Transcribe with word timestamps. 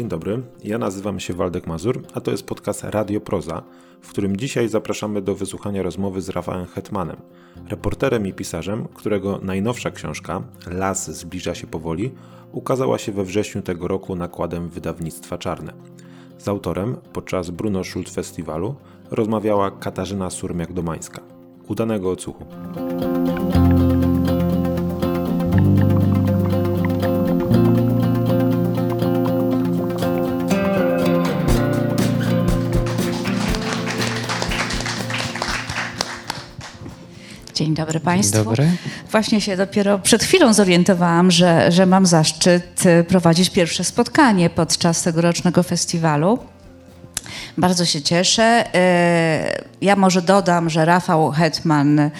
Dzień 0.00 0.08
dobry, 0.08 0.42
ja 0.64 0.78
nazywam 0.78 1.20
się 1.20 1.34
Waldek 1.34 1.66
Mazur, 1.66 2.02
a 2.14 2.20
to 2.20 2.30
jest 2.30 2.46
podcast 2.46 2.84
Radio 2.84 3.20
Proza, 3.20 3.62
w 4.00 4.10
którym 4.10 4.36
dzisiaj 4.36 4.68
zapraszamy 4.68 5.22
do 5.22 5.34
wysłuchania 5.34 5.82
rozmowy 5.82 6.20
z 6.20 6.28
Rafałem 6.28 6.66
Hetmanem, 6.66 7.16
reporterem 7.68 8.26
i 8.26 8.32
pisarzem, 8.32 8.88
którego 8.94 9.38
najnowsza 9.42 9.90
książka 9.90 10.42
Las 10.66 11.10
zbliża 11.10 11.54
się 11.54 11.66
powoli 11.66 12.10
ukazała 12.52 12.98
się 12.98 13.12
we 13.12 13.24
wrześniu 13.24 13.62
tego 13.62 13.88
roku 13.88 14.16
nakładem 14.16 14.68
wydawnictwa 14.68 15.38
Czarne. 15.38 15.72
Z 16.38 16.48
autorem 16.48 16.96
podczas 17.12 17.50
Bruno 17.50 17.84
Schulz 17.84 18.14
Festiwalu 18.14 18.74
rozmawiała 19.10 19.70
Katarzyna 19.70 20.28
Surmiak-Domańska. 20.28 21.20
Udanego 21.68 22.10
odsłuchu. 22.10 22.44
Dobry 37.92 38.00
Państwu. 38.00 38.36
Dzień 38.36 38.44
dobry. 38.44 38.70
Właśnie 39.10 39.40
się 39.40 39.56
dopiero 39.56 39.98
przed 39.98 40.22
chwilą 40.24 40.52
zorientowałam, 40.52 41.30
że, 41.30 41.72
że 41.72 41.86
mam 41.86 42.06
zaszczyt 42.06 42.86
y, 42.86 43.04
prowadzić 43.04 43.50
pierwsze 43.50 43.84
spotkanie 43.84 44.50
podczas 44.50 45.02
tegorocznego 45.02 45.62
festiwalu. 45.62 46.38
Bardzo 47.58 47.84
się 47.84 48.02
cieszę. 48.02 48.64
Y, 48.66 49.64
ja 49.80 49.96
może 49.96 50.22
dodam, 50.22 50.70
że 50.70 50.84
Rafał 50.84 51.30
Hetman 51.30 52.10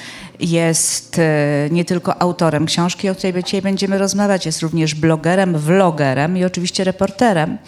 jest 0.41 1.19
y, 1.19 1.23
nie 1.71 1.85
tylko 1.85 2.23
autorem 2.23 2.67
książki, 2.67 3.09
o 3.09 3.15
której 3.15 3.45
dzisiaj 3.45 3.62
będziemy 3.62 3.98
rozmawiać, 3.98 4.47
jest 4.47 4.62
również 4.62 4.95
blogerem, 4.95 5.59
vlogerem 5.59 6.37
i 6.37 6.45
oczywiście 6.45 6.84
reporterem. 6.84 7.59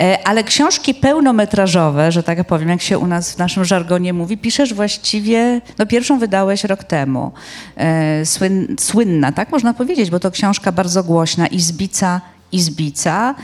Y, 0.00 0.24
ale 0.24 0.44
książki 0.44 0.94
pełnometrażowe, 0.94 2.12
że 2.12 2.22
tak 2.22 2.44
powiem, 2.44 2.68
jak 2.68 2.82
się 2.82 2.98
u 2.98 3.06
nas 3.06 3.32
w 3.32 3.38
naszym 3.38 3.64
żargonie 3.64 4.12
mówi, 4.12 4.38
piszesz 4.38 4.74
właściwie, 4.74 5.60
no 5.78 5.86
pierwszą 5.86 6.18
wydałeś 6.18 6.64
rok 6.64 6.84
temu. 6.84 7.32
Słyn, 8.24 8.76
słynna, 8.80 9.32
tak 9.32 9.52
można 9.52 9.74
powiedzieć, 9.74 10.10
bo 10.10 10.20
to 10.20 10.30
książka 10.30 10.72
bardzo 10.72 11.04
głośna, 11.04 11.46
Izbica 11.46 12.20
Izbica. 12.52 13.34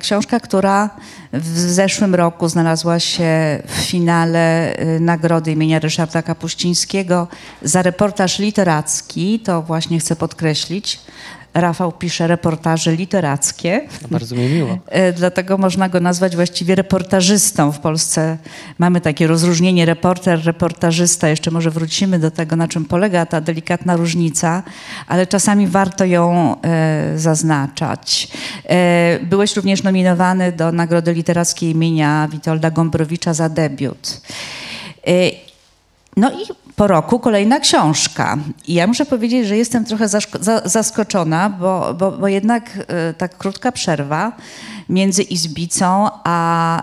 Książka, 0.00 0.40
która 0.40 0.90
w 1.32 1.58
zeszłym 1.58 2.14
roku 2.14 2.48
znalazła 2.48 3.00
się 3.00 3.62
w 3.66 3.72
finale 3.72 4.76
nagrody 5.00 5.52
imienia 5.52 5.78
Ryszarda 5.78 6.22
Kapuścińskiego 6.22 7.28
za 7.62 7.82
reportaż 7.82 8.38
literacki. 8.38 9.40
To 9.40 9.62
właśnie 9.62 9.98
chcę 9.98 10.16
podkreślić. 10.16 11.00
Rafał 11.56 11.92
pisze 11.92 12.26
reportaże 12.26 12.96
literackie. 12.96 13.88
Bardzo 14.10 14.36
mi 14.36 14.48
miło. 14.48 14.78
Dlatego 15.18 15.58
można 15.58 15.88
go 15.88 16.00
nazwać 16.00 16.36
właściwie 16.36 16.74
reportażystą. 16.74 17.72
W 17.72 17.78
Polsce 17.78 18.38
mamy 18.78 19.00
takie 19.00 19.26
rozróżnienie 19.26 19.84
reporter, 19.84 20.44
reportażysta. 20.44 21.28
Jeszcze 21.28 21.50
może 21.50 21.70
wrócimy 21.70 22.18
do 22.18 22.30
tego, 22.30 22.56
na 22.56 22.68
czym 22.68 22.84
polega 22.84 23.26
ta 23.26 23.40
delikatna 23.40 23.96
różnica, 23.96 24.62
ale 25.06 25.26
czasami 25.26 25.66
warto 25.66 26.04
ją 26.04 26.56
e, 26.62 27.12
zaznaczać. 27.16 28.28
E, 28.64 29.18
byłeś 29.22 29.56
również 29.56 29.82
nominowany 29.82 30.52
do 30.52 30.72
Nagrody 30.72 31.14
Literackiej 31.14 31.70
imienia 31.70 32.28
Witolda 32.32 32.70
Gombrowicza 32.70 33.34
za 33.34 33.48
debiut. 33.48 34.20
E, 35.06 35.12
no 36.16 36.30
i 36.30 36.65
po 36.76 36.86
roku 36.86 37.18
kolejna 37.18 37.60
książka. 37.60 38.38
I 38.68 38.74
ja 38.74 38.86
muszę 38.86 39.06
powiedzieć, 39.06 39.46
że 39.46 39.56
jestem 39.56 39.84
trochę 39.84 40.08
zaskoczona, 40.64 41.50
bo, 41.50 41.94
bo, 41.94 42.12
bo 42.12 42.28
jednak 42.28 42.76
y, 43.10 43.14
tak 43.14 43.36
krótka 43.36 43.72
przerwa 43.72 44.32
między 44.88 45.22
Izbicą 45.22 46.08
a 46.24 46.82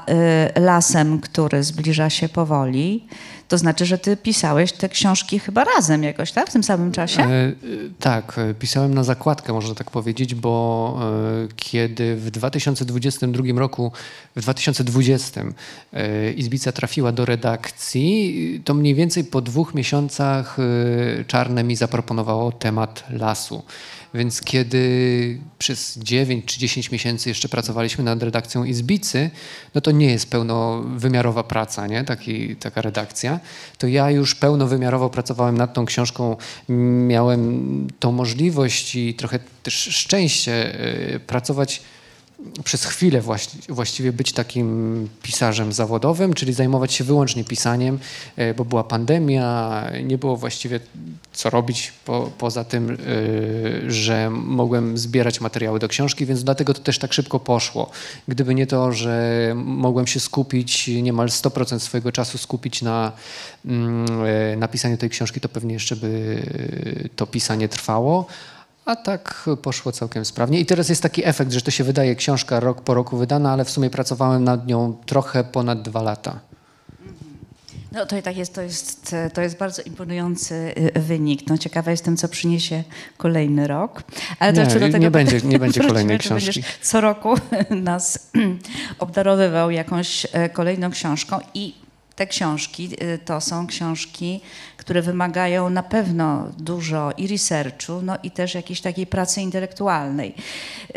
y, 0.56 0.60
lasem, 0.60 1.20
który 1.20 1.64
zbliża 1.64 2.10
się 2.10 2.30
powoli. 2.30 3.08
To 3.54 3.58
znaczy, 3.58 3.86
że 3.86 3.98
ty 3.98 4.18
pisałeś 4.18 4.72
te 4.72 4.90
książki 4.90 5.40
chyba 5.40 5.64
razem 5.64 6.04
jakoś, 6.04 6.32
tak? 6.32 6.50
W 6.50 6.54
tym 6.54 6.64
samym 6.64 6.92
czasie? 6.92 7.24
E, 7.24 7.54
tak, 8.00 8.40
pisałem 8.60 8.94
na 8.94 9.04
zakładkę, 9.04 9.54
można 9.54 9.76
tak 9.76 9.92
powiedzieć, 9.92 10.36
bo 10.36 11.00
e, 11.44 11.48
kiedy 11.56 12.16
w 12.16 12.32
2022 12.32 13.44
roku, 13.56 13.92
w 14.36 14.42
2020 14.42 15.42
e, 15.94 16.32
Izbica 16.32 16.72
trafiła 16.72 17.12
do 17.12 17.26
redakcji, 17.26 18.62
to 18.66 18.74
mniej 18.74 18.96
więcej 18.96 19.24
po 19.24 19.42
dwóch 19.42 19.74
miesiącach 19.74 20.58
e, 20.60 21.24
Czarne 21.26 21.64
mi 21.64 21.76
zaproponowało 21.76 22.52
temat 22.52 23.04
lasu. 23.10 23.64
Więc 24.14 24.42
kiedy 24.42 25.40
przez 25.60 25.98
9 25.98 26.46
czy 26.46 26.60
10 26.60 26.92
miesięcy 26.92 27.30
jeszcze 27.30 27.50
pracowaliśmy 27.50 28.04
nad 28.04 28.24
redakcją 28.24 28.64
Izbicy, 28.64 29.30
no 29.76 29.82
to 29.82 29.92
nie 29.92 30.12
jest 30.12 30.30
pełnowymiarowa 30.30 31.44
praca, 31.44 31.88
nie? 31.88 32.04
Taki, 32.04 32.56
taka 32.56 32.82
redakcja. 32.82 33.40
To 33.78 33.88
ja 33.88 34.12
już 34.12 34.36
pełnowymiarowo 34.36 35.10
pracowałem 35.10 35.58
nad 35.58 35.74
tą 35.74 35.86
książką. 35.86 36.38
Miałem 37.08 37.88
tą 38.00 38.12
możliwość 38.12 38.96
i 38.96 39.14
trochę 39.14 39.40
też 39.64 39.74
szczęście 39.74 40.80
y, 41.16 41.20
pracować 41.20 41.82
przez 42.64 42.86
chwilę 42.86 43.22
właściwie 43.70 44.14
być 44.14 44.34
takim 44.34 45.10
pisarzem 45.22 45.74
zawodowym, 45.74 46.34
czyli 46.34 46.54
zajmować 46.54 46.94
się 46.94 47.04
wyłącznie 47.04 47.44
pisaniem, 47.44 48.00
e, 48.36 48.54
bo 48.54 48.66
była 48.66 48.84
pandemia, 48.84 49.84
nie 50.04 50.18
było 50.18 50.38
właściwie 50.38 50.80
co 51.34 51.50
robić 51.50 51.94
po, 52.06 52.32
poza 52.38 52.64
tym, 52.64 52.92
e, 52.92 53.92
że 53.92 54.30
mogłem 54.30 54.98
zbierać 54.98 55.42
materiały 55.42 55.80
do 55.80 55.88
książki, 55.88 56.26
więc 56.26 56.44
dlatego 56.44 56.74
to 56.74 56.82
też 56.82 57.00
tak 57.00 57.14
szybko 57.14 57.40
poszło. 57.40 57.90
Gdyby 58.28 58.56
nie 58.56 58.68
to, 58.68 58.92
że 58.92 59.54
mogłem 59.56 60.08
się 60.08 60.20
skupić, 60.20 60.88
niemal 60.88 61.28
100% 61.28 61.80
swojego 61.80 62.12
czasu 62.12 62.38
skupić 62.38 62.82
na 62.82 63.12
mm, 63.66 64.06
e, 64.54 64.56
napisaniu 64.56 64.98
tej 64.98 65.10
książki, 65.10 65.40
to 65.40 65.50
pewnie 65.50 65.74
jeszcze 65.74 65.96
by 65.96 66.44
to 67.16 67.28
pisanie 67.28 67.70
trwało. 67.70 68.28
A 68.86 68.96
tak 68.96 69.50
poszło 69.62 69.92
całkiem 69.92 70.26
sprawnie. 70.26 70.60
I 70.60 70.66
teraz 70.66 70.90
jest 70.90 71.02
taki 71.02 71.28
efekt, 71.28 71.52
że 71.52 71.62
to 71.62 71.72
się 71.72 71.84
wydaje 71.84 72.16
książka 72.16 72.60
rok 72.60 72.82
po 72.82 72.94
roku 72.94 73.18
wydana, 73.18 73.52
ale 73.52 73.66
w 73.66 73.70
sumie 73.70 73.90
pracowałem 73.90 74.44
nad 74.44 74.68
nią 74.68 74.98
trochę 75.06 75.44
ponad 75.44 75.82
dwa 75.82 76.02
lata. 76.02 76.40
No 77.94 78.06
to 78.06 78.22
tak 78.22 78.38
jest, 78.38 78.56
to 78.56 78.62
jest, 78.62 79.16
to 79.34 79.42
jest 79.42 79.58
bardzo 79.58 79.82
imponujący 79.82 80.74
y, 80.96 81.00
wynik. 81.00 81.48
No, 81.48 81.58
ciekawa 81.58 81.92
jestem, 81.92 82.18
co 82.18 82.28
przyniesie 82.28 82.84
kolejny 83.18 83.68
rok. 83.68 84.04
Ale 84.40 84.54
nie, 84.54 84.66
do 84.66 84.80
tego 84.80 84.98
nie 84.98 85.12
będzie, 85.12 85.42
nie 85.42 85.60
będzie 85.66 85.82
kolejnej 85.82 86.20
książki. 86.20 86.64
Co 86.82 87.02
roku 87.02 87.34
nas 87.70 88.32
obdarowywał 89.00 89.72
jakąś 89.72 90.28
e, 90.32 90.50
kolejną 90.50 90.92
książką 90.92 91.40
i 91.54 91.76
te 92.16 92.28
książki 92.28 92.90
y, 93.04 93.20
to 93.26 93.42
są 93.42 93.68
książki, 93.68 94.42
które 94.84 95.02
wymagają 95.02 95.70
na 95.70 95.84
pewno 95.84 96.48
dużo 96.58 97.12
i 97.18 97.28
researchu, 97.28 98.02
no 98.02 98.18
i 98.24 98.32
też 98.32 98.56
jakiejś 98.56 98.82
takiej 98.82 99.08
pracy 99.08 99.42
intelektualnej. 99.42 100.36
Y, 100.90 100.94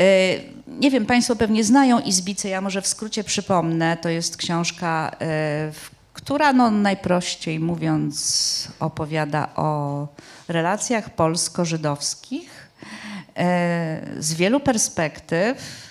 nie 0.69 0.91
wiem, 0.91 1.07
Państwo 1.07 1.37
pewnie 1.37 1.65
znają 1.65 2.01
Izbicę, 2.01 2.49
ja 2.49 2.61
może 2.61 2.83
w 2.83 2.87
skrócie 2.87 3.25
przypomnę. 3.25 3.97
To 3.97 4.09
jest 4.09 4.37
książka, 4.37 5.17
y, 5.71 6.07
która 6.13 6.53
no 6.53 6.71
najprościej 6.71 7.61
mówiąc 7.61 8.69
opowiada 8.81 9.49
o 9.57 10.09
relacjach 10.49 11.11
polsko-żydowskich 11.11 12.67
z 14.19 14.35
wielu 14.35 14.61
perspektyw 14.61 15.86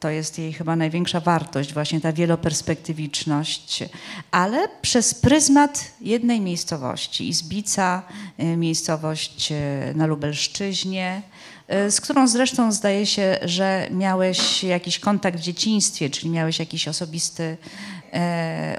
to 0.00 0.10
jest 0.10 0.38
jej 0.38 0.52
chyba 0.52 0.76
największa 0.76 1.20
wartość, 1.20 1.72
właśnie 1.74 2.00
ta 2.00 2.12
wieloperspektywiczność, 2.12 3.84
ale 4.30 4.68
przez 4.82 5.14
pryzmat 5.14 5.84
jednej 6.00 6.40
miejscowości. 6.40 7.28
Izbica, 7.28 8.02
y, 8.40 8.56
miejscowość 8.56 9.52
y, 9.52 9.94
na 9.94 10.06
Lubelszczyźnie, 10.06 11.22
y, 11.86 11.90
z 11.90 12.00
którą 12.00 12.28
zresztą 12.28 12.72
zdaje 12.72 13.06
się, 13.06 13.38
że 13.42 13.88
miałeś 13.90 14.64
jakiś 14.64 14.98
kontakt 14.98 15.38
w 15.38 15.42
dzieciństwie, 15.42 16.10
czyli 16.10 16.30
miałeś 16.30 16.58
jakiś 16.58 16.88
osobisty 16.88 17.56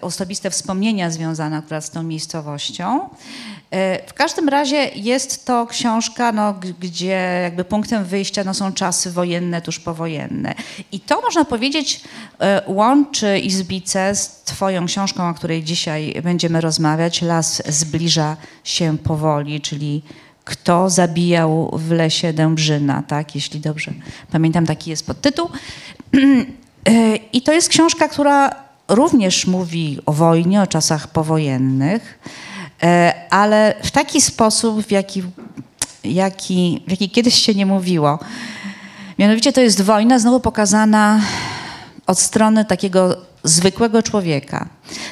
osobiste 0.01 0.49
wspomnienia 0.49 1.09
związane 1.09 1.57
akurat 1.57 1.85
z 1.85 1.89
tą 1.89 2.03
miejscowością. 2.03 3.09
E, 3.71 4.07
w 4.07 4.13
każdym 4.13 4.49
razie 4.49 4.89
jest 4.95 5.45
to 5.45 5.67
książka, 5.67 6.31
no, 6.31 6.53
gdzie 6.79 7.39
jakby 7.43 7.63
punktem 7.63 8.05
wyjścia 8.05 8.43
no, 8.43 8.53
są 8.53 8.73
czasy 8.73 9.11
wojenne, 9.11 9.61
tuż 9.61 9.79
powojenne. 9.79 10.55
I 10.91 10.99
to 10.99 11.21
można 11.21 11.45
powiedzieć 11.45 12.01
e, 12.39 12.61
łączy 12.67 13.39
Izbicę 13.39 14.15
z 14.15 14.41
twoją 14.43 14.85
książką, 14.85 15.29
o 15.29 15.33
której 15.33 15.63
dzisiaj 15.63 16.21
będziemy 16.23 16.61
rozmawiać. 16.61 17.21
Las 17.21 17.63
zbliża 17.67 18.37
się 18.63 18.97
powoli, 18.97 19.61
czyli 19.61 20.01
kto 20.43 20.89
zabijał 20.89 21.71
w 21.73 21.91
lesie 21.91 22.33
Dębrzyna, 22.33 23.03
tak? 23.07 23.35
Jeśli 23.35 23.59
dobrze 23.59 23.93
pamiętam, 24.31 24.65
taki 24.65 24.89
jest 24.89 25.05
podtytuł. 25.05 25.49
I 27.33 27.41
to 27.41 27.53
jest 27.53 27.69
książka, 27.69 28.07
która 28.07 28.70
również 28.91 29.47
mówi 29.47 29.99
o 30.05 30.13
wojnie, 30.13 30.61
o 30.61 30.67
czasach 30.67 31.07
powojennych, 31.07 32.19
e, 32.83 33.13
ale 33.29 33.75
w 33.83 33.91
taki 33.91 34.21
sposób, 34.21 34.85
w 34.85 34.91
jaki, 34.91 35.23
jaki, 36.03 36.83
w 36.87 36.91
jaki 36.91 37.09
kiedyś 37.09 37.35
się 37.35 37.55
nie 37.55 37.65
mówiło. 37.65 38.19
Mianowicie 39.19 39.53
to 39.53 39.61
jest 39.61 39.81
wojna 39.81 40.19
znowu 40.19 40.39
pokazana 40.39 41.21
od 42.07 42.19
strony 42.19 42.65
takiego 42.65 43.17
zwykłego 43.43 44.03
człowieka. 44.03 44.69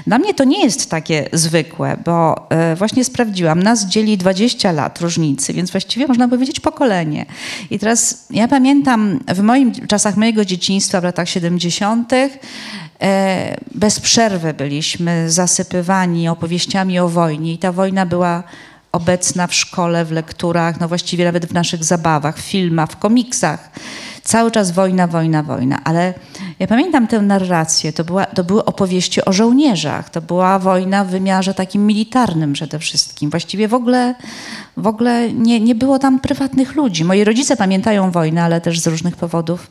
Dla 0.08 0.20
mnie 0.20 0.34
to 0.34 0.44
nie 0.44 0.64
jest 0.64 0.90
takie 0.90 1.30
zwykłe, 1.34 1.98
bo 2.06 2.48
e, 2.50 2.76
właśnie 2.76 3.04
sprawdziłam, 3.04 3.64
nas 3.64 3.86
dzieli 3.86 4.18
20 4.18 4.72
lat 4.72 5.02
różnicy, 5.02 5.54
więc 5.54 5.72
właściwie 5.72 6.08
można 6.08 6.28
powiedzieć 6.28 6.60
pokolenie. 6.60 7.26
I 7.70 7.80
teraz 7.80 8.26
ja 8.30 8.48
pamiętam 8.48 9.20
w 9.28 9.42
moim 9.42 9.88
czasach 9.88 10.18
mojego 10.18 10.46
dzieciństwa, 10.46 11.02
w 11.02 11.04
latach 11.04 11.30
70., 11.30 12.14
e, 12.14 12.30
bez 13.76 14.00
przerwy 14.00 14.54
byliśmy 14.54 15.32
zasypywani 15.32 16.30
opowieściami 16.30 17.00
o 17.00 17.10
wojnie 17.10 17.54
i 17.54 17.58
ta 17.58 17.72
wojna 17.72 18.06
była 18.06 18.44
obecna 18.92 19.48
w 19.48 19.54
szkole, 19.54 20.06
w 20.06 20.12
lekturach, 20.12 20.80
no 20.80 20.88
właściwie 20.88 21.26
nawet 21.26 21.46
w 21.46 21.54
naszych 21.54 21.84
zabawach, 21.84 22.38
w 22.38 22.42
filmach, 22.42 22.92
w 22.92 22.98
komiksach. 22.98 23.70
Cały 24.24 24.52
czas 24.52 24.72
wojna, 24.72 25.08
wojna, 25.08 25.44
wojna. 25.44 25.82
Ale 25.84 26.14
ja 26.60 26.68
pamiętam 26.68 27.08
tę 27.08 27.22
narrację. 27.22 27.94
To, 27.94 28.04
była, 28.04 28.26
to 28.26 28.44
były 28.44 28.66
opowieści 28.66 29.26
o 29.26 29.34
żołnierzach. 29.34 30.10
To 30.10 30.22
była 30.22 30.60
wojna 30.60 31.06
w 31.06 31.08
wymiarze 31.08 31.54
takim 31.54 31.86
militarnym 31.86 32.54
przede 32.54 32.80
wszystkim. 32.80 33.30
Właściwie 33.30 33.68
w 33.68 33.74
ogóle, 33.74 34.16
w 34.78 34.88
ogóle 34.88 35.34
nie, 35.34 35.60
nie 35.60 35.76
było 35.76 36.00
tam 36.00 36.20
prywatnych 36.20 36.76
ludzi. 36.76 37.06
Moi 37.06 37.24
rodzice 37.24 37.58
pamiętają 37.58 38.12
wojnę, 38.12 38.44
ale 38.44 38.62
też 38.62 38.80
z 38.80 38.88
różnych 38.88 39.16
powodów 39.16 39.68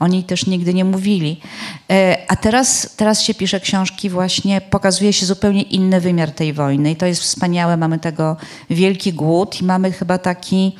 oni 0.00 0.24
też 0.24 0.46
nigdy 0.46 0.74
nie 0.74 0.84
mówili. 0.84 1.40
E, 1.90 2.16
a 2.28 2.36
teraz, 2.36 2.94
teraz 2.96 3.22
się 3.22 3.34
pisze 3.34 3.60
książki, 3.60 4.10
właśnie 4.10 4.60
pokazuje 4.60 5.12
się 5.12 5.26
zupełnie 5.26 5.62
inny 5.62 6.00
wymiar 6.00 6.30
tej 6.30 6.52
wojny 6.52 6.90
i 6.90 6.96
to 6.96 7.06
jest 7.06 7.22
wspaniałe. 7.22 7.76
Mamy 7.76 7.98
tego 7.98 8.36
wielki 8.70 9.12
głód 9.12 9.60
i 9.60 9.64
mamy 9.64 9.92
chyba 9.92 10.18
taki 10.18 10.76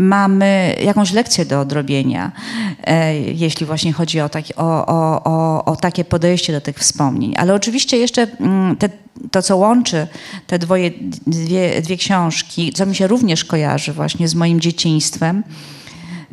mamy 0.00 0.76
jakąś 0.84 1.12
lekcję 1.12 1.44
do 1.44 1.60
odrobienia, 1.60 2.32
e, 2.84 3.20
jeśli 3.20 3.66
właśnie 3.66 3.92
chodzi 3.92 4.20
o, 4.20 4.28
taki, 4.28 4.54
o, 4.56 4.86
o, 4.86 5.24
o, 5.24 5.64
o, 5.64 5.76
takie 5.76 6.04
podejście 6.04 6.52
do 6.52 6.60
tych 6.60 6.78
wspomnień. 6.78 7.34
Ale 7.36 7.54
oczywiście 7.54 7.96
jeszcze 7.96 8.26
mm, 8.40 8.76
te, 8.76 8.88
to, 9.30 9.42
co 9.42 9.56
łączy 9.56 10.06
te 10.46 10.58
dwoje, 10.58 10.90
dwie, 11.26 11.82
dwie 11.82 11.96
książki, 11.96 12.72
co 12.72 12.86
mi 12.86 12.94
się 12.94 13.06
również 13.06 13.44
kojarzy 13.44 13.92
właśnie 13.92 14.28
z 14.28 14.34
moim 14.34 14.60
dzieciństwem, 14.60 15.42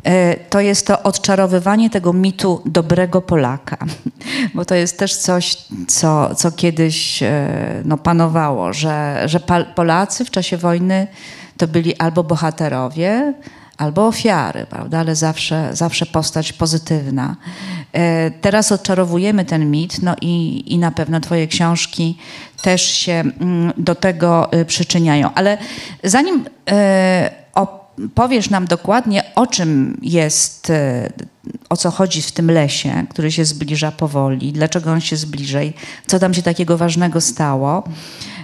E, 0.04 0.36
to 0.36 0.60
jest 0.60 0.86
to 0.86 1.02
odczarowywanie 1.02 1.90
tego 1.90 2.12
mitu 2.12 2.62
dobrego 2.66 3.22
Polaka. 3.22 3.76
Bo 4.54 4.64
to 4.64 4.74
jest 4.74 4.98
też 4.98 5.16
coś, 5.16 5.56
co, 5.88 6.34
co 6.34 6.52
kiedyś 6.52 7.22
e, 7.22 7.48
no, 7.84 7.96
panowało, 7.96 8.72
że, 8.72 9.22
że 9.26 9.40
Polacy 9.74 10.24
w 10.24 10.30
czasie 10.30 10.56
wojny 10.56 11.06
to 11.56 11.68
byli 11.68 11.96
albo 11.96 12.24
bohaterowie, 12.24 13.34
albo 13.78 14.06
ofiary, 14.06 14.66
prawda? 14.70 14.98
ale 14.98 15.16
zawsze, 15.16 15.76
zawsze 15.76 16.06
postać 16.06 16.52
pozytywna. 16.52 17.36
E, 17.92 18.30
teraz 18.30 18.72
odczarowujemy 18.72 19.44
ten 19.44 19.70
mit, 19.70 20.02
no 20.02 20.14
i, 20.20 20.64
i 20.74 20.78
na 20.78 20.90
pewno 20.90 21.20
Twoje 21.20 21.46
książki 21.46 22.18
też 22.62 22.82
się 22.82 23.12
mm, 23.12 23.72
do 23.76 23.94
tego 23.94 24.50
przyczyniają. 24.66 25.30
Ale 25.34 25.58
zanim 26.04 26.44
powiesz 28.14 28.50
nam 28.50 28.66
dokładnie, 28.66 29.34
o 29.34 29.46
czym 29.46 29.98
jest, 30.02 30.70
e, 30.70 31.10
o 31.68 31.76
co 31.76 31.90
chodzi 31.90 32.22
w 32.22 32.32
tym 32.32 32.50
lesie, 32.50 33.06
który 33.10 33.32
się 33.32 33.44
zbliża 33.44 33.92
powoli, 33.92 34.52
dlaczego 34.52 34.92
on 34.92 35.00
się 35.00 35.16
zbliża 35.16 35.62
i 35.62 35.72
co 36.06 36.18
tam 36.18 36.34
się 36.34 36.42
takiego 36.42 36.78
ważnego 36.78 37.20
stało, 37.20 37.84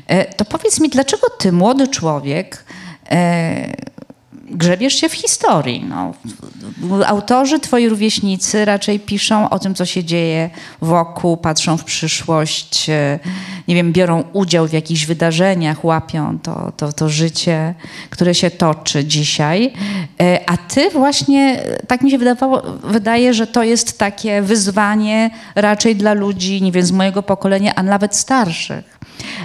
e, 0.07 0.35
to 0.35 0.45
powiedz 0.45 0.81
mi, 0.81 0.89
dlaczego 0.89 1.27
ty, 1.39 1.53
młody 1.53 1.89
człowiek, 1.89 2.65
e, 3.11 3.77
grzebiesz 4.51 4.95
się 4.95 5.09
w 5.09 5.13
historii. 5.13 5.85
No. 5.89 6.15
Autorzy, 7.07 7.61
twoi 7.61 7.89
rówieśnicy 7.89 8.65
raczej 8.65 9.01
piszą 9.01 9.51
o 9.51 9.59
tym, 9.59 9.75
co 9.75 9.85
się 9.85 10.05
dzieje 10.05 10.51
wokół, 10.81 11.37
patrzą 11.37 11.77
w 11.77 11.85
przyszłość, 11.85 12.91
e, 12.91 13.19
nie 13.69 13.75
wiem, 13.75 13.93
biorą 13.93 14.25
udział 14.33 14.69
w 14.69 14.73
jakichś 14.73 15.07
wydarzeniach, 15.07 15.85
łapią 15.85 16.39
to, 16.39 16.73
to, 16.77 16.93
to 16.93 17.09
życie, 17.09 17.75
które 18.11 18.35
się 18.35 18.51
toczy 18.51 19.05
dzisiaj. 19.05 19.73
E, 20.21 20.51
a 20.51 20.57
ty 20.57 20.91
właśnie, 20.91 21.63
tak 21.89 22.03
mi 22.03 22.11
się 22.11 22.19
wydawało, 22.19 22.63
wydaje, 22.85 23.35
że 23.35 23.47
to 23.47 23.63
jest 23.63 23.99
takie 23.99 24.43
wyzwanie 24.43 25.31
raczej 25.55 25.97
dla 25.97 26.13
ludzi, 26.13 26.63
nie 26.63 26.73
wiem, 26.73 26.83
z 26.83 26.93
mojego 26.93 27.23
pokolenia, 27.23 27.75
a 27.75 27.83
nawet 27.83 28.17
starszych. 28.17 28.99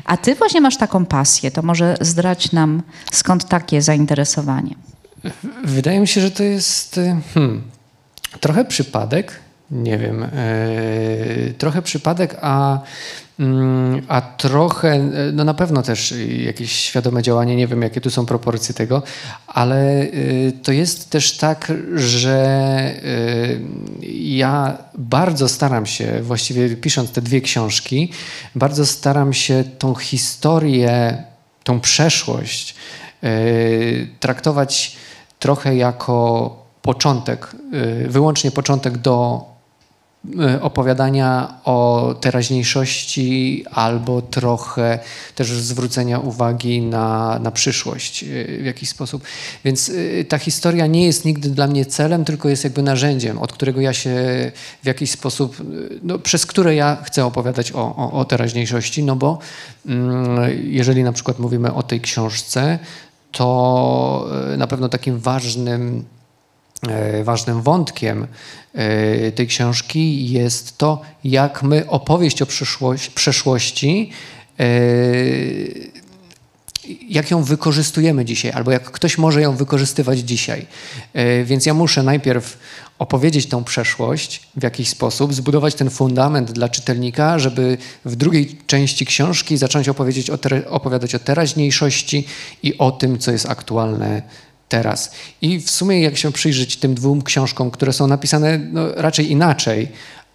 A 0.06 0.18
ty 0.18 0.36
właśnie 0.36 0.62
masz 0.62 0.78
taką 0.78 1.06
pasję, 1.06 1.52
to 1.52 1.62
może 1.62 1.98
zdrać 2.02 2.52
nam 2.52 2.82
skąd 3.12 3.48
takie 3.48 3.82
zainteresowanie. 3.82 4.89
Wydaje 5.64 6.00
mi 6.00 6.08
się, 6.08 6.22
że 6.22 6.32
to 6.32 6.44
jest 6.44 6.98
y, 6.98 7.16
hmm, 7.34 7.62
trochę 8.40 8.66
przypadek, 8.66 9.40
nie 9.72 9.98
wiem, 9.98 10.22
yy, 10.22 11.54
trochę 11.54 11.82
przypadek, 11.82 12.38
a, 12.42 12.80
yy, 13.40 13.46
a 14.08 14.22
trochę, 14.22 15.00
no 15.34 15.44
na 15.44 15.54
pewno 15.54 15.82
też 15.82 16.14
jakieś 16.46 16.72
świadome 16.72 17.22
działanie, 17.22 17.56
nie 17.56 17.68
wiem 17.68 17.82
jakie 17.82 18.02
tu 18.02 18.10
są 18.10 18.26
proporcje 18.26 18.76
tego, 18.76 19.04
ale 19.48 20.06
yy, 20.06 20.54
to 20.64 20.72
jest 20.72 21.10
też 21.10 21.38
tak, 21.38 21.72
że 21.96 22.94
y, 23.04 23.62
ja 24.14 24.78
bardzo 24.98 25.50
staram 25.50 25.86
się, 25.86 26.22
właściwie 26.22 26.76
pisząc 26.76 27.12
te 27.12 27.22
dwie 27.22 27.42
książki, 27.42 28.12
bardzo 28.56 28.86
staram 28.86 29.34
się 29.34 29.64
tą 29.80 29.96
historię, 29.96 31.24
tą 31.64 31.80
przeszłość 31.80 32.76
y, 33.24 34.08
traktować 34.20 34.98
trochę 35.40 35.76
jako 35.76 36.56
początek, 36.82 37.56
y, 38.06 38.08
wyłącznie 38.10 38.52
początek 38.52 38.98
do 38.98 39.46
y, 40.26 40.62
opowiadania 40.62 41.54
o 41.64 42.16
teraźniejszości 42.22 43.66
albo 43.72 44.22
trochę 44.22 45.00
też 45.36 45.52
zwrócenia 45.52 46.20
uwagi 46.20 46.82
na, 46.82 47.40
na 47.40 47.52
przyszłość 47.52 48.24
y, 48.24 48.60
w 48.62 48.66
jakiś 48.66 48.90
sposób. 48.90 49.24
Więc 49.66 49.92
ta 50.30 50.38
historia 50.38 50.88
nie 50.88 51.06
jest 51.06 51.26
nigdy 51.26 51.50
dla 51.50 51.68
mnie 51.68 51.86
celem, 51.86 52.26
tylko 52.26 52.50
jest 52.50 52.64
jakby 52.64 52.84
narzędziem, 52.84 53.38
od 53.40 53.54
którego 53.54 53.82
ja 53.82 53.94
się 53.94 54.12
w 54.84 54.86
jakiś 54.86 55.12
sposób, 55.12 55.58
no, 56.04 56.20
przez 56.20 56.46
które 56.46 56.76
ja 56.76 56.98
chcę 57.04 57.26
opowiadać 57.26 57.72
o, 57.72 57.96
o, 57.96 58.12
o 58.12 58.26
teraźniejszości, 58.26 59.04
no 59.04 59.16
bo 59.16 59.40
mm, 59.86 60.40
jeżeli 60.64 61.04
na 61.04 61.12
przykład 61.12 61.40
mówimy 61.40 61.74
o 61.74 61.84
tej 61.84 62.02
książce, 62.02 62.80
to 63.32 64.30
e, 64.54 64.58
na 64.58 64.68
pewno 64.68 64.90
takim 64.90 65.20
ważnym, 65.20 66.06
e, 66.88 67.24
ważnym 67.24 67.62
wątkiem 67.62 68.28
e, 68.74 69.32
tej 69.32 69.48
książki 69.48 70.30
jest 70.30 70.78
to, 70.78 71.02
jak 71.24 71.64
my 71.64 71.90
opowieść 71.90 72.42
o 72.42 72.46
przeszłości, 73.16 74.12
jak 77.10 77.32
ją 77.32 77.44
wykorzystujemy 77.44 78.26
dzisiaj, 78.26 78.52
albo 78.52 78.72
jak 78.72 78.92
ktoś 78.92 79.18
może 79.18 79.42
ją 79.42 79.56
wykorzystywać 79.56 80.20
dzisiaj. 80.20 80.66
Więc 81.46 81.66
ja 81.66 81.74
muszę 81.74 82.04
najpierw 82.04 82.58
opowiedzieć 83.00 83.46
tą 83.46 83.64
przeszłość 83.64 84.42
w 84.56 84.64
jakiś 84.64 84.90
sposób, 84.90 85.34
zbudować 85.34 85.76
ten 85.76 85.90
fundament 85.90 86.52
dla 86.52 86.70
czytelnika, 86.70 87.40
żeby 87.40 87.78
w 88.06 88.16
drugiej 88.16 88.58
części 88.68 89.06
książki 89.06 89.58
zacząć 89.58 89.90
opowiedzieć 89.90 90.30
o 90.30 90.38
opowiadać 90.70 91.16
o 91.16 91.20
teraźniejszości 91.20 92.28
i 92.64 92.78
o 92.78 92.92
tym, 92.92 93.20
co 93.20 93.32
jest 93.32 93.50
aktualne 93.50 94.22
teraz. 94.70 95.12
I 95.42 95.60
w 95.60 95.70
sumie 95.70 96.02
jak 96.02 96.18
się 96.18 96.32
przyjrzeć 96.32 96.78
tym 96.78 96.96
dwóm 96.96 97.22
książkom, 97.22 97.72
które 97.72 97.94
są 97.94 98.08
napisane 98.08 98.58
no, 98.58 98.96
raczej 98.96 99.32
inaczej, 99.32 99.88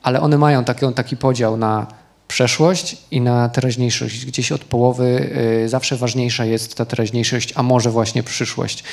ale 0.03 0.21
one 0.21 0.39
mają 0.39 0.65
taki, 0.65 0.87
taki 0.95 1.17
podział 1.17 1.57
na 1.57 1.87
przeszłość 2.29 2.97
i 3.11 3.21
na 3.21 3.49
teraźniejszość. 3.49 4.27
Gdzieś 4.27 4.53
od 4.53 4.65
połowy 4.65 5.31
y, 5.65 5.69
zawsze 5.69 5.97
ważniejsza 5.97 6.45
jest 6.45 6.75
ta 6.75 6.85
teraźniejszość, 6.85 7.53
a 7.57 7.63
może 7.63 7.91
właśnie 7.91 8.23
przyszłość. 8.23 8.85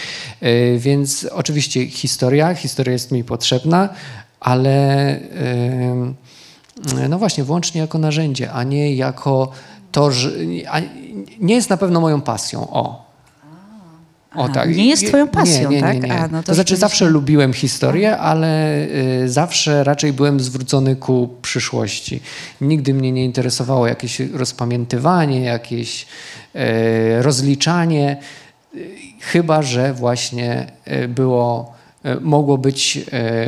Y, 0.43 0.77
więc 0.79 1.27
oczywiście 1.31 1.87
historia, 1.87 2.53
historia 2.53 2.93
jest 2.93 3.11
mi 3.11 3.23
potrzebna, 3.23 3.89
ale 4.39 5.15
y, 5.15 7.09
no 7.09 7.19
właśnie, 7.19 7.43
wyłącznie 7.43 7.81
jako 7.81 7.97
narzędzie, 7.97 8.51
a 8.51 8.63
nie 8.63 8.95
jako 8.95 9.51
to, 9.91 10.11
że 10.11 10.31
nie 11.39 11.55
jest 11.55 11.69
na 11.69 11.77
pewno 11.77 12.01
moją 12.01 12.21
pasją. 12.21 12.67
O, 12.71 13.10
o, 14.35 14.49
tak. 14.49 14.75
Nie 14.75 14.85
jest 14.85 15.07
twoją 15.07 15.27
pasją, 15.27 15.69
nie, 15.69 15.75
nie, 15.75 15.81
tak? 15.81 15.93
Nie, 15.93 15.99
nie. 15.99 16.13
A, 16.13 16.27
no 16.27 16.41
to, 16.43 16.47
to 16.47 16.53
znaczy 16.53 16.77
zawsze 16.77 17.05
lubiłem 17.05 17.53
historię, 17.53 18.17
ale 18.17 18.77
y, 19.23 19.29
zawsze 19.29 19.83
raczej 19.83 20.13
byłem 20.13 20.39
zwrócony 20.39 20.95
ku 20.95 21.29
przyszłości. 21.41 22.21
Nigdy 22.61 22.93
mnie 22.93 23.11
nie 23.11 23.25
interesowało 23.25 23.87
jakieś 23.87 24.19
rozpamiętywanie, 24.19 25.41
jakieś 25.41 26.05
y, 26.55 27.21
rozliczanie, 27.21 28.17
y, 28.75 28.89
chyba 29.19 29.61
że 29.61 29.93
właśnie 29.93 30.71
y, 30.87 31.07
było, 31.07 31.73
y, 32.05 32.21
mogło 32.21 32.57
być, 32.57 32.97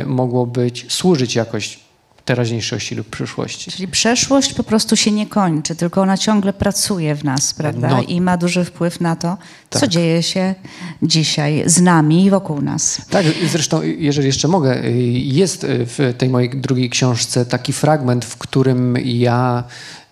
y, 0.00 0.06
mogło 0.06 0.46
być, 0.46 0.92
służyć 0.92 1.34
jakoś 1.34 1.83
teraźniejszości 2.24 2.94
lub 2.94 3.08
przyszłości. 3.08 3.70
Czyli 3.70 3.88
przeszłość 3.88 4.54
po 4.54 4.64
prostu 4.64 4.96
się 4.96 5.10
nie 5.10 5.26
kończy, 5.26 5.76
tylko 5.76 6.02
ona 6.02 6.16
ciągle 6.16 6.52
pracuje 6.52 7.14
w 7.14 7.24
nas, 7.24 7.54
prawda? 7.54 7.88
No. 7.88 8.02
I 8.02 8.20
ma 8.20 8.36
duży 8.36 8.64
wpływ 8.64 9.00
na 9.00 9.16
to, 9.16 9.36
co 9.70 9.80
Tak. 9.80 9.88
dzieje 9.88 10.22
się 10.22 10.54
dzisiaj 11.02 11.62
z 11.66 11.80
nami 11.80 12.24
i 12.24 12.30
wokół 12.30 12.62
nas. 12.62 13.00
Tak, 13.10 13.26
zresztą, 13.46 13.82
jeżeli 13.82 14.26
jeszcze 14.26 14.48
mogę, 14.48 14.90
jest 15.12 15.66
w 15.68 16.14
tej 16.18 16.28
mojej 16.28 16.50
drugiej 16.50 16.90
książce 16.90 17.46
taki 17.46 17.72
fragment, 17.72 18.24
w 18.24 18.36
którym 18.36 18.96
ja 19.04 19.64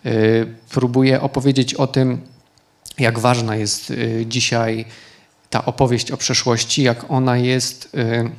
y, 0.07 0.47
próbuję 0.71 1.21
opowiedzieć 1.21 1.75
o 1.75 1.87
tym, 1.87 2.21
jak 2.99 3.19
ważna 3.19 3.57
jest 3.57 3.91
y, 3.91 4.25
dzisiaj 4.29 4.85
ta 5.51 5.65
opowieść 5.65 6.11
o 6.11 6.17
przeszłości, 6.17 6.83
jak 6.83 7.11
ona 7.11 7.37
jest 7.37 7.95
y, 7.95 8.31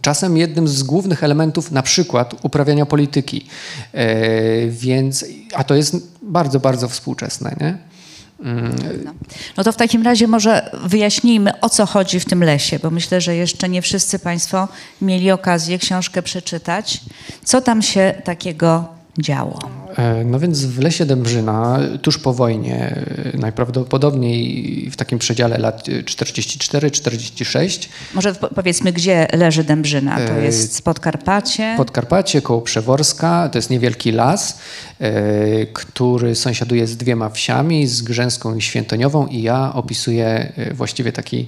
czasem 0.00 0.36
jednym 0.36 0.68
z 0.68 0.82
głównych 0.82 1.24
elementów 1.24 1.70
na 1.70 1.82
przykład 1.82 2.34
uprawiania 2.42 2.86
polityki. 2.86 3.46
Y, 3.94 4.68
Więc, 4.70 5.24
a 5.54 5.64
to 5.64 5.74
jest 5.74 5.96
bardzo, 6.22 6.60
bardzo 6.60 6.88
współczesne, 6.88 7.56
nie? 7.60 7.78
No. 9.04 9.12
no 9.56 9.64
to 9.64 9.72
w 9.72 9.76
takim 9.76 10.02
razie 10.02 10.28
może 10.28 10.70
wyjaśnijmy, 10.84 11.60
o 11.60 11.68
co 11.68 11.86
chodzi 11.86 12.20
w 12.20 12.24
tym 12.24 12.44
lesie, 12.44 12.78
bo 12.78 12.90
myślę, 12.90 13.20
że 13.20 13.36
jeszcze 13.36 13.68
nie 13.68 13.82
wszyscy 13.82 14.18
Państwo 14.18 14.68
mieli 15.02 15.30
okazję 15.30 15.78
książkę 15.78 16.22
przeczytać. 16.22 17.00
Co 17.44 17.60
tam 17.60 17.82
się 17.82 18.14
takiego 18.24 18.99
działo? 19.20 19.58
E, 19.96 20.24
No 20.24 20.38
więc 20.40 20.64
w 20.64 20.78
Lesie 20.78 21.06
Dębrzyna, 21.06 21.78
tuż 22.02 22.18
po 22.18 22.32
wojnie, 22.34 23.04
e, 23.34 23.38
najprawdopodobniej 23.38 24.90
w 24.90 24.96
takim 24.96 25.18
przedziale 25.18 25.58
lat 25.58 25.88
44-46, 26.04 27.88
Może 28.14 28.34
po- 28.34 28.48
powiedzmy, 28.48 28.92
gdzie 28.92 29.26
leży 29.32 29.64
Dębrzyna? 29.64 30.16
To 30.16 30.32
E, 30.32 30.44
jest 30.44 30.82
Podkarpacie. 30.82 31.74
Podkarpacie 31.76 32.42
koło 32.42 32.60
Przeworska, 32.62 33.48
to 33.52 33.58
jest 33.58 33.70
niewielki 33.70 34.12
las, 34.12 34.58
e, 35.00 35.66
który 35.66 36.34
sąsiaduje 36.34 36.86
z 36.86 36.96
dwiema 36.96 37.28
wsiami, 37.30 37.86
z 37.86 38.02
Grzęską 38.02 38.54
i 38.56 38.62
Świętoniową 38.62 39.26
i 39.26 39.42
ja 39.42 39.72
opisuję 39.74 40.52
e, 40.56 40.74
właściwie 40.74 41.12
taki 41.12 41.38
e, 41.40 41.46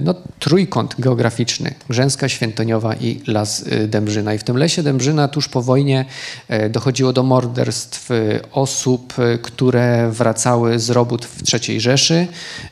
no, 0.00 0.14
trójkąt 0.38 0.94
geograficzny. 0.98 1.74
Grzęska, 1.88 2.28
Świętoniowa 2.28 2.94
i 2.94 3.20
Las 3.26 3.64
e, 3.66 3.88
Dębrzyna. 3.88 4.34
I 4.34 4.38
w 4.38 4.44
tym 4.44 4.56
Lesie 4.56 4.82
Dębrzyna 4.82 5.28
tuż 5.28 5.48
po 5.48 5.62
wojnie 5.62 6.04
e, 6.48 6.68
dochodziło 6.68 7.12
do 7.12 7.22
morderstw 7.22 8.10
e, 8.10 8.14
osób, 8.52 9.14
e, 9.18 9.38
które 9.38 10.10
wracały 10.10 10.78
z 10.78 10.90
robót 10.90 11.24
w 11.24 11.42
III 11.54 11.80
Rzeszy, 11.80 12.26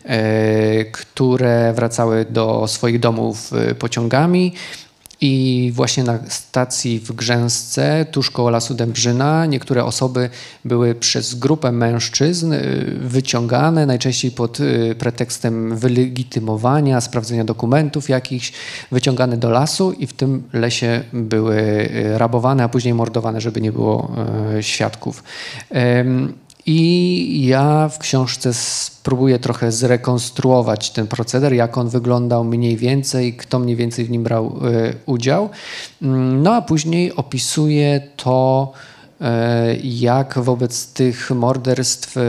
e, 0.05 0.85
które 0.85 1.73
wracały 1.73 2.27
do 2.31 2.69
swoich 2.69 3.01
domów 3.01 3.53
e, 3.53 3.75
pociągami. 3.75 4.55
I 5.25 5.73
właśnie 5.75 6.05
na 6.05 6.19
stacji 6.29 6.99
w 6.99 7.13
Grzęsce, 7.13 8.07
tuż 8.11 8.31
koło 8.31 8.51
Lasu 8.51 8.75
Dębrzyna, 8.75 9.47
niektóre 9.47 9.85
osoby 9.85 10.31
były 10.65 10.95
przez 10.95 11.35
grupę 11.35 11.73
mężczyzn 11.73 12.53
y, 12.53 12.59
wyciągane, 13.01 13.87
najczęściej 13.87 14.31
pod 14.31 14.61
y, 14.61 14.95
pretekstem 14.99 15.77
wylegitymowania, 15.77 17.01
sprawdzenia 17.01 17.45
dokumentów 17.45 18.09
jakichś, 18.09 18.53
wyciągane 18.93 19.37
do 19.37 19.51
lasu 19.51 19.93
i 19.93 20.07
w 20.07 20.13
tym 20.13 20.43
lesie 20.53 21.05
były 21.13 21.57
y, 21.57 22.19
rabowane, 22.19 22.65
a 22.65 22.69
później 22.69 22.95
mordowane, 22.95 23.41
żeby 23.41 23.61
nie 23.61 23.73
było 23.73 24.17
świadków. 24.61 25.23
I 26.67 27.47
ja 27.47 27.89
w 27.89 27.99
książce 27.99 28.55
spróbuję 28.55 29.39
trochę 29.39 29.73
zrekonstruować 29.73 30.91
ten 30.91 31.07
proceder, 31.07 31.53
jak 31.53 31.79
on 31.79 31.89
wyglądał 31.89 32.45
mniej 32.45 32.77
więcej, 32.77 33.35
kto 33.35 33.59
mniej 33.59 33.77
więcej 33.77 34.05
w 34.05 34.11
nim 34.11 34.23
brał 34.23 34.47
e, 34.47 34.95
udział. 35.07 35.51
Mm, 36.03 36.43
No 36.43 36.55
a 36.55 36.63
później 36.63 37.13
opisuję 37.17 38.01
to, 38.17 38.73
e, 39.21 39.77
jak 39.85 40.39
wobec 40.39 40.87
tych 40.87 41.31
morderstw 41.31 42.17
e, 42.17 42.21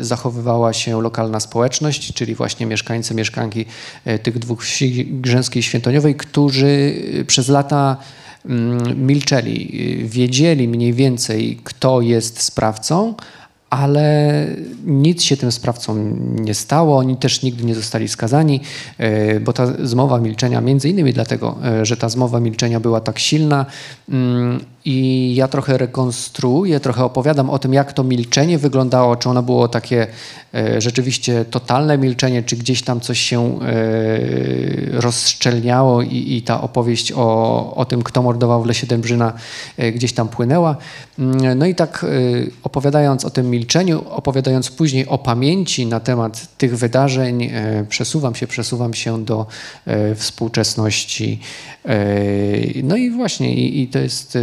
zachowywała 0.00 0.72
się 0.72 1.02
lokalna 1.02 1.40
społeczność, 1.40 2.14
czyli 2.14 2.34
właśnie 2.34 2.66
mieszkańcy, 2.66 3.14
mieszkanki 3.14 3.64
tych 4.22 4.38
dwóch 4.38 4.62
wsi 4.62 5.06
Grzęskiej 5.06 5.62
Świętoniowej, 5.62 6.14
którzy 6.14 6.94
przez 7.26 7.48
lata 7.48 7.96
mm, 8.46 9.06
milczeli, 9.06 9.80
y, 10.02 10.08
wiedzieli 10.08 10.68
mniej 10.68 10.92
więcej, 10.92 11.60
kto 11.64 12.00
jest 12.00 12.42
sprawcą, 12.42 13.14
ale 13.70 14.46
nic 14.86 15.22
się 15.22 15.36
tym 15.36 15.52
sprawcom 15.52 16.16
nie 16.44 16.54
stało, 16.54 16.98
oni 16.98 17.16
też 17.16 17.42
nigdy 17.42 17.64
nie 17.64 17.74
zostali 17.74 18.08
skazani, 18.08 18.60
e, 18.98 19.40
bo 19.40 19.52
ta 19.52 19.86
zmowa 19.86 20.18
milczenia, 20.18 20.60
między 20.60 20.88
innymi 20.88 21.12
dlatego, 21.12 21.56
e, 21.64 21.86
że 21.86 21.96
ta 21.96 22.08
zmowa 22.08 22.40
milczenia 22.40 22.80
była 22.80 23.00
tak 23.00 23.18
silna 23.18 23.66
mm, 24.08 24.64
i 24.84 25.34
ja 25.34 25.48
trochę 25.48 25.78
rekonstruuję, 25.78 26.80
trochę 26.80 27.04
opowiadam 27.04 27.50
o 27.50 27.58
tym, 27.58 27.72
jak 27.72 27.92
to 27.92 28.04
milczenie 28.04 28.58
wyglądało, 28.58 29.16
czy 29.16 29.28
ono 29.28 29.42
było 29.42 29.68
takie 29.68 30.06
e, 30.54 30.80
rzeczywiście 30.80 31.44
totalne 31.44 31.98
milczenie, 31.98 32.42
czy 32.42 32.56
gdzieś 32.56 32.82
tam 32.82 33.00
coś 33.00 33.20
się 33.20 33.60
e, 33.60 33.70
rozszczelniało 35.00 36.02
i, 36.02 36.36
i 36.36 36.42
ta 36.42 36.60
opowieść 36.60 37.12
o, 37.12 37.74
o 37.76 37.84
tym, 37.84 38.02
kto 38.02 38.22
mordował 38.22 38.62
w 38.62 38.66
Lesie 38.66 38.86
Dębrzyna 38.86 39.32
e, 39.76 39.92
gdzieś 39.92 40.12
tam 40.12 40.28
płynęła. 40.28 40.76
Mm, 41.18 41.58
No 41.58 41.66
i 41.66 41.74
tak 41.74 42.04
e, 42.04 42.06
opowiadając 42.62 43.24
o 43.24 43.30
tym 43.30 43.50
milczeniu, 43.50 44.04
opowiadając 44.10 44.70
później 44.70 45.06
o 45.06 45.18
pamięci 45.18 45.86
na 45.86 46.00
temat 46.00 46.56
tych 46.58 46.78
wydarzeń, 46.78 47.42
e, 47.42 47.84
przesuwam 47.88 48.34
się, 48.34 48.46
przesuwam 48.46 48.94
się 48.94 49.24
do 49.24 49.46
e, 49.86 50.14
współczesności. 50.14 51.40
No 52.82 52.96
i 52.96 53.10
właśnie, 53.10 53.54
i, 53.54 53.82
i 53.82 53.88
to 53.88 53.98
jest 53.98 54.38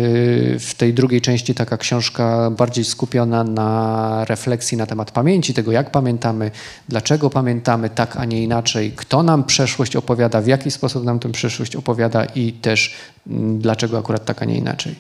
w 0.60 0.74
tej 0.77 0.93
drugiej 0.93 1.22
części 1.22 1.55
taka 1.55 1.77
książka 1.77 2.51
bardziej 2.51 2.86
skupiona 2.86 3.43
na 3.43 4.25
refleksji 4.25 4.77
na 4.77 4.86
temat 4.86 5.12
pamięci, 5.12 5.53
tego 5.53 5.72
jak 5.72 5.91
pamiętamy, 5.91 6.51
dlaczego 6.89 7.29
pamiętamy 7.29 7.89
tak, 7.89 8.17
a 8.17 8.25
nie 8.25 8.43
inaczej, 8.43 8.91
kto 8.96 9.24
nam 9.24 9.43
przeszłość 9.43 9.96
opowiada, 9.96 10.41
w 10.41 10.48
jaki 10.48 10.72
sposób 10.72 11.03
nam 11.03 11.19
tę 11.19 11.31
przeszłość 11.31 11.75
opowiada 11.75 12.25
i 12.25 12.53
też 12.53 12.96
mm, 13.27 13.60
dlaczego 13.60 13.98
akurat 13.98 14.25
tak, 14.25 14.41
a 14.41 14.46
nie 14.46 14.57
inaczej. 14.57 14.96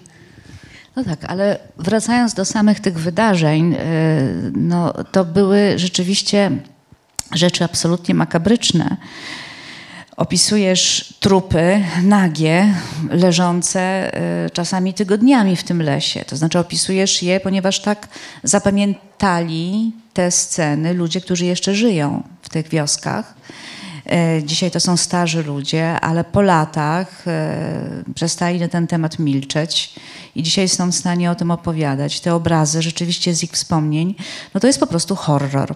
No 0.95 1.03
tak, 1.03 1.25
ale 1.27 1.59
wracając 1.77 2.33
do 2.33 2.45
samych 2.45 2.79
tych 2.79 2.99
wydarzeń, 2.99 3.73
y, 3.73 3.77
no, 4.55 4.93
to 5.11 5.25
były 5.25 5.73
rzeczywiście 5.75 6.51
rzeczy 7.35 7.63
absolutnie 7.63 8.15
makabryczne. 8.15 8.97
Opisujesz 10.17 11.13
trupy 11.19 11.83
nagie, 12.03 12.73
leżące 13.09 14.11
y, 14.45 14.49
czasami 14.49 14.93
tygodniami 14.93 15.55
w 15.55 15.63
tym 15.63 15.81
lesie. 15.81 16.25
To 16.25 16.37
znaczy 16.37 16.59
opisujesz 16.59 17.23
je, 17.23 17.39
ponieważ 17.39 17.79
tak 17.81 18.07
zapamiętali 18.43 19.91
te 20.13 20.31
sceny 20.31 20.93
ludzie, 20.93 21.21
którzy 21.21 21.45
jeszcze 21.45 21.75
żyją 21.75 22.23
w 22.41 22.49
tych 22.49 22.69
wioskach. 22.69 23.33
E, 24.09 24.43
Dzisiaj 24.43 24.71
to 24.71 24.79
są 24.79 24.97
starzy 24.97 25.43
ludzie, 25.43 25.99
ale 25.99 26.23
po 26.23 26.41
latach 26.41 27.27
e, 27.27 28.03
przestali 28.15 28.59
na 28.59 28.67
ten 28.67 28.87
temat 28.87 29.19
milczeć 29.19 29.95
i 30.35 30.43
dzisiaj 30.43 30.69
są 30.69 30.91
w 30.91 30.95
stanie 30.95 31.31
o 31.31 31.35
tym 31.35 31.51
opowiadać. 31.51 32.19
Te 32.19 32.35
obrazy, 32.35 32.81
rzeczywiście 32.81 33.35
z 33.35 33.43
ich 33.43 33.51
wspomnień, 33.51 34.15
no 34.53 34.59
to 34.59 34.67
jest 34.67 34.79
po 34.79 34.87
prostu 34.87 35.15
horror. 35.15 35.75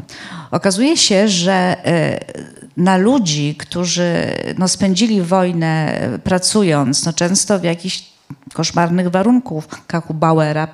Okazuje 0.52 0.98
się, 0.98 1.28
że 1.28 1.86
e, 1.86 2.20
na 2.78 2.98
ludzi, 2.98 3.56
którzy 3.56 4.14
no, 4.58 4.68
spędzili 4.68 5.22
wojnę 5.22 6.02
e, 6.02 6.20
pracując, 6.20 7.06
no, 7.06 7.14
często 7.14 7.60
w 7.60 7.64
jakichś 7.64 8.04
koszmarnych 8.54 9.10
warunkach 9.10 10.10
u 10.10 10.14
Bauera. 10.14 10.68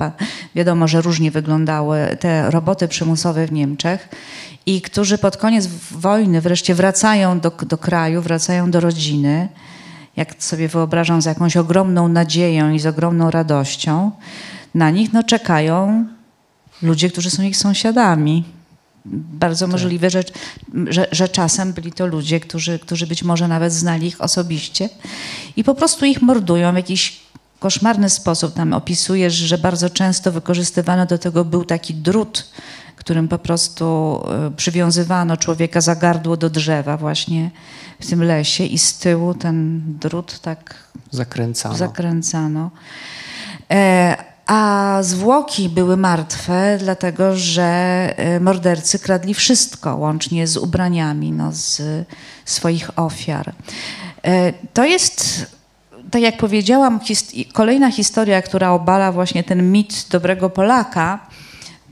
Wiadomo, 0.55 0.87
że 0.87 1.01
różnie 1.01 1.31
wyglądały 1.31 2.17
te 2.19 2.51
roboty 2.51 2.87
przymusowe 2.87 3.47
w 3.47 3.51
Niemczech 3.51 4.09
i 4.65 4.81
którzy 4.81 5.17
pod 5.17 5.37
koniec 5.37 5.67
wojny 5.91 6.41
wreszcie 6.41 6.75
wracają 6.75 7.39
do, 7.39 7.51
do 7.67 7.77
kraju, 7.77 8.21
wracają 8.21 8.71
do 8.71 8.79
rodziny, 8.79 9.49
jak 10.15 10.43
sobie 10.43 10.67
wyobrażam, 10.67 11.21
z 11.21 11.25
jakąś 11.25 11.57
ogromną 11.57 12.07
nadzieją 12.07 12.71
i 12.71 12.79
z 12.79 12.85
ogromną 12.85 13.31
radością. 13.31 14.11
Na 14.75 14.89
nich 14.89 15.13
no, 15.13 15.23
czekają 15.23 16.05
ludzie, 16.81 17.09
którzy 17.09 17.29
są 17.29 17.43
ich 17.43 17.57
sąsiadami. 17.57 18.56
Bardzo 19.11 19.67
możliwe, 19.67 20.09
że, 20.09 20.23
że, 20.89 21.07
że 21.11 21.29
czasem 21.29 21.73
byli 21.73 21.91
to 21.91 22.07
ludzie, 22.07 22.39
którzy, 22.39 22.79
którzy 22.79 23.07
być 23.07 23.23
może 23.23 23.47
nawet 23.47 23.73
znali 23.73 24.07
ich 24.07 24.21
osobiście 24.21 24.89
i 25.55 25.63
po 25.63 25.75
prostu 25.75 26.05
ich 26.05 26.21
mordują 26.21 26.71
w 26.71 26.75
jakiś 26.75 27.19
koszmarny 27.59 28.09
sposób. 28.09 28.53
Tam 28.53 28.73
opisujesz, 28.73 29.33
że 29.33 29.57
bardzo 29.57 29.89
często 29.89 30.31
wykorzystywano 30.31 31.05
do 31.05 31.17
tego 31.17 31.45
był 31.45 31.65
taki 31.65 31.93
drut, 31.93 32.45
którym 32.95 33.27
po 33.27 33.37
prostu 33.37 33.85
e, 34.29 34.51
przywiązywano 34.51 35.37
człowieka 35.37 35.81
za 35.81 35.95
gardło 35.95 36.37
do 36.37 36.49
drzewa 36.49 36.97
właśnie 36.97 37.51
w 37.99 38.07
tym 38.07 38.23
lesie 38.23 38.63
i 38.63 38.77
z 38.77 38.97
tyłu 38.97 39.33
ten 39.33 39.81
drut 39.99 40.39
tak 40.39 40.75
Zakręcano. 41.11 41.75
zakręcano. 41.75 42.71
E, 43.71 44.36
a 44.47 44.99
zwłoki 45.01 45.69
były 45.69 45.97
martwe, 45.97 46.77
dlatego 46.79 47.37
że 47.37 47.63
e, 48.17 48.39
mordercy 48.39 48.99
kradli 48.99 49.33
wszystko, 49.33 49.95
łącznie 49.95 50.47
z 50.47 50.57
ubraniami 50.57 51.31
no, 51.31 51.51
z 51.51 51.81
swoich 52.45 52.99
ofiar. 52.99 53.53
E, 54.23 54.53
to 54.73 54.85
jest 54.85 55.45
tak 56.11 56.21
jak 56.21 56.37
powiedziałam, 56.37 56.99
his 56.99 57.31
kolejna 57.53 57.91
historia, 57.91 58.41
która 58.41 58.71
obala 58.71 59.11
właśnie 59.11 59.43
ten 59.43 59.71
mit 59.71 60.07
dobrego 60.09 60.49
Polaka, 60.49 61.19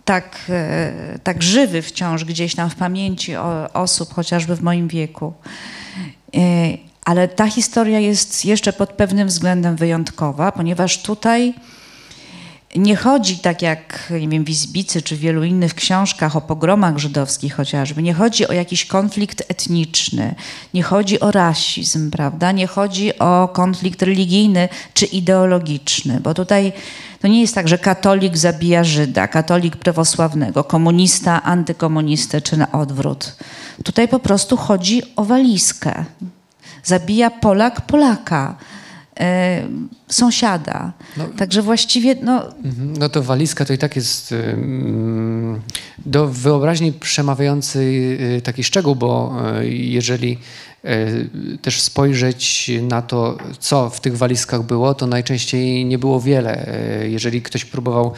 tak, 0.05 0.37
e, 0.49 1.19
tak 1.23 1.43
żywy 1.43 1.81
wciąż 1.81 2.25
gdzieś 2.25 2.55
tam 2.55 2.69
w 2.69 2.75
pamięci 2.75 3.35
osób, 3.73 4.13
chociażby 4.13 4.55
w 4.55 4.61
moim 4.61 4.87
wieku. 4.87 5.33
Ale 7.05 7.27
ta 7.27 7.47
historia 7.47 7.99
jest 7.99 8.45
jeszcze 8.45 8.73
pod 8.73 8.89
pewnym 8.89 9.27
względem 9.27 9.75
wyjątkowa, 9.75 10.51
ponieważ 10.51 11.01
tutaj 11.01 11.53
nie 12.75 12.95
chodzi 12.95 13.37
tak 13.37 13.61
jak 13.61 14.13
nie 14.21 14.27
wiem, 14.29 14.45
w 14.45 14.49
Izbicy 14.49 15.01
czy 15.01 15.15
w 15.15 15.19
wielu 15.19 15.43
innych 15.43 15.73
książkach 15.73 16.35
o 16.35 16.41
pogromach 16.41 16.97
żydowskich 16.97 17.55
chociażby, 17.55 18.03
nie 18.03 18.13
chodzi 18.13 18.47
o 18.47 18.53
jakiś 18.53 18.85
konflikt 18.85 19.43
etniczny, 19.47 20.35
nie 20.73 20.83
chodzi 20.83 21.19
o 21.19 21.31
rasizm, 21.31 22.11
prawda? 22.11 22.51
Nie 22.51 22.67
chodzi 22.67 23.19
o 23.19 23.49
konflikt 23.53 24.01
religijny 24.01 24.69
czy 24.93 25.05
ideologiczny, 25.05 26.19
bo 26.19 26.33
tutaj 26.33 26.73
to 27.21 27.27
nie 27.27 27.41
jest 27.41 27.55
tak, 27.55 27.67
że 27.67 27.77
katolik 27.77 28.37
zabija 28.37 28.83
Żyda, 28.83 29.27
katolik 29.27 29.77
prawosławnego, 29.77 30.63
komunista, 30.63 31.43
antykomunistę 31.43 32.41
czy 32.41 32.57
na 32.57 32.71
odwrót. 32.71 33.35
Tutaj 33.83 34.07
po 34.07 34.19
prostu 34.19 34.57
chodzi 34.57 35.01
o 35.15 35.25
walizkę. 35.25 36.05
Zabija 36.83 37.29
Polak 37.29 37.81
Polaka. 37.81 38.55
E, 39.19 39.67
sąsiada. 40.07 40.93
No, 41.17 41.25
Także 41.37 41.61
właściwie. 41.61 42.15
No, 42.21 42.55
mhm. 42.55 42.93
no 42.97 43.09
to 43.09 43.23
walizka 43.23 43.65
to 43.65 43.73
i 43.73 43.77
tak 43.77 43.95
jest 43.95 44.33
do 46.05 46.27
wyobraźni 46.27 46.93
przemawiający 46.93 47.79
y, 48.37 48.41
taki 48.43 48.63
szczegół, 48.63 48.95
bo 48.95 49.35
y, 49.61 49.69
jeżeli 49.69 50.37
y, 50.85 51.57
też 51.61 51.81
spojrzeć 51.81 52.71
na 52.81 53.01
to, 53.01 53.37
co 53.59 53.89
w 53.89 53.99
tych 53.99 54.17
walizkach 54.17 54.63
było, 54.63 54.93
to 54.93 55.07
najczęściej 55.07 55.85
nie 55.85 55.97
było 55.97 56.21
wiele. 56.21 56.67
Jeżeli 57.09 57.41
ktoś 57.41 57.65
próbował, 57.65 58.13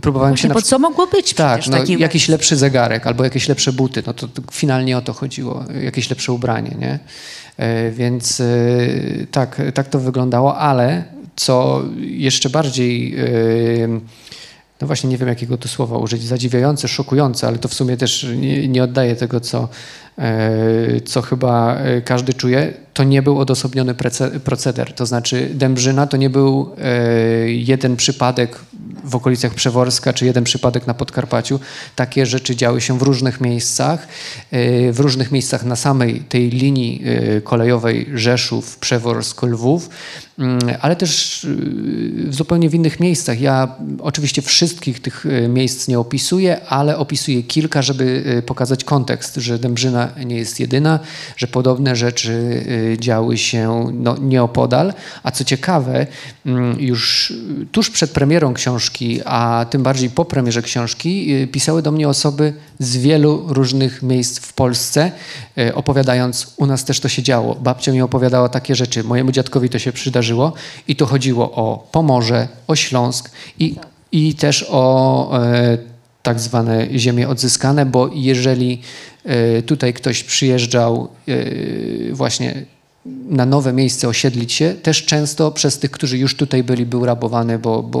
próbowałem 0.00 0.32
Właśnie, 0.32 0.48
się... 0.48 0.54
Po 0.54 0.62
co 0.62 0.78
mogło 0.78 1.06
być 1.06 1.34
Tak, 1.34 1.66
no, 1.66 1.78
jakiś 1.98 2.28
lepszy 2.28 2.56
zegarek 2.56 3.06
albo 3.06 3.24
jakieś 3.24 3.48
lepsze 3.48 3.72
buty, 3.72 4.02
no 4.06 4.14
to, 4.14 4.28
to 4.28 4.42
finalnie 4.52 4.98
o 4.98 5.02
to 5.02 5.12
chodziło, 5.12 5.64
jakieś 5.82 6.10
lepsze 6.10 6.32
ubranie, 6.32 6.76
nie? 6.78 6.98
E, 7.56 7.90
więc 7.90 8.40
e, 8.40 8.46
tak, 9.30 9.62
tak 9.74 9.88
to 9.88 10.00
wyglądało, 10.00 10.58
ale 10.58 11.04
co 11.36 11.82
jeszcze 11.98 12.50
bardziej, 12.50 13.16
e, 13.18 13.24
no 14.80 14.86
właśnie 14.86 15.10
nie 15.10 15.16
wiem 15.16 15.28
jakiego 15.28 15.58
tu 15.58 15.68
słowa 15.68 15.98
użyć, 15.98 16.22
zadziwiające, 16.22 16.88
szokujące, 16.88 17.46
ale 17.46 17.58
to 17.58 17.68
w 17.68 17.74
sumie 17.74 17.96
też 17.96 18.26
nie, 18.36 18.68
nie 18.68 18.82
oddaje 18.84 19.16
tego, 19.16 19.40
co, 19.40 19.68
co 21.04 21.22
chyba 21.22 21.78
każdy 22.04 22.34
czuje, 22.34 22.74
to 22.94 23.04
nie 23.04 23.22
był 23.22 23.38
odosobniony 23.38 23.94
proceder. 24.44 24.92
To 24.92 25.06
znaczy 25.06 25.50
Dębrzyna 25.54 26.06
to 26.06 26.16
nie 26.16 26.30
był 26.30 26.70
jeden 27.46 27.96
przypadek 27.96 28.58
w 29.06 29.16
okolicach 29.16 29.54
Przeworska, 29.54 30.12
czy 30.12 30.26
jeden 30.26 30.44
przypadek 30.44 30.86
na 30.86 30.94
Podkarpaciu. 30.94 31.60
Takie 31.96 32.26
rzeczy 32.26 32.56
działy 32.56 32.80
się 32.80 32.98
w 32.98 33.02
różnych 33.02 33.40
miejscach, 33.40 34.08
e, 34.50 34.92
w 34.92 35.00
różnych 35.00 35.32
miejscach 35.32 35.64
na 35.64 35.76
samej 35.76 36.20
tej 36.20 36.50
linii 36.50 37.02
e, 37.04 37.40
kolejowej 37.40 38.06
Rzeszów, 38.14 38.78
Przeworsk, 38.78 39.42
Lwów, 39.42 39.88
ale 40.80 40.96
też 40.96 41.44
e, 41.44 41.48
w 42.30 42.34
zupełnie 42.34 42.70
w 42.70 42.74
innych 42.74 43.00
miejscach. 43.00 43.40
Ja 43.40 43.76
oczywiście 44.00 44.42
wszystkich 44.42 45.00
tych 45.00 45.24
miejsc 45.48 45.88
nie 45.88 45.98
opisuję, 45.98 46.66
ale 46.68 46.98
opisuję 46.98 47.42
kilka, 47.42 47.82
żeby 47.82 48.42
pokazać 48.46 48.84
kontekst, 48.84 49.36
że 49.36 49.58
Dębrzyna 49.58 50.08
nie 50.26 50.36
jest 50.36 50.60
jedyna, 50.60 51.00
że 51.36 51.46
podobne 51.46 51.96
rzeczy 51.96 52.64
działy 52.98 53.38
się 53.38 53.90
no, 53.92 54.16
nieopodal. 54.18 54.94
A 55.22 55.30
co 55.30 55.44
ciekawe, 55.44 56.06
mm, 56.46 56.80
już 56.80 57.32
tuż 57.72 57.90
przed 57.90 58.10
premierą 58.10 58.54
książki 58.54 59.20
a 59.24 59.66
tym 59.70 59.82
bardziej 59.82 60.10
po 60.10 60.24
premierze 60.24 60.62
książki, 60.62 61.34
y, 61.34 61.46
pisały 61.46 61.82
do 61.82 61.92
mnie 61.92 62.08
osoby 62.08 62.52
z 62.78 62.96
wielu 62.96 63.44
różnych 63.48 64.02
miejsc 64.02 64.38
w 64.38 64.52
Polsce, 64.52 65.12
y, 65.58 65.74
opowiadając, 65.74 66.54
u 66.56 66.66
nas 66.66 66.84
też 66.84 67.00
to 67.00 67.08
się 67.08 67.22
działo. 67.22 67.54
Babcia 67.54 67.92
mi 67.92 68.02
opowiadała 68.02 68.48
takie 68.48 68.74
rzeczy, 68.74 69.04
mojemu 69.04 69.32
dziadkowi 69.32 69.68
to 69.68 69.78
się 69.78 69.92
przydarzyło 69.92 70.25
i 70.88 70.96
to 70.96 71.06
chodziło 71.06 71.52
o 71.52 71.88
Pomorze, 71.92 72.48
o 72.66 72.76
Śląsk 72.76 73.30
i, 73.58 73.74
i 74.12 74.34
też 74.34 74.66
o 74.70 75.30
e, 75.42 75.78
tak 76.22 76.40
zwane 76.40 76.86
ziemie 76.94 77.28
odzyskane, 77.28 77.86
bo 77.86 78.10
jeżeli 78.14 78.80
e, 79.24 79.62
tutaj 79.62 79.94
ktoś 79.94 80.24
przyjeżdżał 80.24 81.08
e, 81.28 82.12
właśnie 82.12 82.66
na 83.28 83.46
nowe 83.46 83.72
miejsce 83.72 84.08
osiedlić 84.08 84.52
się, 84.52 84.74
też 84.74 85.04
często 85.04 85.50
przez 85.50 85.78
tych, 85.78 85.90
którzy 85.90 86.18
już 86.18 86.36
tutaj 86.36 86.62
byli, 86.62 86.86
był 86.86 87.06
rabowany, 87.06 87.58
bo, 87.58 87.82
bo 87.82 88.00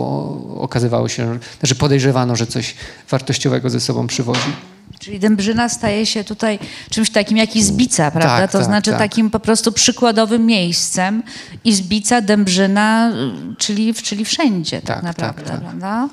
okazywało 0.60 1.08
się, 1.08 1.38
że 1.62 1.74
podejrzewano, 1.74 2.36
że 2.36 2.46
coś 2.46 2.74
wartościowego 3.10 3.70
ze 3.70 3.80
sobą 3.80 4.06
przywozi. 4.06 4.50
Czyli 4.98 5.18
Dębrzyna 5.18 5.68
staje 5.68 6.06
się 6.06 6.24
tutaj 6.24 6.58
czymś 6.90 7.10
takim 7.10 7.36
jak 7.36 7.56
Izbica, 7.56 8.10
prawda? 8.10 8.38
Tak, 8.38 8.50
to 8.50 8.58
tak, 8.58 8.66
znaczy 8.66 8.90
tak. 8.90 8.98
takim 8.98 9.30
po 9.30 9.40
prostu 9.40 9.72
przykładowym 9.72 10.46
miejscem. 10.46 11.22
Izbica, 11.64 12.20
Dębrzyna, 12.20 13.12
czyli, 13.58 13.94
czyli 13.94 14.24
wszędzie 14.24 14.82
tak, 14.82 14.96
tak 14.96 15.02
naprawdę, 15.02 15.42
tak, 15.42 15.50
tak. 15.50 15.60
prawda? 15.60 16.08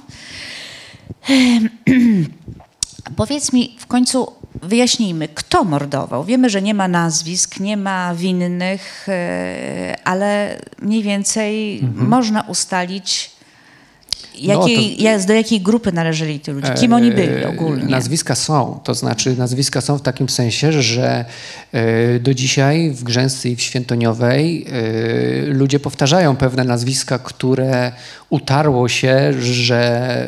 Powiedz 3.15 3.53
mi 3.53 3.75
w 3.79 3.87
końcu, 3.87 4.31
wyjaśnijmy, 4.61 5.27
kto 5.27 5.63
mordował. 5.63 6.23
Wiemy, 6.23 6.49
że 6.49 6.61
nie 6.61 6.73
ma 6.73 6.87
nazwisk, 6.87 7.59
nie 7.59 7.77
ma 7.77 8.15
winnych, 8.15 9.05
e, 9.09 9.95
ale 10.03 10.59
mniej 10.81 11.03
więcej 11.03 11.79
mhm. 11.79 12.07
można 12.07 12.41
ustalić, 12.41 13.31
Jakiej, 14.39 14.97
no 14.99 15.19
to, 15.19 15.27
do 15.27 15.33
jakiej 15.33 15.61
grupy 15.61 15.91
należeli 15.91 16.39
ci 16.39 16.51
ludzie? 16.51 16.73
Kim 16.73 16.93
oni 16.93 17.11
byli 17.11 17.43
e, 17.43 17.49
ogólnie? 17.49 17.85
Nazwiska 17.85 18.35
są, 18.35 18.79
to 18.83 18.93
znaczy 18.93 19.35
nazwiska 19.37 19.81
są 19.81 19.97
w 19.97 20.01
takim 20.01 20.29
sensie, 20.29 20.81
że 20.81 21.25
e, 21.71 22.19
do 22.19 22.33
dzisiaj 22.33 22.91
w 22.91 23.03
Grzęsce 23.03 23.49
i 23.49 23.55
w 23.55 23.61
Świętoniowej 23.61 24.65
ludzie 25.47 25.79
powtarzają 25.79 26.35
pewne 26.35 26.63
nazwiska, 26.63 27.19
które 27.19 27.91
utarło 28.33 28.89
się, 28.89 29.33
że 29.41 30.25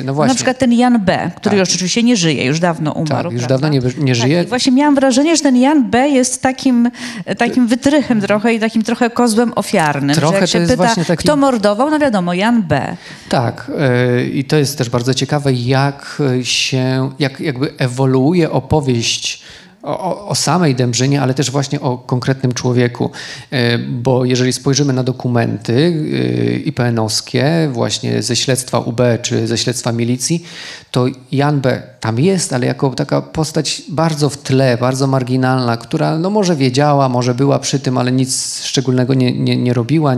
y, 0.00 0.04
no 0.04 0.14
właśnie. 0.14 0.28
Na 0.28 0.34
przykład 0.34 0.58
ten 0.58 0.72
Jan 0.72 1.04
B., 1.04 1.30
który 1.36 1.56
tak. 1.56 1.58
już 1.58 1.74
oczywiście 1.74 2.02
nie 2.02 2.16
żyje, 2.16 2.44
już 2.44 2.60
dawno 2.60 2.92
umarł. 2.92 3.28
Tak, 3.28 3.32
już 3.32 3.42
prawda? 3.42 3.54
dawno 3.54 3.68
nie, 3.68 4.04
nie 4.04 4.12
tak, 4.12 4.22
żyje. 4.22 4.38
Tak, 4.38 4.48
właśnie 4.48 4.72
miałam 4.72 4.94
wrażenie, 4.94 5.36
że 5.36 5.42
tenJan 5.42 5.90
B. 5.90 6.08
jest 6.08 6.42
takim, 6.42 6.90
takim 7.38 7.66
wytrychem 7.66 8.20
trochę 8.20 8.54
i 8.54 8.60
takim 8.60 8.82
trochę 8.82 9.10
kozłem 9.10 9.52
ofiarnym. 9.56 10.16
Trochę 10.16 10.40
jak 10.40 10.48
się 10.48 10.60
pyta, 10.66 10.94
taki... 10.94 11.16
kto 11.16 11.36
mordował, 11.36 11.90
no 11.90 11.98
wiadomo, 11.98 12.34
Jan 12.34 12.62
B. 12.62 12.96
Tak 13.28 13.70
y, 14.18 14.28
i 14.28 14.44
to 14.44 14.56
jest 14.56 14.78
też 14.78 14.90
bardzo 14.90 15.14
ciekawe, 15.14 15.52
jak 15.52 16.22
się, 16.42 17.10
jak 17.18 17.40
jakby 17.40 17.72
ewoluuje 17.78 18.50
opowieść 18.50 19.42
o, 19.82 20.28
o, 20.28 20.34
samej 20.34 20.74
Dębrzynie, 20.74 21.22
ale 21.22 21.34
też 21.34 21.50
właśnie 21.50 21.80
o 21.80 21.98
konkretnym 21.98 22.52
człowieku. 22.52 23.10
E, 23.50 23.78
bo 23.78 24.24
jeżeli 24.24 24.52
spojrzymy 24.52 24.92
na 24.92 25.02
dokumenty 25.02 25.72
e, 25.74 26.58
IPN-owskie, 26.58 27.68
właśnie 27.72 28.22
ze 28.22 28.36
śledztwa 28.36 28.78
UB 28.78 29.00
czy 29.22 29.46
ze 29.46 29.58
śledztwa 29.58 29.92
milicji, 29.92 30.44
to 30.90 31.06
Jan 31.32 31.60
B. 31.60 31.82
tam 32.00 32.20
jest, 32.20 32.52
ale 32.52 32.66
jako 32.66 32.90
taka 32.90 33.22
postać 33.22 33.82
bardzo 33.88 34.30
w 34.30 34.38
tle, 34.38 34.78
bardzo 34.80 35.06
marginalna, 35.06 35.76
która 35.76 36.18
no 36.18 36.30
może 36.30 36.56
wiedziała, 36.56 37.08
może 37.08 37.34
była 37.34 37.58
przy 37.58 37.80
tym, 37.80 37.98
ale 37.98 38.12
nic 38.12 38.62
szczególnego 38.64 39.14
nie, 39.14 39.32
nie, 39.32 39.56
nie 39.56 39.74
robiła, 39.74 40.14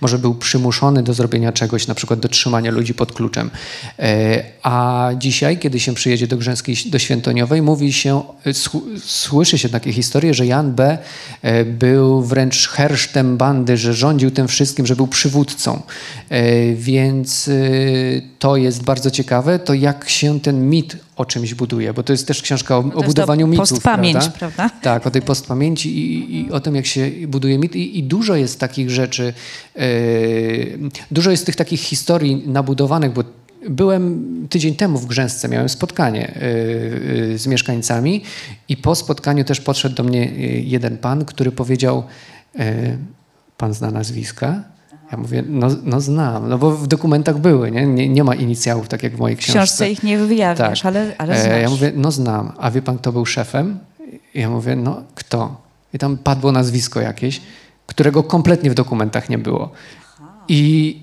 może 0.00 0.18
był 0.18 0.34
przymuszony 0.34 1.02
do 1.02 1.14
zrobienia 1.14 1.52
czegoś, 1.52 1.86
na 1.86 1.94
przykład 1.94 2.20
do 2.20 2.28
trzymania 2.28 2.70
ludzi 2.70 2.94
pod 2.94 3.12
kluczem. 3.12 3.50
E, 3.98 4.42
a 4.62 5.10
dzisiaj, 5.18 5.58
kiedy 5.58 5.80
się 5.80 5.94
przyjedzie 5.94 6.26
do 6.26 6.36
Grzęskiej, 6.36 6.76
do 6.86 6.98
Świętoniowej, 6.98 7.62
mówi 7.62 7.92
się, 7.92 8.22
słyszy 8.98 9.58
się 9.58 9.68
takie 9.68 9.92
historie, 9.92 10.34
że 10.34 10.46
Jan 10.46 10.72
B. 10.72 10.98
E, 11.42 11.64
był 11.64 12.22
wręcz 12.22 12.68
hersztem 12.68 13.36
bandy, 13.36 13.76
że 13.76 13.94
rządził 13.94 14.30
tym 14.30 14.48
wszystkim, 14.48 14.86
że 14.86 14.96
był 14.96 15.06
przywódcą. 15.06 15.82
E, 16.28 16.74
więc 16.74 17.50
to 18.38 18.56
jest 18.56 18.82
bardzo 18.82 19.10
ciekawe, 19.10 19.58
to 19.58 19.74
jak 19.74 20.00
jak 20.00 20.08
się 20.08 20.40
ten 20.40 20.70
mit 20.70 20.96
o 21.16 21.24
czymś 21.24 21.54
buduje, 21.54 21.94
bo 21.94 22.02
to 22.02 22.12
jest 22.12 22.26
też 22.26 22.42
książka 22.42 22.78
o, 22.78 22.82
no 22.82 22.94
o 22.94 23.02
budowaniu 23.02 23.46
mitów. 23.46 23.68
Postpamięć, 23.68 24.18
prawda? 24.18 24.38
prawda? 24.38 24.70
Tak, 24.82 25.06
o 25.06 25.10
tej 25.10 25.22
postpamięci 25.22 25.98
i, 25.98 26.40
i, 26.40 26.50
o 26.50 26.60
tym, 26.60 26.74
jak 26.74 26.86
się 26.86 27.10
buduje 27.28 27.58
mit. 27.58 27.76
I, 27.76 27.98
i 27.98 28.02
dużo 28.02 28.36
jest 28.36 28.60
takich 28.60 28.90
rzeczy, 28.90 29.32
yy, 29.76 30.78
dużo 31.10 31.30
jest 31.30 31.46
tych 31.46 31.56
takich 31.56 31.80
historii 31.80 32.42
nabudowanych, 32.48 33.12
bo 33.12 33.24
Byłem 33.68 34.46
tydzień 34.50 34.74
temu 34.74 34.98
w 34.98 35.06
Grzęsce, 35.06 35.48
miałem 35.48 35.68
spotkanie 35.68 36.38
yy, 37.30 37.38
z 37.38 37.46
mieszkańcami 37.46 38.22
i 38.68 38.76
po 38.76 38.94
spotkaniu 38.94 39.44
też 39.44 39.60
podszedł 39.60 39.94
do 39.94 40.02
mnie 40.02 40.24
jeden 40.64 40.98
pan, 40.98 41.24
który 41.24 41.52
powiedział, 41.52 42.04
pan 43.56 43.74
zna 43.74 43.90
nazwiska? 43.90 44.62
Ja 45.12 45.18
mówię, 45.18 45.44
no, 45.48 45.68
no 45.84 46.00
znam, 46.00 46.48
no 46.48 46.58
bo 46.58 46.70
w 46.70 46.86
dokumentach 46.86 47.38
były, 47.38 47.70
nie? 47.70 47.86
nie? 47.86 48.08
Nie, 48.08 48.24
ma 48.24 48.34
inicjałów, 48.34 48.88
tak 48.88 49.02
jak 49.02 49.16
w 49.16 49.18
mojej 49.18 49.36
książce. 49.36 49.52
W 49.52 49.62
książce 49.62 49.90
ich 49.90 50.02
nie 50.02 50.18
wyjawiasz, 50.18 50.80
tak. 50.80 50.86
ale, 50.86 51.14
ale 51.18 51.34
e, 51.34 51.42
znasz. 51.42 51.62
Ja 51.62 51.70
mówię, 51.70 51.92
no 51.96 52.10
znam. 52.10 52.52
A 52.58 52.70
wie 52.70 52.82
pan, 52.82 52.98
kto 52.98 53.12
był 53.12 53.26
szefem? 53.26 53.78
Ja 54.34 54.50
mówię, 54.50 54.76
no 54.76 55.02
kto? 55.14 55.60
I 55.94 55.98
tam 55.98 56.18
padło 56.18 56.52
nazwisko 56.52 57.00
jakieś. 57.00 57.40
którego 57.86 58.22
kompletnie 58.22 58.70
w 58.70 58.74
dokumentach 58.74 59.28
nie 59.28 59.38
było. 59.38 59.70
I, 60.48 61.02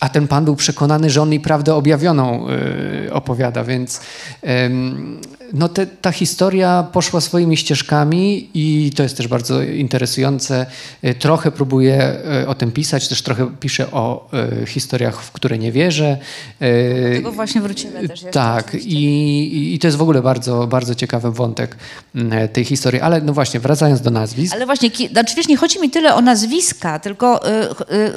a 0.00 0.08
ten 0.08 0.28
pan 0.28 0.44
był 0.44 0.56
przekonany, 0.56 1.10
że 1.10 1.22
on 1.22 1.30
jej 1.30 1.40
prawdę 1.40 1.74
objawioną 1.74 2.46
y, 3.06 3.12
opowiada, 3.12 3.64
więc 3.64 4.00
no 5.52 5.68
te, 5.68 5.86
ta 5.86 6.12
historia 6.12 6.86
poszła 6.92 7.20
swoimi 7.20 7.56
ścieżkami 7.56 8.50
i 8.54 8.92
to 8.96 9.02
jest 9.02 9.16
też 9.16 9.28
bardzo 9.28 9.62
interesujące. 9.62 10.66
Y, 11.04 11.14
Trochę 11.14 11.50
próbuję 11.50 12.16
y, 12.42 12.48
o 12.48 12.54
tym 12.54 12.72
pisać, 12.72 13.08
też 13.08 13.22
trochę 13.22 13.50
piszę 13.60 13.90
o 13.92 14.28
y, 14.62 14.66
historiach, 14.66 15.22
w 15.22 15.32
które 15.32 15.58
nie 15.58 15.72
wierzę. 15.72 16.18
Y, 16.62 17.10
Do 17.10 17.16
tego 17.16 17.32
właśnie 17.32 17.60
wrócimy 17.60 18.08
też 18.08 18.24
tak, 18.32 18.74
i, 18.74 19.74
i 19.74 19.78
to 19.78 19.86
jest 19.86 19.96
w 19.96 20.02
ogóle 20.02 20.22
bardzo, 20.22 20.66
bardzo 20.66 20.94
ciekawy 20.94 21.32
wątek 21.32 21.76
mm, 22.14 22.48
tej 22.48 22.64
historii. 22.64 23.00
Ale 23.00 23.20
no 23.20 23.32
właśnie, 23.32 23.60
wracając 23.60 24.00
do 24.00 24.10
nazwisk. 24.10 24.54
Ale 24.54 24.66
właśnie, 24.66 24.90
ki- 24.90 25.08
znaczy 25.08 25.36
wiesz, 25.36 25.48
nie 25.48 25.56
chodzi 25.56 25.80
mi 25.80 25.90
tyle 25.90 26.14
o 26.14 26.20
nazwiska, 26.20 26.98
tylko 26.98 27.48
y, 27.48 27.50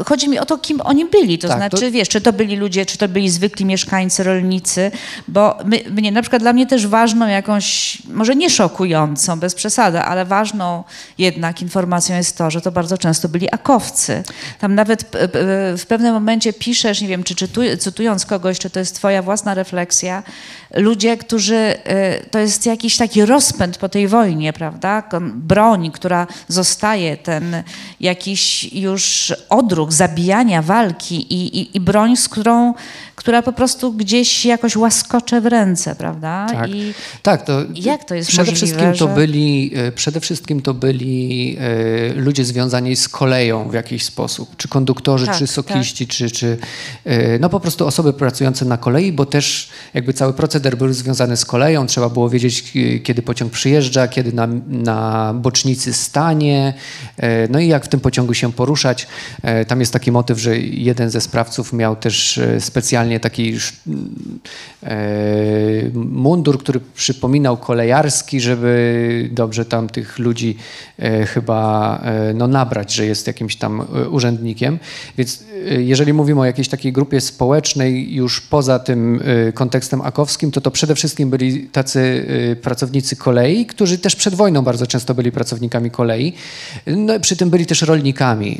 y, 0.01 0.03
chodzi 0.03 0.29
mi 0.29 0.39
o 0.39 0.45
to, 0.45 0.57
kim 0.57 0.81
oni 0.81 1.05
byli. 1.05 1.37
To 1.37 1.47
Tak, 1.47 1.57
znaczy, 1.57 1.66
to- 1.69 1.91
wiesz, 1.91 2.09
czy 2.09 2.21
to 2.21 2.33
byli 2.33 2.55
ludzie, 2.55 2.85
czy 2.85 2.97
to 2.97 3.07
byli 3.07 3.29
zwykli 3.29 3.65
mieszkańcy, 3.65 4.23
rolnicy, 4.23 4.91
bo 5.27 5.57
my, 5.65 5.79
mnie, 5.91 6.11
na 6.11 6.21
przykład 6.21 6.41
dla 6.41 6.53
mnie 6.53 6.65
też 6.67 6.87
ważną 6.87 7.27
jakąś, 7.27 7.97
może 8.13 8.35
nie 8.35 8.49
szokującą, 8.49 9.39
bez 9.39 9.55
przesady, 9.55 9.99
ale 9.99 10.25
ważną 10.25 10.83
jednak 11.17 11.61
informacją 11.61 12.15
jest 12.15 12.37
to, 12.37 12.51
że 12.51 12.61
to 12.61 12.71
bardzo 12.71 12.97
często 12.97 13.29
byli 13.29 13.53
akowcy. 13.53 14.23
Tam 14.59 14.75
nawet 14.75 15.03
w 15.77 15.85
pewnym 15.87 16.13
momencie 16.13 16.53
piszesz, 16.53 17.01
nie 17.01 17.07
wiem, 17.07 17.23
czy 17.23 17.35
czytuj, 17.35 17.77
cytując 17.77 18.25
kogoś, 18.25 18.59
czy 18.59 18.69
to 18.69 18.79
jest 18.79 18.95
twoja 18.95 19.21
własna 19.21 19.53
refleksja, 19.53 20.23
ludzie, 20.73 21.17
którzy, 21.17 21.55
y, 21.55 22.29
to 22.31 22.39
jest 22.39 22.65
jakiś 22.65 22.97
taki 22.97 23.25
rozpęd 23.25 23.77
po 23.77 23.89
tej 23.89 24.07
wojnie, 24.07 24.53
prawda? 24.53 25.03
Broń, 25.21 25.91
która 25.91 26.27
zostaje, 26.47 27.17
ten 27.17 27.63
jakiś 27.99 28.73
już 28.73 29.33
odruch 29.49 29.91
zabijania 29.93 30.61
walki 30.61 31.33
i, 31.33 31.56
i, 31.57 31.77
i 31.77 31.79
broń, 31.79 32.15
z 32.15 32.29
którą, 32.29 32.73
która 33.17 33.41
po 33.41 33.53
prostu 33.53 33.93
gdzieś 33.93 34.45
jakoś 34.45 34.75
łaskocze 34.75 35.41
w 35.41 35.45
ręce, 35.45 35.95
prawda? 35.95 36.47
Tak. 36.51 36.69
I 36.69 36.93
Tak, 37.21 37.45
to 37.45 37.61
jak 37.75 38.03
to 38.03 38.15
jest 38.15 38.29
przede 38.29 38.51
możliwe, 38.51 38.55
wszystkim 38.67 38.91
to 38.91 39.07
że- 39.07 39.15
byli 39.15 39.71
e, 39.75 39.91
przede 39.91 40.19
wszystkim 40.19 40.61
to 40.61 40.73
byli 40.73 41.57
e, 41.59 42.13
ludzie 42.13 42.45
związani 42.45 42.95
z 42.95 43.09
koleją 43.09 43.69
w 43.69 43.73
jakiś 43.73 44.03
sposób, 44.03 44.57
czy 44.57 44.67
konduktorzy, 44.67 45.25
Tak, 45.25 45.37
czy 45.37 45.47
sokiści, 45.47 46.07
czy, 46.07 46.31
czy 46.31 46.57
e, 47.05 47.39
no 47.39 47.49
po 47.49 47.59
prostu 47.59 47.87
osoby 47.87 48.13
pracujące 48.13 48.65
na 48.65 48.77
kolei, 48.77 49.11
bo 49.11 49.25
też 49.25 49.69
jakby 49.93 50.13
cały 50.13 50.33
proceder 50.33 50.77
był 50.77 50.93
związany 50.93 51.37
z 51.37 51.45
koleją, 51.45 51.87
trzeba 51.87 52.09
było 52.09 52.29
wiedzieć 52.29 52.73
kiedy 53.03 53.21
pociąg 53.21 53.51
przyjeżdża, 53.51 54.07
kiedy 54.07 54.33
na, 54.33 54.47
na 54.67 55.33
bocznicy 55.33 55.93
stanie, 55.93 56.73
no 57.49 57.59
i 57.59 57.67
jak 57.67 57.85
w 57.85 57.87
tym 57.87 57.99
pociągu 57.99 58.33
się 58.33 58.53
poruszać. 58.53 59.07
Tam 59.67 59.79
jest 59.79 59.93
taki 59.93 60.11
motyw, 60.11 60.39
że 60.39 60.57
jeden 60.59 61.09
ze 61.09 61.21
sprawców 61.21 61.73
miał 61.73 61.95
też 61.95 62.37
e, 62.37 62.61
taki 63.19 63.53
e, 64.83 64.97
mundur, 65.93 66.59
który 66.59 66.79
przypominał 66.95 67.57
kolejarski, 67.57 68.41
żeby 68.41 69.29
dobrze 69.31 69.65
tam 69.65 69.89
tych 69.89 70.19
ludzi 70.19 70.57
e, 70.99 71.25
chyba 71.25 72.01
e, 72.03 72.33
no, 72.33 72.47
nabrać, 72.47 72.93
że 72.93 73.05
jest 73.05 73.27
jakimś 73.27 73.55
tam 73.55 73.85
urzędnikiem. 74.11 74.79
Więc 75.17 75.43
jeżeli 75.77 76.13
mówimy 76.13 76.41
o 76.41 76.45
jakiejś 76.45 76.67
takiej 76.67 76.93
grupie 76.93 77.21
społecznej 77.21 78.15
już 78.15 78.41
poza 78.41 78.79
tym 78.79 79.21
kontekstem 79.53 80.01
akowskim, 80.01 80.51
to 80.51 80.61
to 80.61 80.71
przede 80.71 80.95
wszystkim 80.95 81.29
byli 81.29 81.63
tacy 81.63 82.25
pracownicy 82.61 83.15
kolei, 83.15 83.65
którzy 83.65 83.97
też 83.97 84.15
przed 84.15 84.35
wojną 84.35 84.61
bardzo 84.61 84.87
często 84.87 85.13
byli 85.13 85.31
pracownikami 85.31 85.91
kolei. 85.91 86.33
No, 86.87 87.19
przy 87.19 87.35
tym 87.35 87.49
byli 87.49 87.65
też 87.65 87.81
rolnikami 87.81 88.59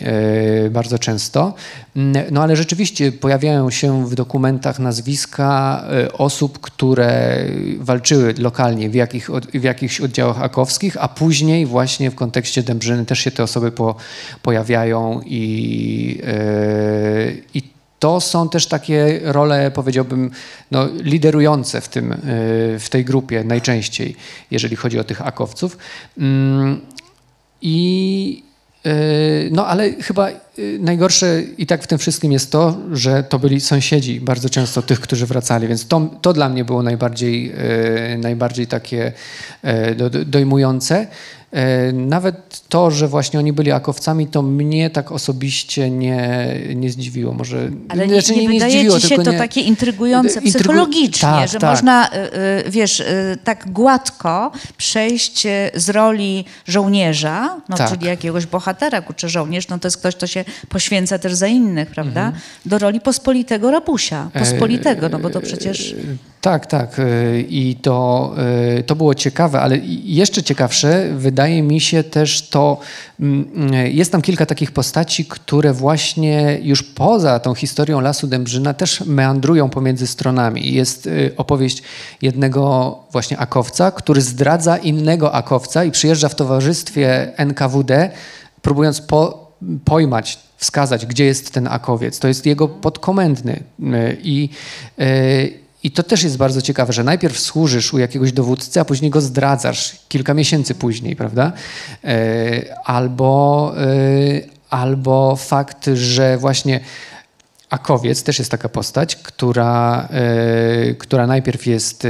bardzo 0.72 1.00
często. 1.00 1.54
Mm, 1.96 2.26
No 2.32 2.44
ale 2.44 2.56
rzeczywiście 2.56 3.12
pojawiają 3.12 3.70
się 3.70 4.08
w 4.08 4.16
dokumentach 4.16 4.37
nazwiska 4.80 5.84
e, 5.92 6.14
osób, 6.14 6.60
które 6.60 7.46
walczyły 7.80 8.34
lokalnie 8.38 8.90
w, 8.90 8.96
jakich, 8.96 9.30
w 9.54 9.64
jakichś 9.64 10.02
oddziałach 10.02 10.42
akowskich, 10.42 10.98
a 11.00 11.08
później 11.08 11.66
właśnie 11.66 12.12
w 12.12 12.16
kontekście 12.16 12.64
Dębrzyny 12.64 13.06
też 13.06 13.20
się 13.20 13.32
te 13.32 13.44
osoby 13.44 13.72
po, 13.72 13.96
pojawiają 14.42 15.22
i, 15.26 16.22
e, 16.24 17.32
i 17.54 17.78
to 18.00 18.22
są 18.22 18.50
też 18.50 18.68
takie 18.68 19.20
role, 19.24 19.72
powiedziałbym, 19.72 20.32
no, 20.72 20.88
liderujące 21.02 21.82
w, 21.82 21.90
tym, 21.90 22.12
e, 22.12 22.18
w 22.80 22.88
tej 22.90 23.06
grupie 23.06 23.44
najczęściej, 23.44 24.16
jeżeli 24.52 24.76
chodzi 24.76 25.00
o 25.00 25.04
tych 25.04 25.22
akowców. 25.22 25.78
Mm, 26.18 26.82
I 27.62 28.47
no, 29.52 29.68
ale 29.68 29.92
chyba 29.94 30.30
e, 30.30 30.36
najgorsze 30.80 31.42
i 31.58 31.66
tak 31.66 31.84
w 31.84 31.88
tym 31.88 31.98
wszystkim 31.98 32.32
jest 32.32 32.52
to, 32.52 32.78
że 32.92 33.24
to 33.24 33.40
byli 33.40 33.62
sąsiedzi 33.62 34.22
bardzo 34.22 34.50
często 34.50 34.82
tych, 34.82 35.00
którzy 35.00 35.26
wracali, 35.26 35.68
więc 35.68 35.88
to, 35.88 36.10
to 36.22 36.34
dla 36.34 36.50
mnie 36.50 36.66
było 36.66 36.84
najbardziej, 36.84 37.52
e, 38.14 38.18
najbardziej 38.18 38.68
takie 38.68 39.12
e, 39.62 39.96
do, 39.96 40.10
do- 40.10 40.26
dojmujące. 40.26 41.08
E, 41.52 41.92
Nawet 41.92 42.62
to, 42.70 42.92
że 42.92 43.08
właśnie 43.08 43.40
oni 43.40 43.54
byli 43.54 43.72
akowcami, 43.72 44.28
to 44.28 44.42
mnie 44.42 44.90
tak 44.90 45.12
osobiście 45.12 45.90
nie, 45.90 46.50
nie 46.76 46.90
zdziwiło. 46.90 47.34
Może 47.34 47.70
Ale 47.90 48.08
nie, 48.08 48.22
znaczy 48.22 48.42
nie, 48.42 48.50
wydaje 48.50 48.72
zdziwiło, 48.72 49.00
ci 49.00 49.08
się 49.08 49.16
to 49.16 49.32
nie- 49.32 49.38
takie 49.38 49.62
intrygujące 49.62 50.40
Intrygu- 50.40 50.50
psychologicznie, 50.50 51.20
tak, 51.30 51.50
że 51.50 51.60
tak. 51.60 51.70
można, 51.70 52.08
y, 52.08 52.12
y, 52.68 52.72
wiesz, 52.72 53.04
tak 53.44 53.72
gładko 53.72 54.52
przejść 54.78 55.48
z 55.76 55.90
roli 55.90 56.46
żołnierza, 56.68 57.62
no, 57.70 57.78
Tak. 57.78 57.90
czyli 57.92 58.06
jakiegoś 58.06 58.46
bohatera, 58.46 59.02
kurczę, 59.02 59.30
żołnierz, 59.30 59.68
no 59.68 59.80
to 59.80 59.88
jest 59.88 59.98
ktoś, 59.98 60.16
kto 60.16 60.28
się 60.28 60.46
poświęca 60.70 61.20
też 61.20 61.34
za 61.34 61.48
innych, 61.48 61.90
prawda? 61.92 62.22
Mhm. 62.26 62.42
Do 62.66 62.78
roli 62.80 63.02
pospolitego 63.02 63.72
rabusia. 63.72 64.30
Pospolitego, 64.34 65.10
no 65.10 65.20
bo 65.20 65.30
to 65.30 65.42
przecież... 65.42 65.96
Tak, 66.42 66.66
tak. 66.66 67.00
y, 67.00 67.46
I 67.50 67.76
to, 67.76 68.36
y, 68.80 68.84
to 68.84 68.96
było 68.96 69.16
ciekawe, 69.16 69.62
ale 69.62 69.78
jeszcze 70.04 70.44
ciekawsze 70.44 71.10
wydaje 71.16 71.64
mi 71.64 71.82
się 71.82 72.04
też 72.04 72.50
to, 72.50 72.78
mm, 73.20 73.74
y, 73.74 73.92
jest 73.92 74.12
tam 74.12 74.22
kilka 74.22 74.46
takich 74.46 74.72
postaci, 74.72 75.26
które 75.26 75.74
właśnie 75.74 76.60
już 76.62 76.84
poza 76.84 77.40
tą 77.40 77.56
historią 77.56 78.02
Lasu 78.02 78.28
Dębrzyna 78.28 78.74
też 78.74 79.02
meandrują 79.06 79.70
pomiędzy 79.70 80.08
stronami. 80.08 80.74
Jest 80.74 81.08
y, 81.08 81.34
opowieść 81.38 81.84
jednego 82.22 82.96
właśnie 83.12 83.38
akowca, 83.38 83.92
który 83.92 84.22
zdradza 84.22 84.78
innego 84.78 85.34
akowca 85.34 85.84
i 85.84 85.92
przyjeżdża 85.92 86.30
w 86.30 86.36
towarzystwie 86.36 87.38
NKWD, 87.38 88.12
próbując 88.62 89.02
po, 89.02 89.52
pojmać, 89.86 90.40
wskazać, 90.58 91.06
gdzie 91.06 91.26
jest 91.26 91.52
ten 91.52 91.68
akowiec. 91.68 92.20
To 92.20 92.28
jest 92.28 92.46
jego 92.46 92.68
podkomendny. 92.68 93.64
I, 94.24 94.50
i 95.88 95.92
to 95.92 96.04
też 96.04 96.24
jest 96.24 96.38
bardzo 96.38 96.62
ciekawe, 96.62 96.94
że 96.94 97.04
najpierw 97.04 97.40
służysz 97.40 97.94
u 97.94 97.98
jakiegoś 97.98 98.32
dowódcy, 98.32 98.80
a 98.80 98.86
później 98.86 99.12
go 99.12 99.22
zdradzasz 99.22 99.96
kilka 100.10 100.34
miesięcy 100.34 100.76
później, 100.76 101.16
prawda? 101.16 101.52
E, 102.04 102.76
Albo, 102.86 103.74
e, 103.78 103.88
albo 104.70 105.36
fakt, 105.36 105.90
że 105.94 106.38
właśnie 106.38 106.80
Akowiec 107.70 108.24
też 108.24 108.40
jest 108.40 108.52
taka 108.52 108.70
postać, 108.70 109.16
która, 109.16 110.08
e, 110.12 110.94
która 110.94 111.28
najpierw 111.28 111.66
jest 111.66 112.06
e, 112.06 112.10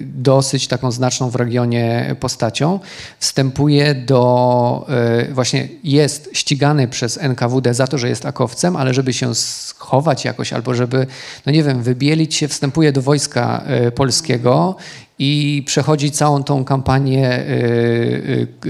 dosyć 0.00 0.68
taką 0.68 0.90
znaczną 0.92 1.30
w 1.30 1.36
regionie 1.36 2.16
postacią, 2.20 2.80
wstępuje 3.18 3.94
do, 3.94 4.86
e, 4.88 5.32
właśnie 5.32 5.68
jest 5.84 6.30
ścigany 6.32 6.88
przez 6.88 7.18
NKWD 7.18 7.74
za 7.74 7.86
to, 7.86 7.98
że 7.98 8.08
jest 8.08 8.26
akowcem, 8.26 8.76
ale 8.76 8.94
żeby 8.94 9.12
się 9.12 9.34
schować 9.34 10.24
jakoś 10.24 10.52
albo 10.52 10.74
żeby, 10.74 11.06
no 11.46 11.52
nie 11.52 11.62
wiem, 11.62 11.82
wybielić 11.82 12.34
się, 12.34 12.48
wstępuje 12.48 12.92
do 12.92 13.02
wojska 13.02 13.64
polskiego 13.94 14.76
i 15.24 15.62
przechodzi 15.66 16.10
całą 16.10 16.42
tą 16.42 16.64
kampanię 16.64 17.28
e, 17.28 17.42
e, 17.42 18.46
k- 18.60 18.68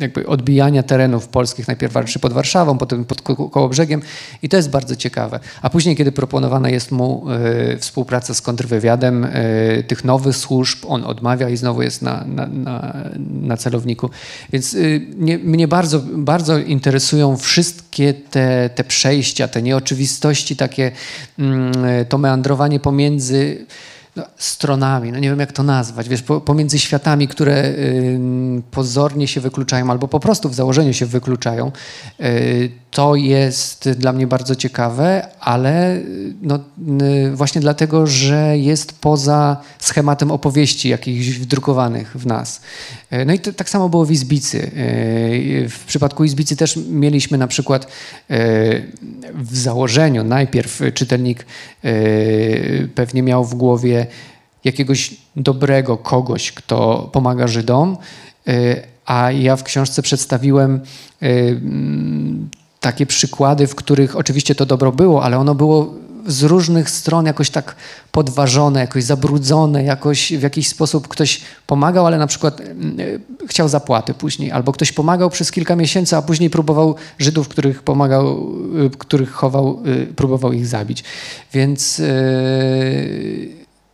jakby 0.00 0.26
odbijania 0.26 0.82
terenów 0.82 1.28
polskich, 1.28 1.68
najpierw 1.68 1.94
pod 2.20 2.32
Warszawą, 2.32 2.78
potem 2.78 3.04
pod 3.04 3.22
Ko- 3.22 3.48
Kołobrzegiem 3.50 4.02
i 4.42 4.48
to 4.48 4.56
jest 4.56 4.70
bardzo 4.70 4.96
ciekawe. 4.96 5.40
A 5.62 5.70
później, 5.70 5.96
kiedy 5.96 6.12
proponowana 6.12 6.70
jest 6.70 6.92
mu 6.92 7.24
współpraca 7.78 8.34
z 8.34 8.40
kontrwywiadem 8.40 9.26
tych 9.86 10.04
nowych 10.04 10.36
służb, 10.36 10.78
on 10.88 11.04
odmawia 11.04 11.48
i 11.48 11.56
znowu 11.56 11.82
jest 11.82 12.02
na, 12.02 12.24
na, 12.26 12.46
na, 12.46 12.94
na 13.42 13.56
celowniku. 13.56 14.10
Więc 14.52 14.74
y, 14.74 15.06
mnie, 15.16 15.38
mnie 15.38 15.68
bardzo, 15.68 16.00
bardzo 16.16 16.58
interesują 16.58 17.36
wszystkie 17.36 18.14
te, 18.14 18.70
te 18.74 18.84
przejścia, 18.84 19.48
te 19.48 19.62
nieoczywistości, 19.62 20.56
takie 20.56 20.92
mm, 21.38 21.72
to 22.08 22.18
meandrowanie 22.18 22.80
pomiędzy 22.80 23.66
no, 24.18 24.24
stronami, 24.36 25.12
no 25.12 25.18
nie 25.18 25.30
wiem 25.30 25.40
jak 25.40 25.52
to 25.52 25.62
nazwać, 25.62 26.08
wiesz, 26.08 26.22
po, 26.22 26.40
pomiędzy 26.40 26.78
światami, 26.78 27.28
które 27.28 27.64
ym, 27.64 28.62
pozornie 28.70 29.28
się 29.28 29.40
wykluczają 29.40 29.90
albo 29.90 30.08
po 30.08 30.20
prostu 30.20 30.48
w 30.48 30.54
założeniu 30.54 30.92
się 30.92 31.06
wykluczają. 31.06 31.72
Y, 32.20 32.70
to 32.90 33.14
jest 33.14 33.90
dla 33.90 34.12
mnie 34.12 34.26
bardzo 34.26 34.54
ciekawe, 34.54 35.26
ale 35.40 36.00
no, 36.42 36.58
właśnie 37.34 37.60
dlatego, 37.60 38.06
że 38.06 38.58
jest 38.58 39.00
poza 39.00 39.56
schematem 39.78 40.30
opowieści 40.30 40.88
jakichś 40.88 41.28
wdrukowanych 41.28 42.16
w 42.16 42.26
nas. 42.26 42.60
No 43.26 43.32
i 43.32 43.38
to, 43.38 43.52
tak 43.52 43.70
samo 43.70 43.88
było 43.88 44.04
w 44.04 44.12
Izbicy. 44.12 44.70
W 45.68 45.84
przypadku 45.86 46.24
Izbicy 46.24 46.56
też 46.56 46.78
mieliśmy 46.90 47.38
na 47.38 47.46
przykład 47.46 47.86
w 49.34 49.56
założeniu 49.56 50.24
najpierw 50.24 50.80
czytelnik 50.94 51.46
pewnie 52.94 53.22
miał 53.22 53.44
w 53.44 53.54
głowie 53.54 54.06
jakiegoś 54.64 55.14
dobrego 55.36 55.96
kogoś, 55.96 56.52
kto 56.52 57.10
pomaga 57.12 57.48
Żydom, 57.48 57.96
a 59.06 59.32
ja 59.32 59.56
w 59.56 59.62
książce 59.62 60.02
przedstawiłem 60.02 60.80
takie 62.80 63.06
przykłady, 63.06 63.66
w 63.66 63.74
których 63.74 64.16
oczywiście 64.16 64.54
to 64.54 64.66
dobro 64.66 64.92
było, 64.92 65.24
ale 65.24 65.38
ono 65.38 65.54
było 65.54 65.94
z 66.26 66.42
różnych 66.42 66.90
stron 66.90 67.26
jakoś 67.26 67.50
tak 67.50 67.76
podważone, 68.12 68.80
jakoś 68.80 69.04
zabrudzone, 69.04 69.84
jakoś 69.84 70.32
w 70.32 70.42
jakiś 70.42 70.68
sposób 70.68 71.08
ktoś 71.08 71.40
pomagał, 71.66 72.06
ale 72.06 72.18
na 72.18 72.26
przykład 72.26 72.62
chciał 73.46 73.68
zapłaty 73.68 74.14
później, 74.14 74.52
albo 74.52 74.72
ktoś 74.72 74.92
pomagał 74.92 75.30
przez 75.30 75.50
kilka 75.50 75.76
miesięcy, 75.76 76.16
a 76.16 76.22
później 76.22 76.50
próbował 76.50 76.94
Żydów, 77.18 77.48
których 77.48 77.82
pomagał, 77.82 78.46
których 78.98 79.30
chował, 79.30 79.82
próbował 80.16 80.52
ich 80.52 80.66
zabić. 80.66 81.04
Więc 81.52 82.02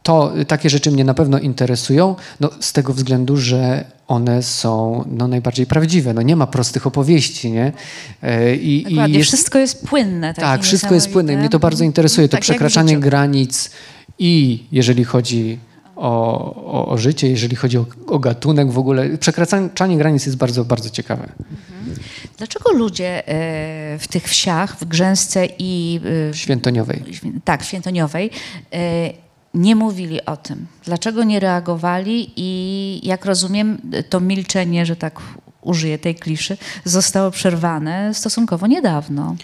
to 0.04 0.32
takie 0.46 0.70
rzeczy 0.70 0.90
mnie 0.90 1.04
na 1.04 1.14
pewno 1.14 1.38
interesują, 1.38 2.16
no, 2.40 2.50
z 2.60 2.72
tego 2.72 2.92
względu, 2.92 3.36
że 3.36 3.84
one 4.08 4.42
są 4.42 5.04
no, 5.10 5.28
najbardziej 5.28 5.66
prawdziwe. 5.66 6.14
No, 6.14 6.22
nie 6.22 6.36
ma 6.36 6.46
prostych 6.46 6.86
opowieści, 6.86 7.50
nie? 7.50 7.72
I, 8.60 8.84
i 8.88 9.12
jest... 9.12 9.28
wszystko 9.28 9.58
jest 9.58 9.86
płynne. 9.86 10.34
Tak, 10.34 10.62
wszystko 10.62 10.94
jest 10.94 11.10
płynne. 11.12 11.36
Mnie 11.36 11.48
to 11.48 11.58
bardzo 11.58 11.84
interesuje, 11.84 12.28
to 12.28 12.32
tak 12.32 12.40
przekraczanie 12.40 12.98
granic 12.98 13.70
i 14.18 14.64
jeżeli 14.72 15.04
chodzi 15.04 15.58
o, 15.96 16.54
o, 16.72 16.88
o, 16.88 16.98
życie, 16.98 17.28
jeżeli 17.28 17.56
chodzi 17.56 17.78
o, 17.78 17.86
o, 18.06 18.18
gatunek 18.18 18.70
w 18.70 18.78
ogóle. 18.78 19.18
Przekraczanie 19.18 19.96
granic 19.96 20.26
jest 20.26 20.38
bardzo, 20.38 20.64
bardzo 20.64 20.90
ciekawe. 20.90 21.22
Mhm. 21.22 21.96
Dlaczego 22.38 22.72
ludzie 22.72 23.28
e, 23.28 23.98
w 23.98 24.08
tych 24.08 24.28
wsiach, 24.28 24.76
w 24.78 24.84
Grzęsce 24.84 25.48
i... 25.58 26.00
E, 26.30 26.34
Świętoniowej. 26.34 27.02
Tak, 27.44 27.62
Świętoniowej 27.62 28.30
e, 28.72 29.24
nie 29.54 29.76
mówili 29.76 30.24
o 30.24 30.36
tym. 30.36 30.66
Dlaczego 30.84 31.24
nie 31.24 31.40
reagowali 31.40 32.32
i 32.36 33.00
jak 33.02 33.24
rozumiem, 33.24 33.78
to 34.08 34.20
milczenie, 34.20 34.86
że 34.86 34.96
tak 34.96 35.20
użyję 35.62 35.98
tej 35.98 36.14
kliszy, 36.14 36.56
zostało 36.84 37.30
przerwane 37.30 38.14
stosunkowo 38.14 38.66
niedawno. 38.66 39.36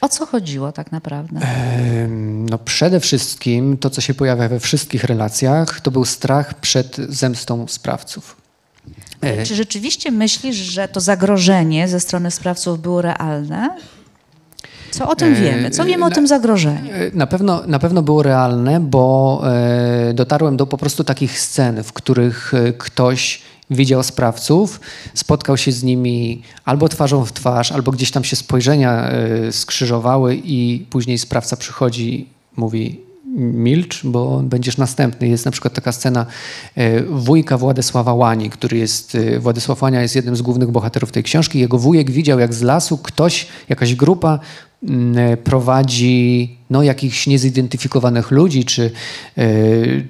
O 0.00 0.08
co 0.08 0.26
chodziło 0.26 0.72
tak 0.72 0.92
naprawdę? 0.92 1.40
No 2.50 2.58
przede 2.58 3.00
wszystkim 3.00 3.78
to, 3.78 3.90
co 3.90 4.00
się 4.00 4.14
pojawia 4.14 4.48
we 4.48 4.60
wszystkich 4.60 5.04
relacjach, 5.04 5.80
to 5.80 5.90
był 5.90 6.04
strach 6.04 6.54
przed 6.54 6.96
zemstą 6.96 7.68
sprawców. 7.68 8.36
Czy 9.44 9.54
rzeczywiście 9.54 10.10
myślisz, 10.10 10.56
że 10.56 10.88
to 10.88 11.00
zagrożenie 11.00 11.88
ze 11.88 12.00
strony 12.00 12.30
sprawców 12.30 12.82
było 12.82 13.02
realne? 13.02 13.76
Co 14.90 15.08
o 15.08 15.16
tym 15.16 15.34
wiemy? 15.34 15.70
Co 15.70 15.84
wiemy 15.84 16.04
o 16.04 16.10
tym 16.10 16.26
zagrożeniu? 16.26 16.92
E, 16.92 17.10
na 17.14 17.26
pewno, 17.26 17.62
na 17.66 17.78
pewno 17.78 18.02
było 18.02 18.22
realne, 18.22 18.80
bo 18.80 19.42
e, 19.44 20.14
dotarłem 20.14 20.56
do 20.56 20.66
po 20.66 20.78
prostu 20.78 21.04
takich 21.04 21.40
scen, 21.40 21.82
w 21.82 21.92
których 21.92 22.54
e, 22.54 22.72
ktoś 22.72 23.42
widział 23.70 24.02
sprawców, 24.02 24.80
spotkał 25.14 25.56
się 25.56 25.72
z 25.72 25.82
nimi 25.82 26.42
albo 26.64 26.88
twarzą 26.88 27.24
w 27.24 27.32
twarz, 27.32 27.72
albo 27.72 27.92
gdzieś 27.92 28.10
tam 28.10 28.24
się 28.24 28.36
spojrzenia 28.36 29.10
skrzyżowały 29.50 30.40
i 30.44 30.86
później 30.90 31.18
sprawca 31.18 31.56
przychodzi, 31.56 32.28
mówi 32.56 33.00
milcz, 33.36 34.04
bo 34.04 34.40
będziesz 34.42 34.76
następny. 34.76 35.28
Jest 35.28 35.44
na 35.44 35.50
przykład 35.50 35.74
taka 35.74 35.92
scena 35.92 36.26
wujka 37.10 37.58
Władysława 37.58 38.14
Łani, 38.14 38.50
który 38.50 38.78
jest, 38.78 39.16
Władysław 39.38 39.82
Łania 39.82 40.02
jest 40.02 40.16
jednym 40.16 40.36
z 40.36 40.42
głównych 40.42 40.70
bohaterów 40.70 41.12
tej 41.12 41.22
książki. 41.22 41.58
Jego 41.58 41.78
wujek 41.78 42.10
widział, 42.10 42.38
jak 42.38 42.54
z 42.54 42.62
lasu 42.62 42.98
ktoś, 42.98 43.46
jakaś 43.68 43.94
grupa 43.94 44.38
prowadzi 45.44 46.58
no, 46.70 46.82
jakichś 46.82 47.26
niezidentyfikowanych 47.26 48.30
ludzi, 48.30 48.64
czy, 48.64 48.90
e, 49.38 49.44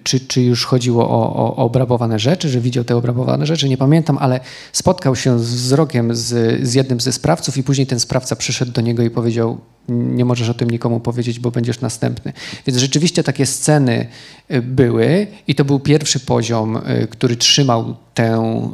czy, 0.04 0.20
czy 0.20 0.42
już 0.42 0.64
chodziło 0.64 1.10
o, 1.10 1.36
o, 1.36 1.56
o 1.56 1.64
obrabowane 1.64 2.18
rzeczy, 2.18 2.48
że 2.48 2.60
widział 2.60 2.84
te 2.84 2.96
obrabowane 2.96 3.46
rzeczy, 3.46 3.68
nie 3.68 3.76
pamiętam, 3.76 4.18
ale 4.18 4.40
spotkał 4.72 5.16
się 5.16 5.38
z 5.38 5.54
wzrokiem 5.54 6.14
z, 6.14 6.60
z 6.68 6.74
jednym 6.74 7.00
ze 7.00 7.12
sprawców 7.12 7.56
i 7.56 7.62
później 7.62 7.86
ten 7.86 8.00
sprawca 8.00 8.36
przyszedł 8.36 8.72
do 8.72 8.80
niego 8.80 9.02
i 9.02 9.10
powiedział, 9.10 9.58
nie 9.88 10.24
możesz 10.24 10.48
o 10.48 10.54
tym 10.54 10.70
nikomu 10.70 11.00
powiedzieć, 11.00 11.38
bo 11.38 11.50
będziesz 11.50 11.80
następny. 11.80 12.32
Więc 12.66 12.78
rzeczywiście 12.78 13.22
takie 13.22 13.46
sceny 13.46 14.06
e, 14.48 14.62
były 14.62 15.26
i 15.46 15.54
to 15.54 15.64
był 15.64 15.80
pierwszy 15.80 16.20
poziom, 16.20 16.76
e, 16.76 17.06
który 17.06 17.36
trzymał 17.36 17.96
tę, 18.14 18.70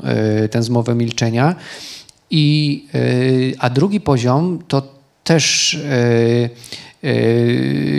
tę 0.51 0.63
zmowę 0.63 0.95
milczenia. 0.95 1.55
I, 2.31 2.87
a 3.59 3.71
drugi 3.71 4.01
poziom 4.01 4.59
to 4.69 4.94
też 5.25 5.75
e, 5.75 7.09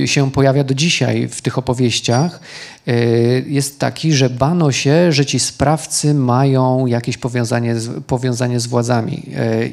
e, 0.03 0.07
się 0.07 0.31
pojawia 0.31 0.63
do 0.63 0.73
dzisiaj 0.73 1.27
w 1.27 1.41
tych 1.41 1.57
opowieściach, 1.57 2.39
e, 2.87 2.93
jest 3.39 3.79
taki, 3.79 4.13
że 4.13 4.29
bano 4.29 4.71
się, 4.71 5.11
że 5.11 5.25
ci 5.25 5.39
sprawcy 5.39 6.13
mają 6.13 6.85
jakieś 6.85 7.17
powiązanie 7.17 7.79
z, 7.79 8.03
powiązanie 8.03 8.59
z 8.59 8.67
władzami. 8.67 9.23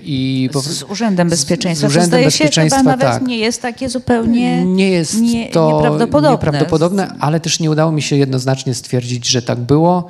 I 0.04 0.48
z, 0.54 0.66
z 0.66 0.82
Urzędem 0.82 1.28
Bezpieczeństwa. 1.28 1.88
Z 1.88 1.90
Urzędem 1.90 2.20
to 2.20 2.26
Bezpieczeństwa, 2.26 2.78
się, 2.78 2.82
chyba 2.82 2.96
nawet 2.96 3.08
tak. 3.08 3.26
nie 3.26 3.38
jest 3.38 3.62
takie 3.62 3.88
zupełnie 3.88 4.64
nie 4.64 4.90
jest 4.90 5.20
nie, 5.20 5.48
to 5.50 5.72
nieprawdopodobne. 5.72 6.30
nieprawdopodobne, 6.30 7.14
ale 7.20 7.40
też 7.40 7.60
nie 7.60 7.70
udało 7.70 7.92
mi 7.92 8.02
się 8.02 8.16
jednoznacznie 8.16 8.74
stwierdzić, 8.74 9.28
że 9.28 9.42
tak 9.42 9.58
było. 9.58 10.08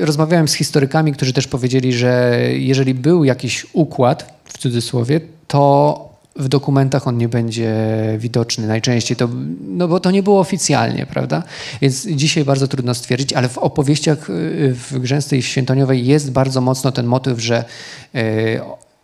Rozmawiałem 0.00 0.48
z 0.48 0.54
historykami, 0.54 1.12
którzy 1.12 1.32
też 1.32 1.46
powiedzieli, 1.46 1.92
że 1.92 2.40
jeżeli 2.52 2.94
był 2.94 3.24
jakiś 3.24 3.66
układ, 3.72 4.34
w 4.44 4.58
cudzysłowie, 4.58 5.20
to 5.48 6.13
w 6.36 6.48
dokumentach 6.48 7.08
on 7.08 7.18
nie 7.18 7.28
będzie 7.28 7.74
widoczny 8.18 8.66
najczęściej, 8.66 9.16
to, 9.16 9.28
no 9.68 9.88
bo 9.88 10.00
to 10.00 10.10
nie 10.10 10.22
było 10.22 10.40
oficjalnie, 10.40 11.06
prawda? 11.06 11.42
Więc 11.80 12.06
dzisiaj 12.06 12.44
bardzo 12.44 12.68
trudno 12.68 12.94
stwierdzić, 12.94 13.32
ale 13.32 13.48
w 13.48 13.58
opowieściach 13.58 14.30
y, 14.30 14.74
w 14.74 14.98
Grzęstej 14.98 15.42
Świętoniowej 15.42 16.06
jest 16.06 16.32
bardzo 16.32 16.60
mocno 16.60 16.92
ten 16.92 17.06
motyw, 17.06 17.40
że 17.40 17.64
y, 18.14 18.60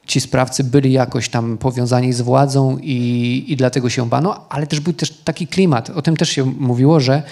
ci 0.07 0.21
sprawcy 0.21 0.65
byli 0.65 0.93
jakoś 0.93 1.29
tam 1.29 1.59
powiązani 1.59 2.13
z 2.13 2.21
władzą 2.21 2.79
i, 2.83 3.45
i 3.49 3.57
dlatego 3.57 3.91
się 3.91 4.09
bano, 4.09 4.47
ale 4.49 4.67
też 4.67 4.81
był 4.81 4.93
też 4.93 5.11
taki 5.11 5.47
klimat, 5.47 5.91
o 5.91 6.03
tym 6.03 6.17
też 6.17 6.29
się 6.29 6.45
mówiło, 6.45 7.01
że 7.01 7.23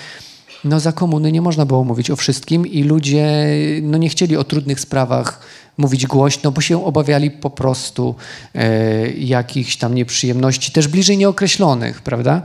no 0.65 0.81
za 0.81 0.93
komuny 0.93 1.33
nie 1.33 1.43
można 1.43 1.67
było 1.67 1.85
mówić 1.85 2.11
o 2.11 2.17
wszystkim 2.17 2.67
i 2.67 2.83
ludzie 2.83 3.47
no 3.83 3.99
nie 3.99 4.09
chcieli 4.09 4.37
o 4.37 4.45
trudnych 4.45 4.81
sprawach 4.81 5.41
mówić 5.79 6.07
głośno, 6.07 6.53
bo 6.53 6.61
się 6.61 6.85
obawiali 6.85 7.31
po 7.31 7.51
prostu 7.51 8.15
e, 8.55 9.11
jakichś 9.11 9.77
tam 9.77 9.95
nieprzyjemności, 9.95 10.73
też 10.73 10.89
bliżej 10.89 11.19
nieokreślonych, 11.19 12.03
prawda? 12.03 12.43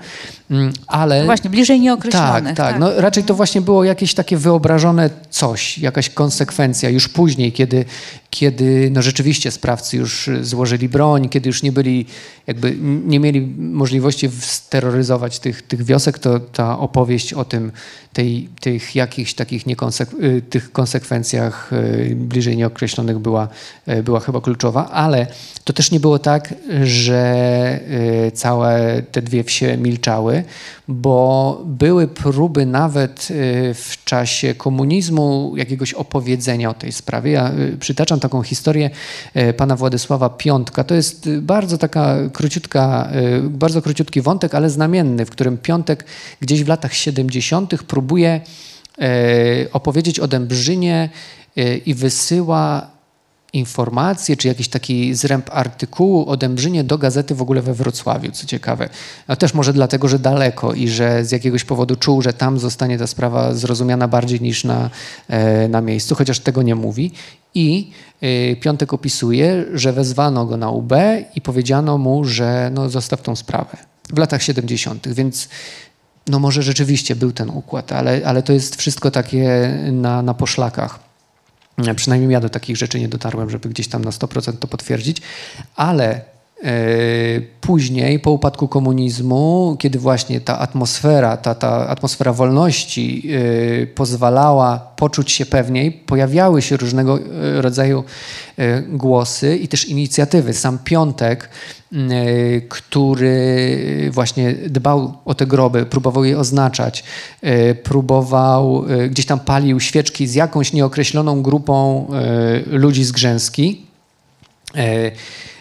Mm, 0.52 0.74
ale... 0.88 1.20
No 1.20 1.26
właśnie, 1.26 1.50
bliżej 1.50 1.80
nieokreślonych. 1.80 2.44
Tak, 2.44 2.58
tak. 2.58 2.72
tak. 2.72 2.80
No, 2.80 3.02
raczej 3.02 3.24
to 3.24 3.34
właśnie 3.34 3.62
było 3.62 3.84
jakieś 3.84 4.14
takie 4.14 4.38
wyobrażone 4.38 5.10
coś, 5.30 5.78
jakaś 5.78 6.10
konsekwencja 6.10 6.90
już 6.90 7.10
później, 7.10 7.52
kiedy, 7.52 7.86
kiedy 8.34 8.90
no 8.92 9.02
rzeczywiście 9.02 9.52
sprawcy 9.52 9.98
już 9.98 10.30
złożyli 10.42 10.90
broń, 10.90 11.30
kiedy 11.30 11.50
już 11.50 11.64
nie 11.64 11.72
byli, 11.72 12.06
jakby 12.48 12.76
nie 13.06 13.20
mieli 13.20 13.42
możliwości 13.58 14.30
steroryzować 14.40 15.40
tych, 15.40 15.62
tych 15.62 15.84
wiosek, 15.84 16.20
to 16.20 16.40
ta 16.40 16.80
opowieść 16.80 17.34
o 17.34 17.46
tym, 17.46 17.72
tej, 18.14 18.50
tych 18.62 18.96
jakichś 18.96 19.34
takich 19.34 19.66
niekonsek- 19.66 20.24
y, 20.24 20.42
tych 20.42 20.72
konsekwencjach 20.72 21.74
y, 21.74 22.16
bliżej 22.16 22.58
nieokreślonych 22.58 23.20
była, 23.20 23.48
y, 23.88 24.04
była 24.04 24.20
chyba 24.20 24.42
kluczowa, 24.42 24.90
ale 24.90 25.28
to 25.64 25.74
też 25.74 25.92
nie 25.92 26.00
było 26.00 26.20
tak, 26.20 26.54
że 26.84 27.24
całe 28.34 29.02
te 29.12 29.22
dwie 29.22 29.44
wsie 29.44 29.78
milczały, 29.78 30.44
bo 30.88 31.62
były 31.66 32.08
próby 32.08 32.66
nawet 32.66 33.28
w 33.74 34.04
czasie 34.06 34.56
komunizmu 34.56 35.54
jakiegoś 35.58 35.94
opowiedzenia 35.94 36.70
o 36.70 36.74
tej 36.74 36.92
sprawie. 36.92 37.32
Ja 37.32 37.52
przytaczam 37.80 38.20
taką 38.20 38.42
historię 38.42 38.90
pana 39.58 39.76
Władysława 39.76 40.30
Piątka. 40.30 40.84
To 40.84 40.96
jest 40.96 41.30
bardzo 41.30 41.78
taka 41.78 42.16
króciutka, 42.34 43.10
bardzo 43.44 43.82
króciutki 43.82 44.22
wątek, 44.22 44.56
ale 44.56 44.70
znamienny, 44.70 45.26
w 45.26 45.30
którym 45.30 45.58
Piątek 45.58 46.06
gdzieś 46.40 46.64
w 46.64 46.68
latach 46.68 46.94
70. 46.94 47.84
próbuje 47.84 48.42
opowiedzieć 49.74 50.20
o 50.20 50.28
Dębrzynie 50.28 51.10
i 51.86 51.94
wysyła 51.94 52.93
informację, 53.54 54.38
czy 54.38 54.48
jakiś 54.48 54.68
taki 54.68 55.14
zręb 55.14 55.50
artykułu 55.52 56.30
o 56.30 56.38
Dębrzynie 56.38 56.84
do 56.84 56.98
gazety 56.98 57.36
w 57.36 57.42
ogóle 57.42 57.62
we 57.62 57.74
Wrocławiu, 57.74 58.32
co 58.32 58.48
ciekawe. 58.48 58.90
No 59.28 59.36
też 59.36 59.54
może 59.54 59.74
dlatego, 59.74 60.08
że 60.08 60.20
daleko 60.20 60.74
i 60.74 60.88
że 60.90 61.26
z 61.26 61.32
jakiegoś 61.32 61.64
powodu 61.64 61.96
czuł, 61.96 62.22
że 62.22 62.34
tam 62.34 62.60
zostanie 62.60 62.98
ta 62.98 63.08
sprawa 63.08 63.54
zrozumiana 63.54 64.08
bardziej 64.08 64.42
niż 64.42 64.64
na, 64.64 64.90
e, 65.28 65.68
na 65.68 65.82
miejscu, 65.82 66.16
chociaż 66.16 66.40
tego 66.40 66.62
nie 66.62 66.76
mówi. 66.76 67.12
I 67.56 67.92
y, 68.24 68.58
Piątek 68.62 68.94
opisuje, 68.94 69.66
że 69.74 69.94
wezwano 69.94 70.46
go 70.46 70.58
na 70.58 70.70
UB 70.70 70.94
i 71.36 71.42
powiedziano 71.42 71.98
mu, 71.98 72.26
że 72.26 72.72
no, 72.74 72.90
zostaw 72.90 73.22
tą 73.22 73.36
sprawę 73.36 73.78
w 74.14 74.18
latach 74.18 74.44
70., 74.44 75.08
więc 75.08 75.50
no 76.28 76.40
może 76.40 76.64
rzeczywiście 76.64 77.16
był 77.16 77.32
ten 77.32 77.50
układ, 77.50 77.92
ale, 77.92 78.22
ale 78.26 78.44
to 78.44 78.54
jest 78.54 78.76
wszystko 78.76 79.12
takie 79.12 79.70
na, 79.92 80.22
na 80.22 80.34
poszlakach. 80.34 81.13
Przynajmniej 81.96 82.32
ja 82.32 82.40
do 82.40 82.50
takich 82.50 82.78
rzeczy 82.78 83.00
nie 83.00 83.08
dotarłem, 83.08 83.50
żeby 83.50 83.70
gdzieś 83.70 83.88
tam 83.88 84.04
na 84.04 84.12
100% 84.12 84.58
to 84.58 84.68
potwierdzić, 84.68 85.18
ale 85.76 86.33
Później, 87.62 88.20
po 88.20 88.32
upadku 88.32 88.68
komunizmu, 88.68 89.76
kiedy 89.80 90.00
właśnie 90.00 90.42
ta 90.42 90.60
atmosfera, 90.60 91.38
ta, 91.38 91.56
ta 91.56 91.88
atmosfera 91.88 92.34
wolności 92.34 93.30
pozwalała 93.96 94.94
poczuć 94.96 95.32
się 95.32 95.46
pewniej, 95.46 95.92
pojawiały 95.92 96.62
się 96.62 96.78
różnego 96.78 97.20
rodzaju 97.56 98.04
głosy 98.90 99.58
i 99.58 99.68
też 99.68 99.90
inicjatywy. 99.90 100.54
Sam 100.54 100.80
Piątek, 100.84 101.50
który 102.70 104.10
właśnie 104.12 104.54
dbał 104.54 105.14
o 105.26 105.36
te 105.36 105.46
groby, 105.46 105.86
próbował 105.86 106.24
je 106.24 106.40
oznaczać, 106.40 107.04
próbował, 107.84 108.86
gdzieś 109.10 109.26
tam 109.26 109.40
palił 109.40 109.80
świeczki 109.80 110.28
z 110.28 110.36
jakąś 110.36 110.74
nieokreśloną 110.74 111.42
grupą 111.42 112.08
ludzi 112.68 113.04
z 113.04 113.12
Grzęski. 113.12 113.86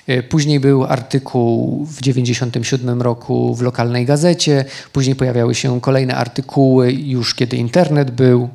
E, 0.06 0.22
później 0.22 0.60
był 0.60 0.84
artykuł 0.84 1.84
w 1.84 1.96
1997 1.96 3.02
roku 3.02 3.54
w 3.54 3.62
lokalnej 3.62 4.06
gazecie, 4.06 4.64
później 4.92 5.16
pojawiały 5.16 5.54
się 5.54 5.80
kolejne 5.80 6.16
artykuły 6.16 6.92
już 6.92 7.34
kiedy 7.34 7.56
internet 7.56 8.10
był, 8.10 8.48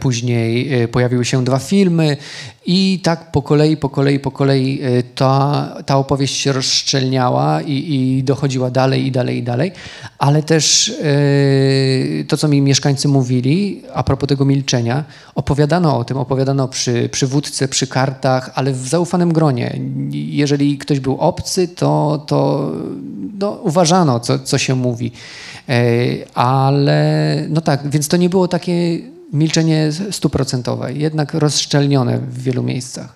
później 0.00 0.82
e, 0.82 0.88
pojawiły 0.88 1.24
się 1.24 1.44
dwa 1.44 1.58
filmy 1.58 2.16
i 2.66 3.00
tak 3.02 3.32
po 3.32 3.42
kolei, 3.42 3.76
po 3.76 3.88
kolei, 3.88 4.18
po 4.18 4.30
kolei 4.30 4.80
e, 4.82 5.02
ta, 5.02 5.68
ta 5.86 5.96
opowieść 5.96 6.36
się 6.36 6.52
rozszczelniała 6.52 7.62
i, 7.62 7.94
i 7.94 8.22
dochodziła 8.22 8.70
dalej 8.70 9.06
i 9.06 9.12
dalej 9.12 9.38
i 9.38 9.42
dalej, 9.42 9.72
ale 10.18 10.42
też 10.42 10.92
to, 12.28 12.36
co 12.36 12.48
mi 12.48 12.60
mieszkańcy 12.60 13.08
mówili 13.08 13.82
a 13.94 14.02
propos 14.02 14.28
tego 14.28 14.44
milczenia, 14.44 15.04
opowiadano 15.34 15.98
o 15.98 16.04
tym, 16.04 16.16
opowiadano 16.16 16.68
przy, 16.68 17.08
przy 17.08 17.26
wódce, 17.26 17.68
przy 17.68 17.86
kartach, 17.86 18.50
ale 18.54 18.72
w 18.72 18.88
zaufanym 18.88 19.32
gronie. 19.32 19.80
Jeżeli 20.10 20.78
ktoś 20.78 21.00
był 21.00 21.16
obcy, 21.16 21.68
to, 21.68 22.24
to 22.26 22.70
no, 23.38 23.50
uważano, 23.50 24.20
co, 24.20 24.38
co 24.38 24.58
się 24.58 24.74
mówi. 24.74 25.12
Ale 26.34 27.46
no 27.48 27.60
tak, 27.60 27.90
więc 27.90 28.08
to 28.08 28.16
nie 28.16 28.28
było 28.28 28.48
takie 28.48 29.00
milczenie 29.34 29.90
stuprocentowe, 30.10 30.92
jednak 30.92 31.34
rozszczelnione 31.34 32.18
w 32.18 32.42
wielu 32.42 32.62
miejscach. 32.62 33.14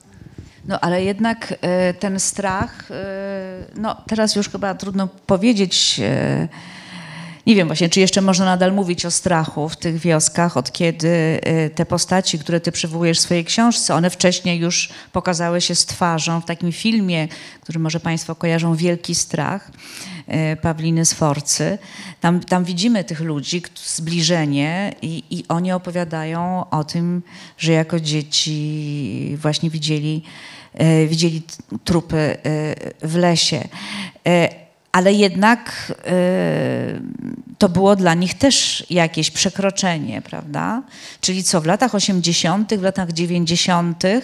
No 0.69 0.81
ale 0.81 1.05
jednak 1.05 1.55
e, 1.61 1.95
ten 1.95 2.21
strach, 2.21 2.91
e, 2.91 2.95
no 3.77 3.97
teraz 4.07 4.37
już 4.37 4.49
chyba 4.49 4.75
trudno 4.75 5.09
powiedzieć, 5.27 6.01
e, 6.03 6.49
nie 7.49 7.55
wiem 7.55 7.67
właśnie, 7.67 7.89
czy 7.89 8.01
jeszcze 8.01 8.21
można 8.21 8.45
nadal 8.45 8.73
mówić 8.73 9.07
o 9.07 9.11
strachu 9.11 9.69
w 9.69 9.77
tych 9.77 9.99
wioskach, 9.99 10.57
od 10.57 10.73
kiedy 10.73 11.41
te 11.75 11.87
postaci, 11.87 12.39
które 12.39 12.61
ty 12.61 12.73
przywołujesz 12.73 13.19
w 13.19 13.21
swojej 13.21 13.45
książce, 13.45 13.95
one 13.95 14.11
wcześniej 14.11 14.61
już 14.61 14.89
pokazały 15.13 15.61
się 15.61 15.75
z 15.75 15.87
twarzą 15.87 16.41
w 16.41 16.45
takim 16.45 16.73
filmie, 16.73 17.29
który 17.61 17.79
może 17.79 18.01
Państwo 18.01 18.35
kojarzą, 18.35 18.75
Wielki 18.75 19.15
Strach. 19.15 19.71
E, 20.27 20.57
Pawliny 20.57 21.05
Sforcy. 21.05 21.79
Tam, 22.21 22.41
tam 22.41 22.65
widzimy 22.65 23.05
tych 23.05 23.21
ludzi, 23.21 23.63
zbliżenie 23.85 24.95
i, 25.03 25.23
i 25.31 25.45
oni 25.49 25.73
opowiadają 25.73 26.71
o 26.71 26.85
tym, 26.85 27.23
że 27.59 27.73
jako 27.73 28.01
dzieci 28.01 29.37
właśnie 29.41 29.71
widzieli, 29.71 30.23
e, 30.75 31.07
widzieli 31.07 31.43
trupy 31.85 32.37
w 33.03 33.17
lesie 33.17 33.69
ale 34.93 35.13
jednak 35.13 35.93
y, 35.93 37.01
to 37.59 37.69
było 37.69 37.97
dla 37.97 38.15
nich 38.15 38.35
też 38.35 38.87
jakieś 38.91 39.31
przekroczenie, 39.31 40.23
prawda? 40.23 40.83
Czyli 41.21 41.45
co, 41.45 41.61
w 41.61 41.67
latach 41.67 41.95
80., 41.95 42.75
w 42.75 42.83
latach 42.83 43.13
90. 43.13 44.05
Y, 44.05 44.21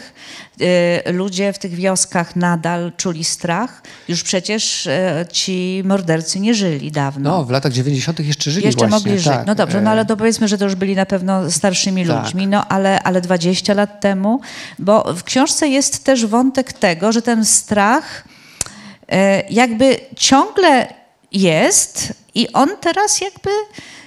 ludzie 1.12 1.52
w 1.52 1.58
tych 1.58 1.74
wioskach 1.74 2.36
nadal 2.36 2.92
czuli 2.96 3.24
strach. 3.24 3.82
Już 4.08 4.22
przecież 4.22 4.86
y, 4.86 4.92
ci 5.32 5.82
mordercy 5.84 6.40
nie 6.40 6.54
żyli 6.54 6.92
dawno. 6.92 7.30
No, 7.30 7.44
w 7.44 7.50
latach 7.50 7.72
90. 7.72 8.20
jeszcze 8.20 8.50
żyli 8.50 8.66
Jeszcze 8.66 8.88
właśnie, 8.88 8.96
mogli 8.96 9.18
żyć. 9.18 9.32
tak. 9.32 9.46
No 9.46 9.54
dobrze, 9.54 9.80
no 9.80 9.90
ale 9.90 10.04
to 10.04 10.16
powiedzmy, 10.16 10.48
że 10.48 10.58
to 10.58 10.64
już 10.64 10.74
byli 10.74 10.96
na 10.96 11.06
pewno 11.06 11.50
starszymi 11.50 12.06
tak. 12.06 12.24
ludźmi, 12.24 12.46
no 12.46 12.68
ale, 12.68 13.02
ale 13.02 13.20
20 13.20 13.74
lat 13.74 14.00
temu, 14.00 14.40
bo 14.78 15.14
w 15.14 15.24
książce 15.24 15.68
jest 15.68 16.04
też 16.04 16.26
wątek 16.26 16.72
tego, 16.72 17.12
że 17.12 17.22
ten 17.22 17.44
strach 17.44 18.24
E, 18.24 18.33
jakby 19.50 20.00
ciągle 20.16 20.94
jest 21.32 22.12
i 22.34 22.52
on 22.52 22.68
teraz 22.80 23.20
jakby 23.20 23.50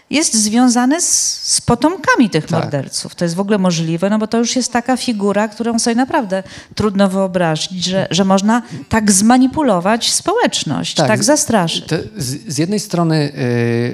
jest 0.10 0.34
związany 0.34 1.02
z, 1.02 1.40
z 1.44 1.62
potomkami 1.62 2.30
tych 2.30 2.46
tak. 2.46 2.52
morderców. 2.52 3.16
To 3.16 3.26
jest 3.26 3.36
w 3.36 3.40
ogóle 3.40 3.58
możliwe, 3.58 4.10
no 4.10 4.20
bo 4.20 4.28
to 4.28 4.38
już 4.38 4.56
jest 4.56 4.74
taka 4.74 4.98
figura, 4.98 5.48
którą 5.48 5.80
sobie 5.80 5.96
naprawdę 5.96 6.44
trudno 6.76 7.10
wyobrazić, 7.10 7.86
że, 7.86 8.08
że 8.12 8.26
można 8.26 8.62
tak 8.90 9.12
zmanipulować 9.12 10.14
społeczność, 10.14 10.96
tak, 10.96 11.08
tak 11.08 11.24
zastraszyć. 11.24 11.90
Z, 12.18 12.54
z, 12.54 12.58
jednej 12.58 12.80
strony 12.80 13.32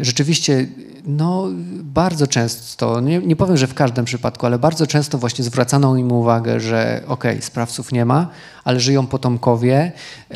y, 0.01 0.05
rzeczywiście 0.05 0.67
no, 1.05 1.47
bardzo 1.83 2.27
często, 2.27 2.99
nie, 2.99 3.19
nie 3.19 3.35
powiem, 3.35 3.57
że 3.57 3.67
w 3.67 3.73
każdym 3.73 4.05
przypadku, 4.05 4.45
ale 4.45 4.59
bardzo 4.59 4.87
często 4.87 5.17
właśnie 5.17 5.45
zwracano 5.45 5.95
im 5.95 6.11
uwagę, 6.11 6.59
że 6.59 7.01
okej, 7.07 7.31
okay, 7.31 7.41
sprawców 7.41 7.91
nie 7.91 8.05
ma, 8.05 8.27
ale 8.63 8.79
żyją 8.79 9.07
potomkowie. 9.07 9.91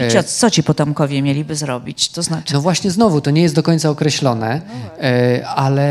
I 0.07 0.11
co, 0.11 0.23
co 0.23 0.51
ci 0.51 0.63
potomkowie 0.63 1.21
mieliby 1.21 1.55
zrobić? 1.55 2.09
To 2.09 2.23
znaczy? 2.23 2.53
No 2.53 2.61
właśnie 2.61 2.91
znowu, 2.91 3.21
to 3.21 3.31
nie 3.31 3.41
jest 3.41 3.55
do 3.55 3.63
końca 3.63 3.89
określone, 3.89 4.61
no 4.67 5.03
e, 5.03 5.47
ale 5.47 5.83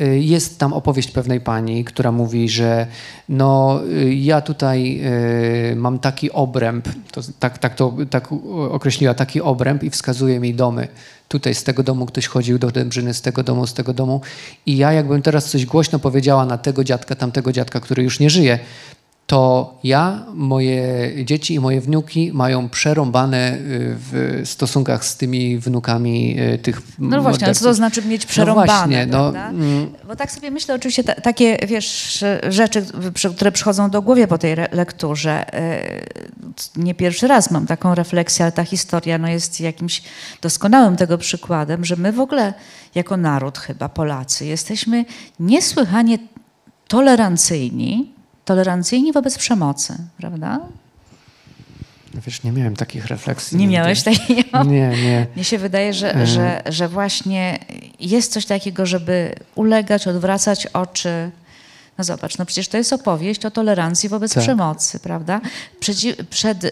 e, 0.00 0.18
jest 0.18 0.58
tam 0.58 0.72
opowieść 0.72 1.10
pewnej 1.10 1.40
pani, 1.40 1.84
która 1.84 2.12
mówi, 2.12 2.48
że 2.48 2.86
no 3.28 3.80
e, 3.82 4.14
ja 4.14 4.40
tutaj 4.40 5.02
mam 5.76 5.98
taki 5.98 6.32
obręb, 6.32 6.88
to, 7.12 7.20
tak, 7.38 7.58
tak 7.58 7.74
to 7.74 7.94
tak 8.10 8.28
określiła, 8.70 9.14
taki 9.14 9.40
obręb 9.40 9.82
i 9.82 9.90
wskazuje 9.90 10.40
mi 10.40 10.54
domy 10.54 10.88
tutaj 11.28 11.54
z 11.54 11.64
tego 11.64 11.82
domu 11.82 12.06
ktoś 12.06 12.26
chodził 12.26 12.58
do 12.58 12.70
Dębrzyny, 12.70 13.14
z 13.14 13.22
tego 13.22 13.42
domu, 13.42 13.66
z 13.66 13.74
tego 13.74 13.92
domu. 13.92 14.20
I 14.66 14.76
ja 14.76 14.92
jakbym 14.92 15.22
teraz 15.22 15.50
coś 15.50 15.66
głośno 15.66 15.98
powiedziała 15.98 16.46
na 16.46 16.58
tego 16.58 16.84
dziadka, 16.84 17.14
tamtego 17.14 17.52
dziadka, 17.52 17.80
który 17.80 18.02
już 18.02 18.20
nie 18.20 18.30
żyje, 18.30 18.58
to 19.28 19.74
ja, 19.84 20.24
moje 20.34 21.12
dzieci 21.24 21.54
i 21.54 21.60
moje 21.60 21.80
wnuki 21.80 22.32
mają 22.32 22.68
przerąbane 22.68 23.54
y, 23.54 23.58
w 23.98 24.40
stosunkach 24.44 25.04
z 25.04 25.16
tymi 25.16 25.58
wnukami 25.58 26.40
y, 26.40 26.58
tych 26.58 26.82
No 26.98 27.22
właśnie, 27.22 27.46
ale 27.46 27.54
co 27.54 27.64
to 27.64 27.74
znaczy 27.74 28.02
mieć 28.02 28.22
no 28.22 28.28
przerąbane, 28.28 29.06
no 29.06 29.22
właśnie, 29.22 29.40
no, 29.40 29.48
mm. 29.48 29.92
Bo 30.06 30.16
tak 30.16 30.32
sobie 30.32 30.50
myślę, 30.50 30.74
oczywiście 30.74 31.04
ta, 31.04 31.14
takie, 31.14 31.58
wiesz, 31.66 32.24
rzeczy, 32.48 32.86
które 33.36 33.52
przychodzą 33.52 33.90
do 33.90 34.02
głowy 34.02 34.26
po 34.26 34.38
tej 34.38 34.56
lekturze. 34.72 35.54
Y, 36.76 36.82
nie 36.82 36.94
pierwszy 36.94 37.28
raz 37.28 37.50
mam 37.50 37.66
taką 37.66 37.94
refleksję, 37.94 38.44
ale 38.44 38.52
ta 38.52 38.64
historia 38.64 39.18
no, 39.18 39.28
jest 39.28 39.60
jakimś 39.60 40.02
doskonałym 40.42 40.96
tego 40.96 41.18
przykładem, 41.18 41.84
że 41.84 41.96
my 41.96 42.12
w 42.12 42.20
ogóle 42.20 42.54
jako 42.94 43.16
naród 43.16 43.58
chyba, 43.58 43.88
Polacy, 43.88 44.46
jesteśmy 44.46 45.04
niesłychanie 45.40 46.18
tolerancyjni, 46.88 48.17
tolerancyjni 48.48 49.12
wobec 49.12 49.38
przemocy, 49.38 49.94
prawda? 50.16 50.60
Wiesz, 52.26 52.42
nie 52.42 52.52
miałem 52.52 52.76
takich 52.76 53.06
refleksji. 53.06 53.58
Nie 53.58 53.66
nigdy. 53.66 53.74
miałeś 53.74 54.02
takiej? 54.02 54.44
Nie, 54.66 54.88
nie. 54.88 55.26
Mnie 55.34 55.44
się 55.44 55.58
wydaje, 55.58 55.92
że, 55.92 56.14
e. 56.14 56.26
że, 56.26 56.62
że 56.66 56.88
właśnie 56.88 57.58
jest 58.00 58.32
coś 58.32 58.46
takiego, 58.46 58.86
żeby 58.86 59.34
ulegać, 59.54 60.06
odwracać 60.06 60.66
oczy. 60.66 61.30
No 61.98 62.04
zobacz, 62.04 62.38
no 62.38 62.46
przecież 62.46 62.68
to 62.68 62.76
jest 62.76 62.92
opowieść 62.92 63.44
o 63.44 63.50
tolerancji 63.50 64.08
wobec 64.08 64.34
tak. 64.34 64.42
przemocy, 64.42 65.00
prawda? 65.00 65.40
Przed, 65.80 65.96
przed 66.30 66.64
y, 66.64 66.70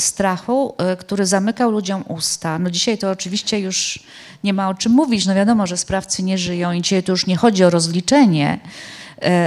strachu, 0.00 0.74
y, 0.92 0.96
który 0.96 1.26
zamykał 1.26 1.70
ludziom 1.70 2.04
usta. 2.08 2.58
No 2.58 2.70
dzisiaj 2.70 2.98
to 2.98 3.10
oczywiście 3.10 3.60
już 3.60 4.04
nie 4.44 4.52
ma 4.52 4.68
o 4.68 4.74
czym 4.74 4.92
mówić. 4.92 5.26
No 5.26 5.34
wiadomo, 5.34 5.66
że 5.66 5.76
sprawcy 5.76 6.22
nie 6.22 6.38
żyją 6.38 6.72
i 6.72 6.82
dzisiaj 6.82 7.02
to 7.02 7.12
już 7.12 7.26
nie 7.26 7.36
chodzi 7.36 7.64
o 7.64 7.70
rozliczenie, 7.70 8.58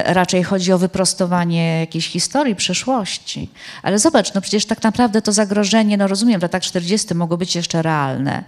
raczej 0.06 0.43
chodzi 0.43 0.73
o 0.73 0.77
wyprostowanie 0.77 1.80
jakiejś 1.80 2.08
historii, 2.08 2.56
przeszłości. 2.56 3.49
Ale 3.84 3.99
zobacz, 3.99 4.34
no 4.34 4.41
przecież 4.41 4.65
tak 4.65 4.84
naprawdę 4.84 5.21
to 5.21 5.32
zagrożenie, 5.32 5.97
no 5.97 6.08
rozumiem, 6.08 6.39
w 6.39 6.43
latach 6.43 6.62
40 6.62 7.15
mogło 7.15 7.38
być 7.38 7.56
jeszcze 7.56 7.82
realne, 7.82 8.43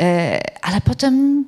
e, 0.00 0.40
ale 0.62 0.80
potem 0.80 1.44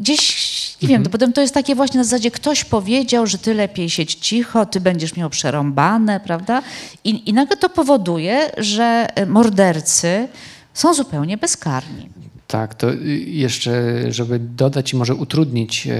gdzieś 0.00 0.56
Nie 0.82 0.88
wiem, 0.88 1.02
to 1.02 1.10
potem 1.10 1.32
to 1.32 1.40
jest 1.40 1.54
takie 1.54 1.74
właśnie 1.74 1.98
na 1.98 2.04
zasadzie 2.04 2.30
ktoś 2.30 2.64
powiedział, 2.64 3.26
że 3.26 3.38
ty 3.38 3.54
lepiej 3.54 3.90
siedź 3.90 4.14
cicho, 4.14 4.66
ty 4.66 4.80
będziesz 4.80 5.16
miał 5.16 5.30
przerąbane, 5.30 6.20
prawda? 6.20 6.62
I, 7.04 7.30
i 7.30 7.32
nagle 7.32 7.56
to 7.56 7.68
powoduje, 7.68 8.50
że 8.58 9.06
mordercy 9.26 10.28
są 10.74 10.94
zupełnie 10.94 11.36
bezkarni. 11.36 12.08
Tak, 12.46 12.74
to 12.74 12.86
jeszcze, 13.26 13.82
żeby 14.12 14.38
dodać 14.38 14.92
i 14.92 14.96
może 14.96 15.14
utrudnić 15.14 15.86
e, 15.86 15.98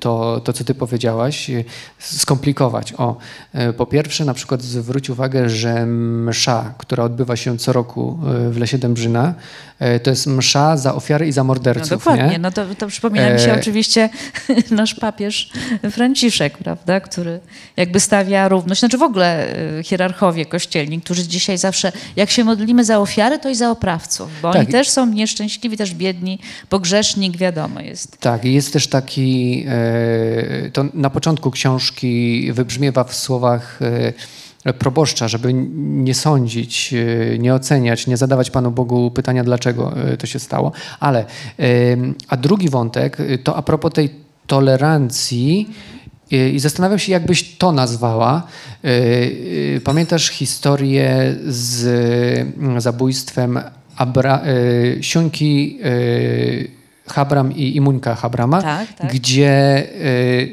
to, 0.00 0.40
to 0.44 0.52
co 0.52 0.64
ty 0.64 0.74
powiedziałaś, 0.74 1.50
e, 1.50 1.64
skomplikować. 1.98 2.94
O, 2.98 3.16
e, 3.52 3.72
po 3.72 3.86
pierwsze, 3.86 4.24
na 4.24 4.34
przykład 4.34 4.62
zwróć 4.62 5.10
uwagę, 5.10 5.48
że 5.48 5.86
msza, 5.86 6.74
która 6.78 7.04
odbywa 7.04 7.36
się 7.36 7.58
co 7.58 7.72
roku 7.72 8.18
w 8.50 8.56
Lesie 8.58 8.78
Dębrzyna, 8.78 9.34
to 10.02 10.10
jest 10.10 10.26
msza 10.26 10.76
za 10.76 10.94
ofiary 10.94 11.28
i 11.28 11.32
za 11.32 11.44
morderców. 11.44 11.90
No 11.90 11.96
dokładnie, 11.96 12.28
nie? 12.28 12.38
no 12.38 12.50
to, 12.50 12.74
to 12.78 12.86
przypomina 12.86 13.30
mi 13.30 13.40
się 13.40 13.52
e... 13.52 13.60
oczywiście 13.60 14.08
nasz 14.70 14.94
papież 14.94 15.50
Franciszek, 15.90 16.58
prawda, 16.58 17.00
który 17.00 17.40
jakby 17.76 18.00
stawia 18.00 18.48
równość, 18.48 18.80
znaczy 18.80 18.98
w 18.98 19.02
ogóle 19.02 19.46
hierarchowie 19.84 20.46
kościelni, 20.46 21.00
którzy 21.00 21.28
dzisiaj 21.28 21.58
zawsze, 21.58 21.92
jak 22.16 22.30
się 22.30 22.44
modlimy 22.44 22.84
za 22.84 22.98
ofiary, 22.98 23.38
to 23.38 23.48
i 23.48 23.54
za 23.54 23.70
oprawców, 23.70 24.30
bo 24.42 24.52
tak. 24.52 24.62
oni 24.62 24.72
też 24.72 24.90
są 24.90 25.06
nieszczęśliwi 25.06 25.67
szczęśliwi, 25.68 25.76
też 25.76 25.94
biedni, 25.94 26.38
bo 26.70 26.80
grzesznik 26.80 27.36
wiadomo 27.36 27.80
jest. 27.80 28.18
Tak, 28.18 28.44
jest 28.44 28.72
też 28.72 28.86
taki, 28.86 29.64
e, 29.68 30.70
to 30.70 30.84
na 30.94 31.10
początku 31.10 31.50
książki 31.50 32.52
wybrzmiewa 32.52 33.04
w 33.04 33.14
słowach 33.14 33.80
e, 34.64 34.72
proboszcza, 34.72 35.28
żeby 35.28 35.52
nie 35.52 36.14
sądzić, 36.14 36.94
e, 36.94 37.38
nie 37.38 37.54
oceniać, 37.54 38.06
nie 38.06 38.16
zadawać 38.16 38.50
Panu 38.50 38.70
Bogu 38.70 39.10
pytania, 39.10 39.44
dlaczego 39.44 39.94
to 40.18 40.26
się 40.26 40.38
stało. 40.38 40.72
Ale, 41.00 41.24
a 42.28 42.36
drugi 42.36 42.68
wątek 42.68 43.18
to 43.44 43.56
a 43.56 43.62
propos 43.62 43.92
tej 43.92 44.10
tolerancji, 44.46 45.68
i 46.30 46.58
zastanawiam 46.58 46.98
się, 46.98 47.12
jakbyś 47.12 47.56
to 47.56 47.72
nazwała. 47.72 48.42
Pamiętasz 49.84 50.28
historię 50.28 51.36
z 51.46 51.82
zabójstwem 52.78 53.60
Abra, 53.98 54.42
y, 54.46 55.02
Siunki 55.02 55.78
y, 55.84 56.70
Habram 57.08 57.52
i 57.52 57.76
Imuńka 57.76 58.14
Habrama, 58.14 58.62
tak, 58.62 58.88
tak. 58.94 59.12
gdzie 59.12 59.86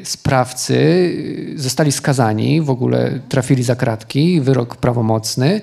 sprawcy 0.04 1.12
zostali 1.56 1.92
skazani, 1.92 2.60
w 2.60 2.70
ogóle 2.70 3.20
trafili 3.28 3.62
za 3.62 3.76
kratki, 3.76 4.40
wyrok 4.40 4.76
prawomocny, 4.76 5.60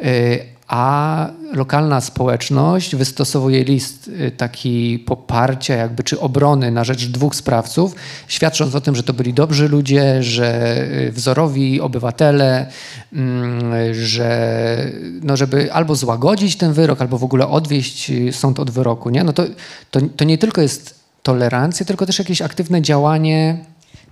y, 0.00 0.55
a 0.68 1.28
lokalna 1.52 2.00
społeczność 2.00 2.96
wystosowuje 2.96 3.64
list 3.64 4.08
y, 4.08 4.30
taki 4.30 4.98
poparcia 4.98 5.74
jakby, 5.74 6.02
czy 6.02 6.20
obrony 6.20 6.70
na 6.70 6.84
rzecz 6.84 7.06
dwóch 7.06 7.34
sprawców, 7.34 7.94
świadcząc 8.28 8.74
o 8.74 8.80
tym, 8.80 8.96
że 8.96 9.02
to 9.02 9.12
byli 9.12 9.34
dobrzy 9.34 9.68
ludzie, 9.68 10.22
że 10.22 10.78
y, 11.08 11.12
wzorowi 11.12 11.80
obywatele, 11.80 12.66
mm, 13.12 13.94
że 13.94 14.78
no 15.22 15.36
żeby 15.36 15.72
albo 15.72 15.94
złagodzić 15.94 16.56
ten 16.56 16.72
wyrok, 16.72 17.00
albo 17.00 17.18
w 17.18 17.24
ogóle 17.24 17.48
odwieść 17.48 18.10
y, 18.10 18.32
sąd 18.32 18.60
od 18.60 18.70
wyroku. 18.70 19.10
Nie? 19.10 19.24
No 19.24 19.32
to, 19.32 19.44
to, 19.90 20.00
to 20.16 20.24
nie 20.24 20.38
tylko 20.38 20.60
jest 20.60 21.00
tolerancja, 21.22 21.86
tylko 21.86 22.06
też 22.06 22.18
jakieś 22.18 22.42
aktywne 22.42 22.82
działanie 22.82 23.64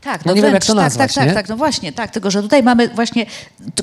tak, 0.04 0.24
no, 0.24 0.30
no 0.30 0.34
nie 0.34 0.40
wręcz, 0.40 0.52
wiem 0.52 0.54
jak 0.54 0.64
to 0.64 0.74
tak, 0.74 0.84
nazwać, 0.84 1.14
tak, 1.14 1.24
tak, 1.24 1.34
tak, 1.34 1.48
no 1.48 1.56
właśnie, 1.56 1.92
tak, 1.92 2.10
tylko 2.10 2.30
że 2.30 2.42
tutaj 2.42 2.62
mamy 2.62 2.88
właśnie, 2.88 3.26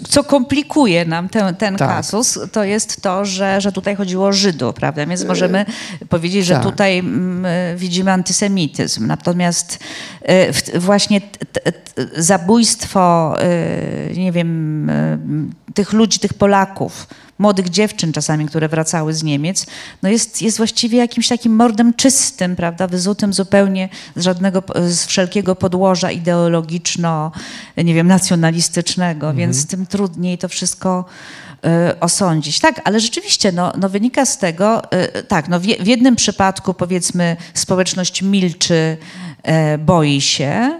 co 0.09 0.23
komplikuje 0.23 1.05
nam 1.05 1.29
ten, 1.29 1.55
ten 1.55 1.75
tak. 1.75 1.89
kasus, 1.89 2.39
to 2.51 2.63
jest 2.63 3.01
to, 3.01 3.25
że, 3.25 3.61
że 3.61 3.71
tutaj 3.71 3.95
chodziło 3.95 4.27
o 4.27 4.33
Żydów, 4.33 4.75
prawda, 4.75 5.05
więc 5.05 5.25
możemy 5.25 5.65
yy, 6.01 6.07
powiedzieć, 6.07 6.45
że 6.45 6.53
tak. 6.53 6.63
tutaj 6.63 6.97
m, 6.97 7.45
mm, 7.45 7.77
widzimy 7.77 8.11
antysemityzm, 8.11 9.07
natomiast 9.07 9.79
y, 10.73 10.79
właśnie 10.79 11.21
t, 11.21 11.45
t, 11.45 11.71
t, 11.71 12.05
zabójstwo, 12.15 13.35
y, 14.11 14.13
nie 14.17 14.31
wiem, 14.31 14.89
y, 14.89 15.60
tych 15.73 15.93
ludzi, 15.93 16.19
tych 16.19 16.33
Polaków, 16.33 17.07
młodych 17.41 17.69
dziewczyn 17.69 18.13
czasami, 18.13 18.45
które 18.45 18.69
wracały 18.69 19.13
z 19.13 19.23
Niemiec, 19.23 19.65
no 20.01 20.09
jest, 20.09 20.41
jest 20.41 20.57
właściwie 20.57 20.97
jakimś 20.97 21.27
takim 21.27 21.55
mordem 21.55 21.93
czystym, 21.93 22.55
prawda, 22.55 22.87
wyzutym 22.87 23.33
zupełnie 23.33 23.89
z 24.15 24.23
żadnego, 24.23 24.63
z 24.87 25.05
wszelkiego 25.05 25.55
podłoża 25.55 26.11
ideologiczno, 26.11 27.31
nie 27.77 27.93
wiem, 27.93 28.07
nacjonalistycznego, 28.07 29.29
mhm. 29.29 29.37
więc 29.37 29.67
tym 29.67 29.85
trudniej 29.85 30.37
to 30.37 30.47
wszystko 30.47 31.05
y, 31.91 31.99
osądzić. 31.99 32.59
Tak, 32.59 32.81
ale 32.83 32.99
rzeczywiście 32.99 33.51
no, 33.51 33.73
no 33.77 33.89
wynika 33.89 34.25
z 34.25 34.37
tego, 34.37 34.83
y, 35.17 35.23
tak, 35.23 35.47
no 35.47 35.59
w, 35.59 35.63
w, 35.63 35.87
jednym 35.87 36.15
przypadku 36.15 36.73
powiedzmy 36.73 37.37
społeczność 37.53 38.21
milczy, 38.21 38.97
y, 39.73 39.77
boi 39.77 40.21
się, 40.21 40.79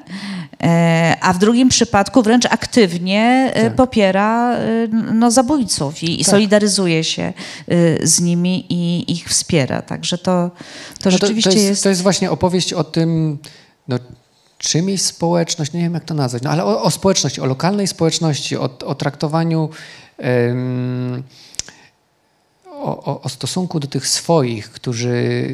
a 1.22 1.34
w 1.34 1.38
drugim 1.38 1.70
przypadku 1.70 2.24
wręcz 2.24 2.46
aktywnie 2.46 3.52
e, 3.54 3.64
tak. 3.64 3.76
popiera 3.76 4.56
e, 4.56 4.88
no, 5.14 5.32
zabójców 5.32 6.04
i, 6.04 6.22
i 6.22 6.26
tak. 6.26 6.32
solidaryzuje 6.32 7.04
się 7.04 7.34
z 8.04 8.22
nimi 8.22 8.66
i 8.70 9.12
ich 9.12 9.30
wspiera. 9.30 9.82
Także 9.82 10.18
to, 10.18 10.52
to 11.00 11.06
no 11.06 11.12
rzeczywiście 11.12 11.50
to, 11.50 11.54
to 11.54 11.60
jest, 11.60 11.70
jest, 11.70 11.84
To 11.84 11.90
jest 11.90 12.02
właśnie 12.02 12.32
opowieść 12.32 12.74
o 12.74 12.84
tym, 12.84 13.38
no, 13.88 14.00
czym 14.58 14.90
jest 14.90 15.06
społeczność, 15.06 15.74
nie 15.74 15.82
wiem 15.82 15.94
jak 15.94 16.06
to 16.06 16.14
nazwać, 16.14 16.44
no, 16.44 16.50
ale 16.50 16.66
o, 16.66 16.84
o 16.84 16.92
społeczności, 16.92 17.42
o 17.42 17.46
lokalnej 17.46 17.88
społeczności, 17.88 18.58
o, 18.58 18.70
o 18.86 18.96
traktowaniu 18.96 19.70
o, 22.82 23.22
o, 23.22 23.30
stosunku 23.30 23.80
do 23.80 23.88
tych 23.88 24.08
swoich, 24.08 24.72
którzy 24.72 25.48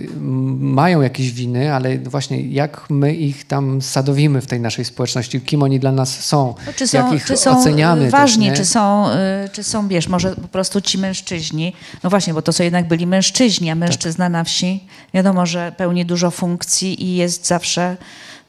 mają 0.60 1.02
jakieś 1.02 1.32
winy, 1.32 1.74
ale 1.74 1.98
właśnie 1.98 2.42
jak 2.42 2.90
my 2.90 3.16
ich 3.16 3.48
tam 3.48 3.82
sadowimy 3.82 4.42
w 4.42 4.48
tej 4.48 4.60
naszej 4.60 4.86
społeczności, 4.86 5.42
kim 5.42 5.64
oni 5.64 5.80
dla 5.80 5.92
nas 5.92 6.20
są, 6.20 6.56
no, 6.68 6.74
czy 6.74 6.88
są 6.88 6.98
jak 6.98 7.14
ich 7.14 7.26
czy 7.26 7.38
są 7.38 7.60
oceniamy. 7.60 8.10
Ważni, 8.10 8.50
też, 8.50 8.58
czy, 8.58 8.66
są, 8.66 9.10
y, 9.10 9.50
czy 9.52 9.64
są, 9.64 9.88
wiesz, 9.88 10.08
może 10.08 10.36
po 10.36 10.48
prostu 10.48 10.82
ci 10.82 10.98
mężczyźni, 10.98 11.74
no 12.04 12.10
właśnie, 12.10 12.34
bo 12.34 12.42
to 12.42 12.54
są 12.54 12.64
jednak 12.64 12.88
byli 12.88 13.08
mężczyźni, 13.08 13.70
a 13.70 13.76
mężczyzna 13.76 14.26
tak. 14.26 14.32
na 14.32 14.44
wsi 14.44 14.84
wiadomo, 15.14 15.46
że 15.46 15.72
pełni 15.78 16.06
dużo 16.06 16.32
funkcji 16.32 17.04
i 17.04 17.16
jest 17.16 17.48
zawsze 17.48 17.98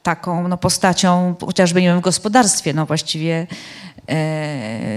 taką 0.03 0.49
no, 0.49 0.57
postacią, 0.57 1.35
chociażby 1.47 1.83
nie 1.83 1.89
wiem, 1.89 1.99
w 1.99 2.03
gospodarstwie, 2.03 2.75
no 2.75 2.87
właściwie 2.87 3.47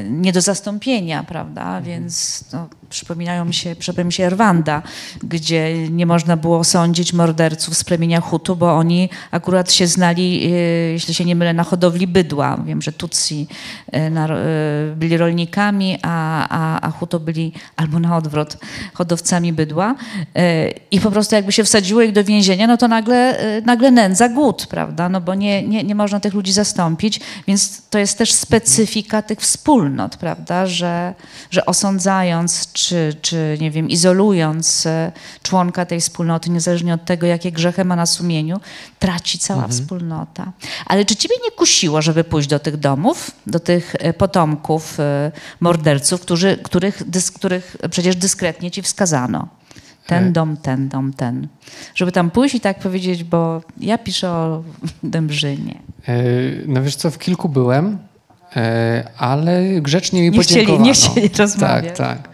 nie 0.09 0.31
do 0.31 0.41
zastąpienia, 0.41 1.23
prawda, 1.23 1.61
mhm. 1.61 1.83
więc 1.83 2.43
no, 2.53 2.69
przypominają 2.89 3.45
mi 3.45 3.53
się, 3.53 3.75
przypomina 3.75 4.05
mi 4.05 4.13
się 4.13 4.29
Rwanda, 4.29 4.81
gdzie 5.23 5.89
nie 5.89 6.05
można 6.05 6.37
było 6.37 6.63
sądzić 6.63 7.13
morderców 7.13 7.77
z 7.77 7.83
plemienia 7.83 8.21
Hutu, 8.21 8.55
bo 8.55 8.73
oni 8.73 9.09
akurat 9.31 9.71
się 9.71 9.87
znali, 9.87 10.43
e, 10.43 10.49
jeśli 10.91 11.13
się 11.13 11.25
nie 11.25 11.35
mylę, 11.35 11.53
na 11.53 11.63
hodowli 11.63 12.07
bydła. 12.07 12.57
Wiem, 12.65 12.81
że 12.81 12.91
Tutsi 12.91 13.47
e, 13.93 13.97
e, 13.97 14.95
byli 14.95 15.17
rolnikami, 15.17 15.97
a, 16.01 16.47
a, 16.49 16.87
a 16.87 16.91
Hutu 16.91 17.19
byli 17.19 17.53
albo 17.75 17.99
na 17.99 18.17
odwrót 18.17 18.57
hodowcami 18.93 19.53
bydła. 19.53 19.95
I 20.91 20.99
po 20.99 21.11
prostu 21.11 21.35
jakby 21.35 21.51
się 21.51 21.63
wsadziło 21.63 22.01
ich 22.01 22.11
do 22.11 22.23
więzienia, 22.23 22.67
no 22.67 22.77
to 22.77 22.87
nagle, 22.87 23.37
nagle 23.65 23.91
nędza, 23.91 24.29
głód, 24.29 24.67
prawda? 24.69 25.09
No 25.09 25.21
bo 25.21 25.35
nie, 25.35 25.67
nie, 25.67 25.83
nie 25.83 25.95
można 25.95 26.19
tych 26.19 26.33
ludzi 26.33 26.53
zastąpić, 26.53 27.19
więc 27.47 27.81
to 27.89 27.99
jest 27.99 28.17
też 28.17 28.33
specyfika 28.33 29.00
tych 29.03 29.39
wspólnot, 29.39 30.17
prawda? 30.17 30.65
Że, 30.65 31.13
że 31.51 31.65
osądzając 31.65 32.71
czy, 32.73 33.15
czy 33.21 33.57
nie 33.61 33.71
wiem, 33.71 33.89
izolując 33.89 34.85
e, 34.85 35.11
członka 35.43 35.85
tej 35.85 36.01
wspólnoty, 36.01 36.49
niezależnie 36.49 36.93
od 36.93 37.05
tego, 37.05 37.27
jakie 37.27 37.51
grzechy 37.51 37.85
ma 37.85 37.95
na 37.95 38.05
sumieniu, 38.05 38.59
traci 38.99 39.39
cała 39.39 39.63
mhm. 39.63 39.71
wspólnota. 39.71 40.51
Ale 40.85 41.05
czy 41.05 41.15
ciebie 41.15 41.35
nie 41.43 41.51
kusiło, 41.51 42.01
żeby 42.01 42.23
pójść 42.23 42.49
do 42.49 42.59
tych 42.59 42.77
domów, 42.77 43.31
do 43.47 43.59
tych 43.59 43.95
e, 43.99 44.13
potomków 44.13 44.99
e, 44.99 45.31
morderców, 45.59 46.21
którzy, 46.21 46.57
których, 46.63 47.09
dys, 47.09 47.31
których 47.31 47.77
przecież 47.89 48.15
dyskretnie 48.15 48.71
ci 48.71 48.81
wskazano? 48.81 49.47
Ten 50.07 50.33
dom, 50.33 50.57
ten 50.57 50.89
dom, 50.89 51.13
ten. 51.13 51.47
Żeby 51.95 52.11
tam 52.11 52.31
pójść 52.31 52.55
i 52.55 52.59
tak 52.59 52.79
powiedzieć, 52.79 53.23
bo 53.23 53.61
ja 53.79 53.97
piszę 53.97 54.29
o 54.29 54.63
Dębrzynie. 55.03 55.79
No 56.67 56.83
wiesz 56.83 56.95
co, 56.95 57.11
w 57.11 57.17
kilku 57.17 57.49
byłem, 57.49 57.97
ale 59.17 59.63
grzecznie 59.81 60.21
mi 60.21 60.31
nie 60.31 60.37
podziękowano. 60.37 60.93
Chcieli, 60.93 61.15
nie 61.15 61.27
chcieli 61.27 61.37
rozmawiać. 61.37 61.97
Tak, 61.97 61.97
tak. 61.97 62.31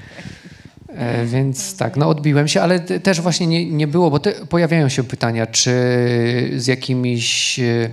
E, 0.97 1.26
więc 1.26 1.78
tak, 1.78 1.97
no 1.97 2.09
odbiłem 2.09 2.47
się, 2.47 2.61
ale 2.61 2.80
też 2.80 3.22
właśnie 3.22 3.47
nie, 3.47 3.65
nie 3.65 3.88
było, 3.88 4.11
bo 4.11 4.20
pojawiają 4.49 4.89
się 4.89 5.03
pytania, 5.03 5.47
czy 5.47 5.72
z 6.55 6.68
jakimiś 6.68 7.59
e, 7.59 7.89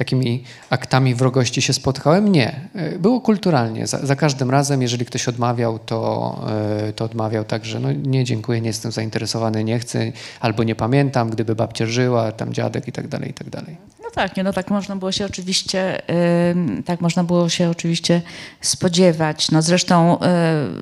takimi 0.00 0.44
aktami 0.70 1.14
wrogości 1.14 1.62
się 1.62 1.72
spotkałem. 1.72 2.32
Nie. 2.32 2.60
Było 2.98 3.20
kulturalnie. 3.20 3.86
Za, 3.86 3.98
za 4.06 4.16
każdym 4.16 4.50
razem, 4.50 4.82
jeżeli 4.82 5.06
ktoś 5.06 5.28
odmawiał, 5.28 5.78
to, 5.78 6.40
to 6.96 7.04
odmawiał 7.04 7.44
tak, 7.44 7.64
że 7.64 7.80
no 7.80 7.92
nie 7.92 8.24
dziękuję, 8.24 8.60
nie 8.60 8.66
jestem 8.66 8.92
zainteresowany, 8.92 9.64
nie 9.64 9.78
chcę, 9.78 10.12
albo 10.40 10.64
nie 10.64 10.74
pamiętam, 10.74 11.30
gdyby 11.30 11.54
babcia 11.54 11.86
żyła, 11.86 12.32
tam 12.32 12.52
dziadek 12.52 12.88
i 12.88 12.92
tak 12.92 13.08
dalej, 13.08 13.30
i 13.30 13.34
tak 13.34 13.50
dalej. 13.50 13.76
No 14.02 14.10
tak, 14.14 14.36
nie, 14.36 14.42
no 14.42 14.52
tak 14.52 14.70
można 14.70 14.96
było 14.96 15.12
się 15.12 15.26
oczywiście, 15.26 16.02
yy, 16.76 16.82
tak 16.82 17.00
można 17.00 17.24
było 17.24 17.48
się 17.48 17.70
oczywiście 17.70 18.22
spodziewać. 18.60 19.50
No 19.50 19.62
zresztą 19.62 20.18
yy, 20.20 20.26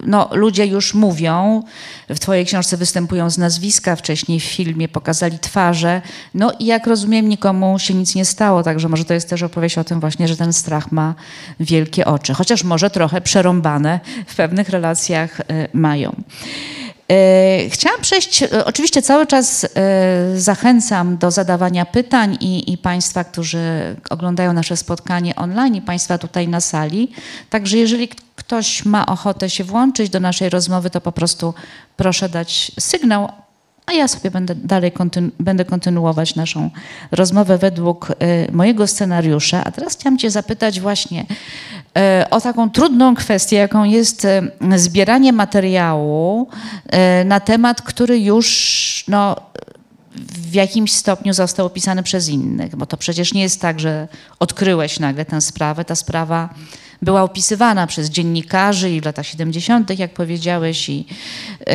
no, 0.07 0.29
ludzie 0.33 0.67
już 0.67 0.95
mówią, 0.95 1.63
w 2.09 2.19
twojej 2.19 2.47
książce 2.47 2.77
występują 2.77 3.31
z 3.31 3.39
nazwiska, 3.39 3.97
wcześniej 3.97 4.41
w 4.41 4.45
filmie 4.45 4.89
pokazali 4.89 5.39
twarze, 5.39 6.03
no 6.35 6.53
i 6.59 6.67
jak 6.67 6.87
rozumiem 6.87 7.29
nikomu 7.29 7.79
się 7.79 7.95
nic 7.95 8.15
nie 8.15 8.25
stało, 8.25 8.63
także 8.63 8.89
może 8.89 9.05
to 9.09 9.15
jest 9.15 9.31
też 9.31 9.43
opowieść 9.43 9.79
o 9.79 9.85
tym 9.85 10.01
właśnie, 10.01 10.29
że 10.29 10.37
ten 10.37 10.53
strach 10.53 10.93
ma 10.93 11.15
wielkie 11.61 12.05
oczy, 12.05 12.35
chociaż 12.35 12.65
może 12.65 12.91
trochę 12.91 13.21
przerąbane 13.21 14.01
w 14.27 14.35
pewnych 14.35 14.69
relacjach 14.69 15.39
yy, 15.39 15.69
mają. 15.73 16.17
E, 17.11 17.71
chciałam 17.71 18.01
przejść, 18.01 18.43
e, 18.43 18.65
oczywiście 18.65 19.03
cały 19.03 19.27
czas 19.27 19.67
zachęcam 20.35 21.17
do 21.17 21.31
zadawania 21.31 21.87
pytań 21.87 22.37
i, 22.41 22.73
i, 22.73 22.79
Państwa, 22.79 23.25
którzy 23.25 23.97
oglądają 24.11 24.53
nasze 24.53 24.77
spotkanie 24.77 25.37
online 25.37 25.75
i 25.75 25.83
Państwa 25.83 26.19
tutaj 26.19 26.49
na 26.49 26.61
sali. 26.61 27.13
Także 27.51 27.77
jeżeli 27.79 28.09
ktoś 28.37 28.85
ma 28.85 29.07
ochotę 29.07 29.51
się 29.51 29.65
włączyć 29.65 30.11
do 30.11 30.21
naszej 30.21 30.51
rozmowy, 30.51 30.91
to 30.91 31.01
po 31.01 31.13
prostu 31.13 31.55
proszę 31.97 32.29
dać 32.29 32.73
sygnał, 32.81 33.29
a 33.89 33.93
ja 33.93 34.09
sobie 34.09 34.31
będę 34.31 34.55
dalej 34.55 34.93
kontynu 34.93 35.31
będę 35.41 35.65
kontynuować 35.65 36.35
naszą 36.35 36.71
rozmowę 37.11 37.59
według 37.59 38.11
y, 38.11 38.15
mojego 38.53 38.87
scenariusza. 38.87 39.65
A 39.65 39.71
teraz 39.71 39.95
chciałam 39.97 40.19
Cię 40.19 40.31
zapytać 40.31 40.81
właśnie 40.81 41.23
y, 42.23 42.31
o 42.31 42.41
taką 42.41 42.71
trudną 42.71 43.15
kwestię, 43.15 43.57
jaką 43.57 43.85
jest 43.85 44.25
y, 44.25 44.79
zbieranie 44.79 45.33
materiału 45.33 46.49
na 47.25 47.41
temat, 47.41 47.83
który 47.83 48.19
już 48.19 49.05
no, 49.09 49.37
w 50.17 50.55
jakimś 50.55 50.93
stopniu 50.93 51.33
został 51.33 51.67
opisany 51.67 52.03
przez 52.03 52.29
innych, 52.29 52.77
bo 52.77 52.87
to 52.87 52.97
przecież 52.97 53.35
nie 53.35 53.43
jest 53.43 53.61
tak, 53.61 53.81
że 53.81 54.09
odkryłeś 54.39 55.01
nagle 55.01 55.25
tę 55.25 55.41
sprawę. 55.41 55.85
Ta 55.85 55.95
sprawa 55.95 56.55
była 57.03 57.23
opisywana 57.23 57.87
przez 57.87 58.11
dziennikarzy 58.11 58.91
i 58.91 59.01
w 59.01 59.05
latach 59.05 59.27
70., 59.27 59.99
jak 59.99 60.15
powiedziałeś, 60.15 60.89
i, 60.89 60.97
yy, 60.97 61.75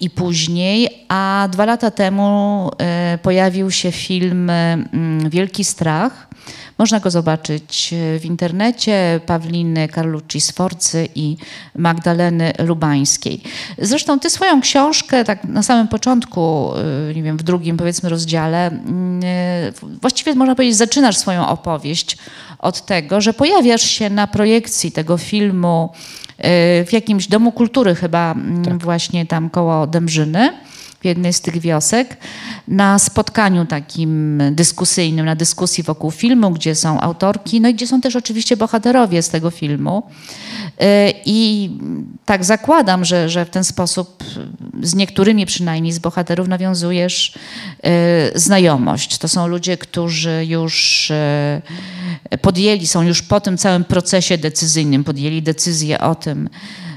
i 0.00 0.10
później. 0.10 1.04
A 1.08 1.48
dwa 1.52 1.64
lata 1.64 1.90
temu 1.90 2.70
yy, 3.12 3.18
pojawił 3.18 3.70
się 3.70 3.92
film 3.92 4.50
yy, 5.22 5.30
Wielki 5.30 5.64
Strach. 5.64 6.28
Można 6.78 7.00
go 7.00 7.10
zobaczyć 7.10 7.94
w 8.18 8.24
internecie 8.24 9.20
Pawliny 9.26 9.88
Carlucci 9.88 10.40
Sforcy 10.40 11.08
i 11.14 11.36
Magdaleny 11.76 12.52
Lubańskiej. 12.58 13.42
Zresztą 13.78 14.20
ty 14.20 14.30
swoją 14.30 14.60
książkę, 14.60 15.24
tak 15.24 15.44
na 15.44 15.62
samym 15.62 15.88
początku, 15.88 16.70
nie 17.14 17.22
wiem, 17.22 17.36
w 17.36 17.42
drugim 17.42 17.76
powiedzmy 17.76 18.08
rozdziale, 18.08 18.70
właściwie 20.02 20.34
można 20.34 20.54
powiedzieć, 20.54 20.76
zaczynasz 20.76 21.16
swoją 21.16 21.48
opowieść 21.48 22.16
od 22.58 22.86
tego, 22.86 23.20
że 23.20 23.32
pojawiasz 23.32 23.82
się 23.82 24.10
na 24.10 24.26
projekcji 24.26 24.92
tego 24.92 25.18
filmu 25.18 25.90
w 26.86 26.88
jakimś 26.92 27.26
domu 27.26 27.52
kultury 27.52 27.94
chyba 27.94 28.32
mm, 28.32 28.64
tak. 28.64 28.78
właśnie 28.78 29.26
tam 29.26 29.50
koło 29.50 29.86
Dębrzyny 29.86 30.52
w 31.02 31.04
jednej 31.04 31.32
z 31.32 31.40
tych 31.40 31.60
wiosek, 31.60 32.16
na 32.68 32.98
spotkaniu 32.98 33.66
takim 33.66 34.42
dyskusyjnym, 34.52 35.26
na 35.26 35.36
dyskusji 35.36 35.84
wokół 35.84 36.10
filmu, 36.10 36.50
gdzie 36.50 36.74
są 36.74 37.00
autorki, 37.00 37.60
no 37.60 37.68
i 37.68 37.74
gdzie 37.74 37.86
są 37.86 38.00
też 38.00 38.16
oczywiście 38.16 38.56
bohaterowie 38.56 39.22
z 39.22 39.28
tego 39.28 39.50
filmu. 39.50 40.02
Y, 40.82 40.84
I 41.24 41.70
tak 42.24 42.44
zakładam, 42.44 43.04
że, 43.04 43.28
że 43.28 43.44
w 43.44 43.50
ten 43.50 43.64
sposób 43.64 44.24
z 44.82 44.94
niektórymi 44.94 45.46
przynajmniej 45.46 45.92
z 45.92 45.98
bohaterów 45.98 46.48
nawiązujesz 46.48 47.34
y, 47.34 48.38
znajomość. 48.38 49.18
To 49.18 49.28
są 49.28 49.46
ludzie, 49.46 49.76
którzy 49.76 50.44
już 50.48 51.10
y, 51.10 52.38
podjęli, 52.38 52.86
są 52.86 53.02
już 53.02 53.22
po 53.22 53.40
tym 53.40 53.58
całym 53.58 53.84
procesie 53.84 54.38
decyzyjnym, 54.38 55.04
podjęli 55.04 55.42
decyzję 55.42 56.00
o 56.00 56.14
tym, 56.14 56.48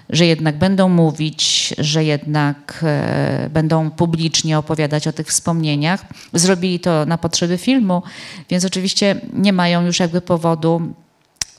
że 0.09 0.25
jednak 0.25 0.57
będą 0.57 0.89
mówić, 0.89 1.73
że 1.77 2.03
jednak 2.03 2.79
e, 2.83 3.49
będą 3.53 3.91
publicznie 3.91 4.57
opowiadać 4.57 5.07
o 5.07 5.13
tych 5.13 5.27
wspomnieniach. 5.27 6.05
Zrobili 6.33 6.79
to 6.79 7.05
na 7.05 7.17
potrzeby 7.17 7.57
filmu, 7.57 8.03
więc 8.49 8.65
oczywiście 8.65 9.21
nie 9.33 9.53
mają 9.53 9.85
już 9.85 9.99
jakby 9.99 10.21
powodu 10.21 10.93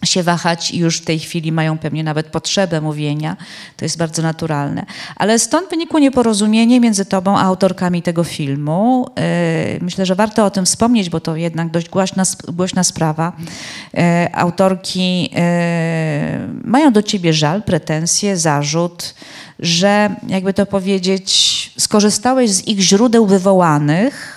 się 0.04 0.22
wahać 0.22 0.70
i 0.70 0.78
już 0.78 0.96
w 1.00 1.04
tej 1.04 1.18
chwili 1.18 1.52
mają 1.52 1.78
pewnie 1.78 2.04
nawet 2.04 2.26
potrzebę 2.26 2.80
mówienia. 2.80 3.36
To 3.76 3.84
jest 3.84 3.98
bardzo 3.98 4.22
naturalne. 4.22 4.86
Ale 5.16 5.38
stąd 5.38 5.70
wynikło 5.70 6.00
nieporozumienie 6.00 6.80
między 6.80 7.04
tobą 7.04 7.38
a 7.38 7.42
autorkami 7.42 8.02
tego 8.02 8.24
filmu. 8.24 9.06
E, 9.18 9.78
myślę, 9.80 10.06
że 10.06 10.14
warto 10.14 10.44
o 10.44 10.50
tym 10.50 10.66
wspomnieć, 10.66 11.10
bo 11.10 11.20
to 11.20 11.36
jednak 11.36 11.70
dość 11.70 11.88
głośna, 11.88 12.22
głośna 12.48 12.84
sprawa. 12.84 13.32
E, 13.94 14.30
autorki 14.32 15.30
e, 15.36 16.48
mają 16.64 16.92
do 16.92 17.02
ciebie 17.02 17.32
żal, 17.32 17.62
pretensje, 17.62 18.36
zarzut, 18.36 19.14
że 19.58 20.16
jakby 20.28 20.54
to 20.54 20.66
powiedzieć, 20.66 21.72
skorzystałeś 21.78 22.50
z 22.50 22.68
ich 22.68 22.80
źródeł 22.80 23.26
wywołanych, 23.26 24.35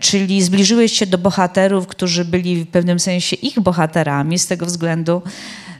czyli 0.00 0.42
zbliżyłeś 0.42 0.92
się 0.92 1.06
do 1.06 1.18
bohaterów, 1.18 1.86
którzy 1.86 2.24
byli 2.24 2.64
w 2.64 2.68
pewnym 2.68 3.00
sensie 3.00 3.36
ich 3.36 3.60
bohaterami, 3.60 4.38
z 4.38 4.46
tego 4.46 4.66
względu, 4.66 5.22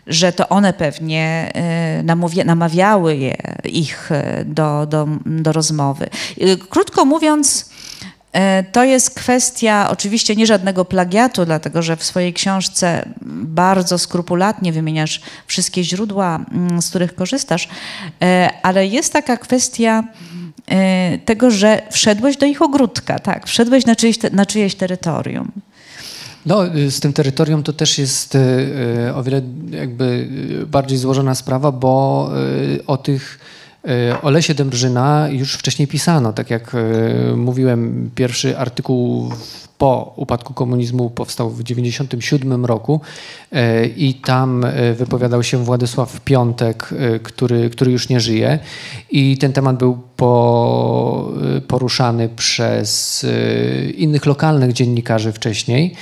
że 0.07 0.32
to 0.32 0.49
one 0.49 0.72
pewnie 0.72 1.51
e, 1.55 2.45
namawiały 2.45 3.16
je, 3.16 3.36
ich 3.64 4.12
e, 4.12 4.45
do, 4.45 4.86
do, 4.86 5.09
do 5.26 5.53
rozmowy. 5.53 6.09
Krótko 6.68 7.05
mówiąc, 7.05 7.72
to 8.72 8.84
jest 8.84 9.14
kwestia 9.14 9.88
oczywiście 9.90 10.36
nie 10.36 10.47
żadnego 10.47 10.84
plagiatu, 10.84 11.45
dlatego 11.45 11.82
że 11.82 11.97
w 11.97 12.05
swojej 12.05 12.32
książce 12.32 13.09
bardzo 13.45 13.99
skrupulatnie 13.99 14.72
wymieniasz 14.72 15.20
wszystkie 15.47 15.84
źródła, 15.84 16.40
mm, 16.53 16.82
z 16.82 16.88
których 16.88 17.14
korzystasz, 17.14 17.68
ale 18.62 18.86
jest 18.86 19.12
taka 19.12 19.36
kwestia 19.36 20.05
E, 20.41 20.41
tego, 21.24 21.50
że 21.50 21.82
wszedłeś 21.90 22.36
do 22.36 22.46
ich 22.46 22.62
ogródka, 22.62 23.18
tak, 23.18 23.46
wszedłeś 23.46 23.86
na 23.86 23.96
czyjeś, 23.96 24.18
na 24.32 24.46
czyjeś 24.46 24.74
terytorium. 24.74 25.52
No, 26.46 26.60
z 26.88 27.00
tym 27.00 27.12
terytorium 27.12 27.62
to 27.62 27.72
też 27.72 27.98
jest 27.98 28.34
e, 28.34 29.14
o 29.14 29.22
wiele 29.22 29.42
jakby 29.70 30.28
bardziej 30.66 30.98
złożona 30.98 31.34
sprawa, 31.34 31.72
bo 31.72 32.30
o 32.86 32.96
tych 32.96 33.38
o 34.22 34.30
Lesie 34.30 34.54
Dębrzyna 34.54 35.28
już 35.30 35.54
wcześniej 35.54 35.88
pisano. 35.88 36.32
Tak 36.32 36.50
jak 36.50 36.76
mówiłem, 37.36 38.10
pierwszy 38.14 38.58
artykuł 38.58 39.32
po 39.82 40.12
upadku 40.16 40.54
komunizmu 40.54 41.10
powstał 41.10 41.50
w 41.50 41.64
1997 41.64 42.64
roku 42.64 43.00
e, 43.52 43.86
i 43.86 44.14
tam 44.14 44.64
e, 44.64 44.94
wypowiadał 44.94 45.42
się 45.42 45.64
Władysław 45.64 46.20
Piątek, 46.20 46.90
e, 46.98 47.18
który, 47.18 47.70
który 47.70 47.92
już 47.92 48.08
nie 48.08 48.20
żyje. 48.20 48.58
I 49.10 49.38
ten 49.38 49.52
temat 49.52 49.78
był 49.78 49.98
po, 50.16 51.32
poruszany 51.68 52.28
przez 52.28 53.26
innych 53.96 54.26
lokalnych 54.26 54.72
dziennikarzy 54.72 55.32
wcześniej. 55.32 55.94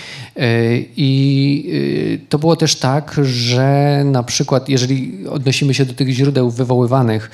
I 0.97 2.25
to 2.29 2.39
było 2.39 2.57
też 2.57 2.77
tak, 2.77 3.17
że 3.23 4.03
na 4.05 4.23
przykład, 4.23 4.69
jeżeli 4.69 5.27
odnosimy 5.29 5.75
się 5.75 5.85
do 5.85 5.95
tych 5.95 6.09
źródeł 6.09 6.51
wywoływanych, 6.51 7.31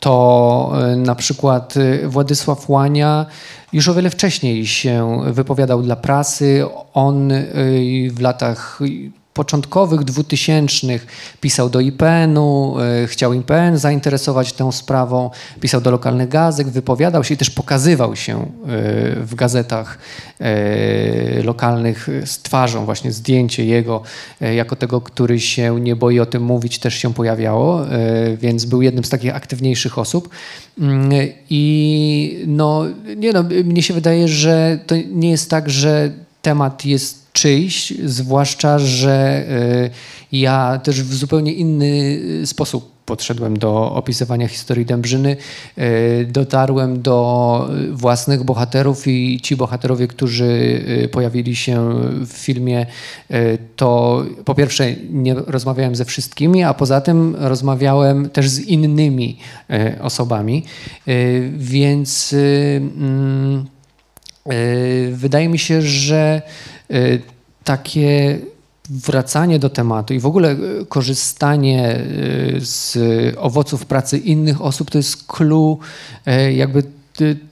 to 0.00 0.72
na 0.96 1.14
przykład 1.14 1.74
Władysław 2.04 2.70
Łania 2.70 3.26
już 3.72 3.88
o 3.88 3.94
wiele 3.94 4.10
wcześniej 4.10 4.66
się 4.66 5.20
wypowiadał 5.26 5.82
dla 5.82 5.96
prasy. 5.96 6.64
On 6.94 7.32
y, 7.32 8.08
w 8.12 8.20
latach 8.20 8.80
początkowych, 9.38 10.04
dwutysięcznych 10.04 11.06
pisał 11.40 11.70
do 11.70 11.80
IPN-u, 11.80 12.76
e, 12.80 13.06
chciał 13.06 13.32
IPN 13.32 13.78
zainteresować 13.78 14.52
tą 14.52 14.72
sprawą, 14.72 15.30
pisał 15.60 15.80
do 15.80 15.90
lokalnych 15.90 16.28
gazet, 16.28 16.68
wypowiadał 16.68 17.24
się 17.24 17.34
i 17.34 17.36
też 17.36 17.50
pokazywał 17.50 18.16
się 18.16 18.34
e, 18.40 18.46
w 19.22 19.34
gazetach 19.34 19.98
e, 20.40 21.42
lokalnych 21.42 22.08
z 22.24 22.38
twarzą, 22.38 22.84
właśnie 22.84 23.12
zdjęcie 23.12 23.64
jego 23.64 24.02
jako 24.40 24.76
tego, 24.76 25.00
który 25.00 25.40
się 25.40 25.80
nie 25.80 25.96
boi 25.96 26.20
o 26.20 26.26
tym 26.26 26.42
mówić, 26.42 26.78
też 26.78 26.94
się 26.94 27.14
pojawiało, 27.14 27.80
więc 28.36 28.64
był 28.64 28.82
jednym 28.82 29.04
z 29.04 29.08
takich 29.08 29.36
aktywniejszych 29.36 29.98
osób. 29.98 30.28
Mm, 30.78 31.10
I 31.50 32.44
no, 32.46 32.84
nie 33.16 33.32
no, 33.32 33.42
mnie 33.64 33.82
się 33.82 33.94
wydaje, 33.94 34.28
że 34.28 34.78
to 34.86 34.94
nie 35.10 35.30
jest 35.30 35.50
tak, 35.50 35.70
że 35.70 36.10
temat 36.42 36.84
jest 36.84 37.27
czyjś, 37.40 37.92
zwłaszcza, 38.04 38.78
że 38.78 39.44
ja 40.32 40.80
też 40.84 41.02
w 41.02 41.14
zupełnie 41.14 41.52
inny 41.52 42.20
sposób 42.46 42.98
podszedłem 43.04 43.58
do 43.58 43.92
opisywania 43.94 44.48
historii 44.48 44.86
Dębrzyny, 44.86 45.36
e, 45.76 46.24
dotarłem 46.24 47.02
do 47.02 47.68
własnych 47.92 48.42
bohaterów 48.42 49.06
i 49.06 49.40
ci 49.40 49.56
bohaterowie, 49.56 50.06
którzy 50.06 50.80
pojawili 51.12 51.56
się 51.56 51.94
w 52.26 52.32
filmie, 52.32 52.86
to 53.76 54.22
po 54.44 54.54
pierwsze 54.54 54.94
nie 55.10 55.34
rozmawiałem 55.34 55.96
ze 55.96 56.04
wszystkimi, 56.04 56.62
a 56.62 56.74
poza 56.74 57.00
tym 57.00 57.36
rozmawiałem 57.38 58.30
też 58.30 58.48
z 58.48 58.60
innymi 58.60 59.38
osobami, 60.00 60.64
więc 61.56 62.34
mm, 62.76 63.66
wydaje 65.12 65.48
mi 65.48 65.58
się, 65.58 65.82
że 65.82 66.42
takie 67.64 68.38
wracanie 68.90 69.58
do 69.58 69.70
tematu 69.70 70.14
i 70.14 70.20
w 70.20 70.26
ogóle 70.26 70.50
e, 70.50 70.56
korzystanie 70.88 71.88
e, 71.88 72.00
z 72.60 72.98
owoców 73.38 73.86
pracy 73.86 74.18
innych 74.18 74.62
osób 74.62 74.90
to 74.90 74.98
jest 74.98 75.26
clue 75.26 75.78
jakby 76.54 76.82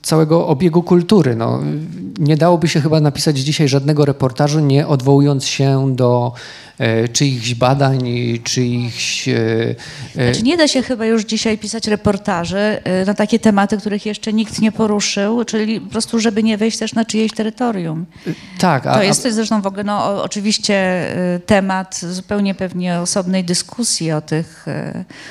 całego 0.02 0.46
obiegu 0.46 0.82
kultury. 0.82 1.36
No, 1.36 1.60
nie 2.18 2.36
dałoby 2.36 2.68
się 2.68 2.80
chyba 2.80 3.00
napisać 3.00 3.38
dzisiaj 3.38 3.68
żadnego 3.68 4.04
reportażu, 4.04 4.60
nie 4.60 4.86
odwołując 4.86 5.44
się 5.44 5.96
do 5.96 6.32
czyichś 7.12 7.54
badań, 7.54 8.08
czyichś... 8.44 9.28
E, 9.28 9.34
e, 10.16 10.24
znaczy 10.24 10.42
nie 10.42 10.56
da 10.56 10.68
się 10.68 10.82
chyba 10.82 11.06
już 11.06 11.24
dzisiaj 11.24 11.58
pisać 11.58 11.86
reportaży 11.86 12.80
na 13.06 13.14
takie 13.14 13.38
tematy, 13.38 13.76
których 13.76 14.06
jeszcze 14.06 14.32
nikt 14.32 14.60
nie 14.60 14.72
poruszył, 14.72 15.44
czyli 15.44 15.80
po 15.80 15.90
prostu, 15.90 16.20
żeby 16.20 16.42
nie 16.42 16.58
wejść 16.58 16.78
też 16.78 16.94
na 16.94 17.04
czyjeś 17.04 17.32
terytorium. 17.32 18.06
Tak. 18.58 18.86
A, 18.86 18.94
to 18.94 19.02
jest 19.02 19.22
zresztą 19.30 19.62
w 19.62 19.66
ogóle 19.66 19.84
no, 19.84 20.22
oczywiście 20.22 21.06
temat 21.46 22.00
zupełnie 22.00 22.54
pewnie 22.54 23.00
osobnej 23.00 23.44
dyskusji 23.44 24.12
o 24.12 24.20
tych, 24.20 24.66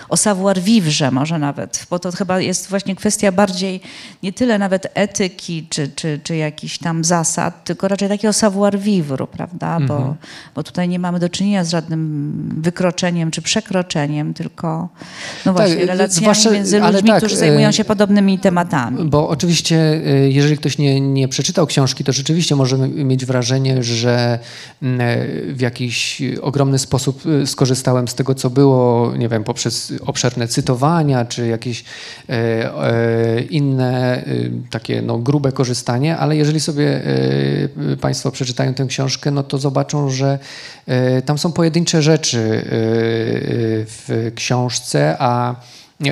o 0.09 0.17
savoir 0.17 0.61
vivre 0.61 1.11
może 1.11 1.39
nawet, 1.39 1.85
bo 1.89 1.99
to 1.99 2.11
chyba 2.11 2.39
jest 2.39 2.69
właśnie 2.69 2.95
kwestia 2.95 3.31
bardziej 3.31 3.81
nie 4.23 4.33
tyle 4.33 4.59
nawet 4.59 4.87
etyki 4.93 5.67
czy, 5.69 5.87
czy, 5.87 6.19
czy 6.23 6.35
jakichś 6.35 6.77
tam 6.77 7.03
zasad, 7.03 7.63
tylko 7.63 7.87
raczej 7.87 8.09
takiego 8.09 8.33
savoir 8.33 8.79
vivre, 8.79 9.27
prawda, 9.27 9.79
bo, 9.79 9.97
mhm. 9.97 10.15
bo 10.55 10.63
tutaj 10.63 10.89
nie 10.89 10.99
mamy 10.99 11.19
do 11.19 11.29
czynienia 11.37 11.63
z 11.63 11.69
żadnym 11.69 12.59
wykroczeniem 12.61 13.31
czy 13.31 13.41
przekroczeniem, 13.41 14.33
tylko 14.33 14.89
no 15.45 15.53
właśnie, 15.53 15.75
tak, 15.75 15.87
relacjami 15.87 16.37
między 16.51 16.79
ludźmi, 16.79 17.09
tak, 17.09 17.17
którzy 17.17 17.37
zajmują 17.37 17.71
się 17.71 17.85
podobnymi 17.85 18.39
tematami. 18.39 19.09
Bo 19.09 19.29
oczywiście, 19.29 19.75
e, 20.05 20.29
jeżeli 20.29 20.57
ktoś 20.57 20.77
nie, 20.77 21.01
nie 21.01 21.27
przeczytał 21.27 21.67
książki, 21.67 22.03
to 22.03 22.13
rzeczywiście 22.13 22.55
możemy 22.55 22.87
mieć 22.87 23.25
wrażenie, 23.25 23.83
że 23.83 24.39
w 25.47 25.61
jakiś 25.61 26.21
ogromny 26.41 26.79
sposób 26.79 27.23
skorzystałem 27.45 28.07
z 28.07 28.15
tego, 28.15 28.35
co 28.35 28.49
było, 28.49 29.13
nie 29.17 29.29
wiem, 29.29 29.43
poprzez 29.43 29.93
obszerne 30.05 30.47
cytowania, 30.47 31.25
czy 31.25 31.47
jakieś 31.47 31.83
inne 33.49 34.23
takie 34.69 35.01
no, 35.01 35.17
grube 35.17 35.51
korzystanie, 35.51 36.17
ale 36.17 36.37
jeżeli 36.37 36.59
sobie 36.59 37.01
Państwo 38.01 38.31
przeczytają 38.31 38.73
tę 38.73 38.85
książkę, 38.85 39.31
no 39.31 39.43
to 39.43 39.57
zobaczą, 39.57 40.09
że 40.09 40.39
tam 41.25 41.37
są 41.37 41.51
pojedyncze 41.51 42.01
rzeczy 42.01 42.37
y, 42.37 42.41
y, 42.41 43.85
w 43.87 44.31
książce, 44.35 45.15
a 45.19 45.55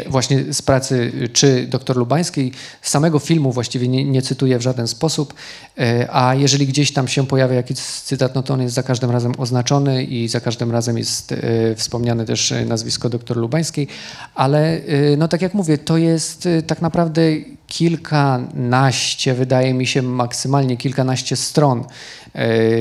właśnie 0.10 0.54
z 0.54 0.62
pracy 0.62 1.12
czy 1.34 1.68
doktor 1.68 1.98
Lubańskiej, 1.98 2.52
samego 2.82 3.20
filmu 3.20 3.52
właściwie 3.52 3.88
nie, 3.88 4.06
nie 4.06 4.22
cytuję 4.22 4.58
w 4.58 4.62
żaden 4.62 4.88
sposób, 4.88 5.34
y, 5.80 6.08
a 6.12 6.36
jeżeli 6.36 6.68
gdzieś 6.68 6.94
tam 6.94 7.08
się 7.08 7.28
pojawia 7.28 7.56
jakiś 7.56 7.78
cytat, 7.80 8.36
no 8.36 8.44
to 8.44 8.54
on 8.54 8.62
jest 8.62 8.76
za 8.76 8.84
każdym 8.84 9.12
razem 9.12 9.34
oznaczony 9.38 10.04
i 10.04 10.28
za 10.28 10.40
każdym 10.40 10.72
razem 10.72 10.98
jest 10.98 11.34
wspomniane 11.76 12.26
też 12.26 12.54
nazwisko 12.66 13.10
doktor 13.10 13.38
Lubańskiej, 13.38 13.88
ale 14.36 14.82
no 15.18 15.28
tak 15.28 15.42
jak 15.42 15.54
mówię, 15.54 15.78
to 15.78 15.98
jest 15.98 16.50
tak 16.68 16.82
naprawdę 16.82 17.22
kilkanaście, 17.68 19.34
wydaje 19.34 19.74
mi 19.74 19.88
się 19.88 20.02
maksymalnie 20.02 20.78
kilkanaście 20.78 21.36
stron 21.36 21.84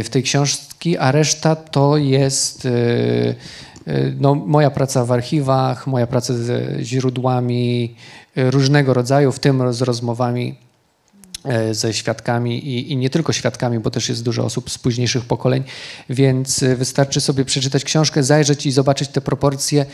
w 0.05 0.07
tej 0.11 0.23
książce 0.23 0.73
a 0.99 1.13
reszta 1.13 1.57
to 1.57 1.97
jest 1.97 2.69
no, 4.21 4.35
moja 4.35 4.71
praca 4.71 5.05
w 5.05 5.13
archiwach, 5.13 5.87
moja 5.87 6.07
praca 6.07 6.35
ze 6.35 6.63
źródłami 6.83 7.95
e, 8.37 8.51
różnego 8.51 8.95
rodzaju, 8.95 9.33
w 9.33 9.39
tym 9.39 9.73
z 9.73 9.83
rozmowami 9.83 10.55
ze 11.73 11.93
świadkami 11.93 12.69
i, 12.69 12.93
i, 12.93 12.97
nie 12.97 13.11
tylko 13.11 13.33
świadkami, 13.33 13.79
bo 13.79 13.91
też 13.91 14.09
jest 14.09 14.23
dużo 14.23 14.45
osób 14.45 14.71
z 14.71 14.79
późniejszych 14.79 15.25
pokoleń, 15.25 15.65
więc 16.11 16.65
wystarczy 16.77 17.21
sobie 17.21 17.45
przeczytać 17.45 17.85
książkę, 17.85 18.23
zajrzeć 18.23 18.67
i 18.67 18.73
zobaczyć 18.73 19.09
te 19.09 19.21
proporcje 19.21 19.87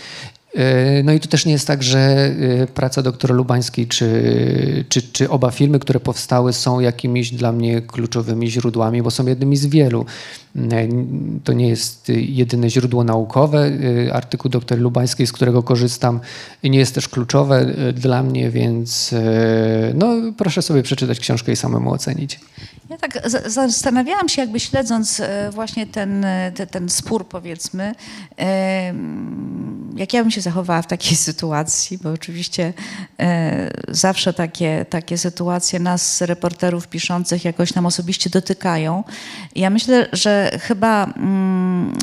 no 1.04 1.12
i 1.12 1.20
to 1.20 1.28
też 1.28 1.46
nie 1.46 1.52
jest 1.52 1.66
tak, 1.66 1.82
że 1.82 1.98
e, 1.98 2.66
praca 2.66 3.02
doktora 3.02 3.34
Lubańskiej 3.34 3.86
czy, 3.86 4.84
czy, 4.88 5.02
czy 5.02 5.30
oba 5.30 5.50
filmy, 5.50 5.78
które 5.78 6.00
powstały 6.00 6.52
są 6.52 6.80
jakimiś 6.80 7.30
dla 7.30 7.52
mnie 7.52 7.82
kluczowymi 7.82 8.50
źródłami, 8.50 9.02
bo 9.02 9.10
są 9.10 9.26
jednymi 9.26 9.56
z 9.56 9.66
wielu. 9.66 10.06
E, 10.56 10.88
to 11.44 11.52
nie 11.52 11.68
jest 11.68 12.08
jedyne 12.08 12.70
źródło 12.70 13.04
naukowe. 13.04 13.70
Artykuł 14.12 14.50
dr 14.50 14.78
Lubańskiej, 14.78 15.26
z 15.26 15.32
którego 15.32 15.62
korzystam, 15.62 16.20
nie 16.64 16.78
jest 16.78 16.94
też 16.94 17.08
kluczowe 17.08 17.66
dla 17.94 18.22
mnie, 18.22 18.50
więc 18.50 19.14
no, 19.94 20.16
proszę 20.36 20.62
sobie 20.62 20.82
przeczytać 20.82 21.20
książkę 21.20 21.52
i 21.52 21.56
samemu 21.56 21.92
ocenić. 21.92 22.40
Ja 22.90 22.96
tak 22.98 23.28
zastanawiałam 23.46 24.28
się, 24.28 24.42
jakby 24.42 24.60
śledząc 24.60 25.22
właśnie 25.52 25.86
ten, 25.86 26.26
ten, 26.54 26.66
ten 26.66 26.88
spór, 26.88 27.28
powiedzmy, 27.28 27.94
jak 29.98 30.12
ja 30.12 30.22
bym 30.22 30.30
się 30.30 30.40
zachowała 30.40 30.82
w 30.82 30.86
takiej 30.86 31.16
sytuacji, 31.28 31.98
bo 31.98 32.10
oczywiście 32.10 32.72
e, 33.20 33.70
zawsze 33.88 34.32
takie, 34.32 34.86
takie 34.90 35.18
sytuacje 35.18 35.78
nas, 35.80 36.20
reporterów 36.20 36.88
piszących, 36.88 37.44
jakoś 37.44 37.74
nam 37.74 37.86
osobiście 37.86 38.30
dotykają. 38.30 39.04
Ja 39.54 39.70
myślę, 39.70 40.06
że 40.12 40.58
chyba 40.62 41.04
mm, 41.04 41.98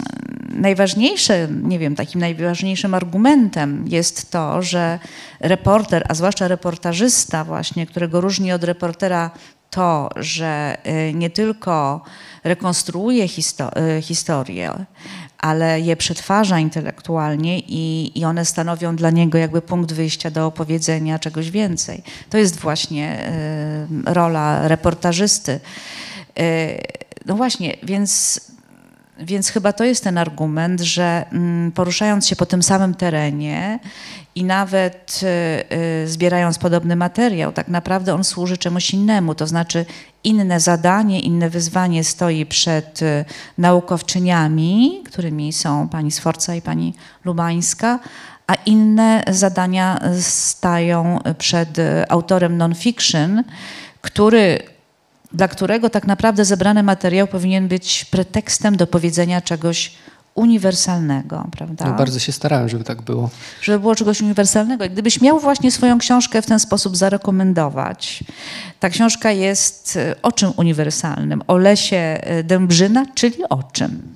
najważniejsze, 0.49 1.47
nie 1.63 1.79
wiem, 1.79 1.95
takim 1.95 2.21
najważniejszym 2.21 2.93
argumentem 2.93 3.87
jest 3.87 4.31
to, 4.31 4.61
że 4.61 4.99
reporter, 5.39 6.05
a 6.09 6.13
zwłaszcza 6.13 6.47
reportażysta 6.47 7.43
właśnie, 7.43 7.87
którego 7.87 8.21
różni 8.21 8.51
od 8.51 8.63
reportera 8.63 9.31
to, 9.69 10.09
że 10.15 10.77
e, 10.83 11.13
nie 11.13 11.29
tylko 11.29 12.01
rekonstruuje 12.43 13.25
e, 13.25 14.01
historię, 14.01 14.85
ale 15.37 15.81
je 15.81 15.95
przetwarza 15.95 16.59
intelektualnie 16.59 17.59
i, 17.59 18.11
i 18.19 18.25
one 18.25 18.45
stanowią 18.45 18.95
dla 18.95 19.09
niego 19.09 19.37
jakby 19.37 19.61
punkt 19.61 19.93
wyjścia 19.93 20.31
do 20.31 20.45
opowiedzenia 20.45 21.19
czegoś 21.19 21.51
więcej. 21.51 22.03
To 22.29 22.37
jest 22.37 22.59
właśnie 22.59 23.31
y, 24.07 24.13
rola 24.13 24.67
reportażysty. 24.67 25.59
Y, 26.39 26.81
no 27.25 27.35
właśnie, 27.35 27.77
więc 27.83 28.41
więc 29.19 29.49
chyba 29.49 29.73
to 29.73 29.83
jest 29.83 30.03
ten 30.03 30.17
argument, 30.17 30.81
że 30.81 31.25
mm, 31.31 31.71
poruszając 31.71 32.27
się 32.27 32.35
po 32.35 32.45
tym 32.45 32.63
samym 32.63 32.95
terenie 32.95 33.79
i 34.35 34.43
nawet 34.43 35.21
y, 35.23 35.75
y, 36.03 36.07
zbierając 36.07 36.57
podobny 36.57 36.95
materiał, 36.95 37.51
tak 37.51 37.67
naprawdę 37.67 38.13
on 38.13 38.23
służy 38.23 38.57
czemuś 38.57 38.91
innemu. 38.91 39.35
To 39.35 39.47
znaczy 39.47 39.85
inne 40.23 40.59
zadanie, 40.59 41.19
inne 41.19 41.49
wyzwanie 41.49 42.03
stoi 42.03 42.45
przed 42.45 43.01
y, 43.01 43.25
naukowczyniami, 43.57 45.01
którymi 45.05 45.53
są 45.53 45.89
pani 45.89 46.11
Sforca 46.11 46.55
i 46.55 46.61
pani 46.61 46.93
Lubańska, 47.25 47.99
a 48.47 48.53
inne 48.55 49.23
zadania 49.27 49.99
stają 50.19 51.19
przed 51.37 51.77
autorem 52.09 52.57
non-fiction, 52.57 53.43
który 54.01 54.74
dla 55.35 55.47
którego 55.47 55.89
tak 55.89 56.07
naprawdę 56.07 56.45
zebrany 56.45 56.83
materiał 56.83 57.27
powinien 57.27 57.67
być 57.67 58.05
pretekstem 58.05 58.77
do 58.77 58.87
powiedzenia 58.87 59.41
czegoś 59.41 59.91
uniwersalnego, 60.35 61.47
prawda? 61.51 61.85
Ja 61.85 61.93
bardzo 61.93 62.19
się 62.19 62.31
starałem, 62.31 62.69
żeby 62.69 62.83
tak 62.83 63.01
było. 63.01 63.29
Żeby 63.61 63.79
było 63.79 63.95
czegoś 63.95 64.21
uniwersalnego. 64.21 64.85
I 64.85 64.89
gdybyś 64.89 65.21
miał 65.21 65.39
właśnie 65.39 65.71
swoją 65.71 65.97
książkę 65.99 66.41
w 66.41 66.45
ten 66.45 66.59
sposób 66.59 66.97
zarekomendować, 66.97 68.23
ta 68.79 68.89
książka 68.89 69.31
jest 69.31 69.97
e, 69.97 70.15
o 70.21 70.31
czym 70.31 70.51
uniwersalnym? 70.57 71.41
O 71.47 71.57
lesie 71.57 71.97
e, 71.97 72.43
Dębrzyna, 72.43 73.05
czyli 73.15 73.43
o 73.49 73.63
czym? 73.63 74.15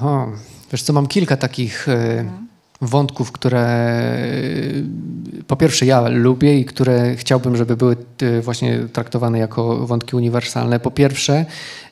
O, 0.00 0.26
wiesz 0.72 0.82
co, 0.82 0.92
mam 0.92 1.06
kilka 1.06 1.36
takich... 1.36 1.88
Mhm 1.88 2.47
wątków, 2.80 3.32
które 3.32 3.92
po 5.46 5.56
pierwsze 5.56 5.86
ja 5.86 6.08
lubię 6.08 6.58
i 6.58 6.64
które 6.64 7.16
chciałbym, 7.16 7.56
żeby 7.56 7.76
były 7.76 7.96
y, 8.22 8.42
właśnie 8.42 8.78
traktowane 8.92 9.38
jako 9.38 9.86
wątki 9.86 10.16
uniwersalne. 10.16 10.80
Po 10.80 10.90
pierwsze, 10.90 11.46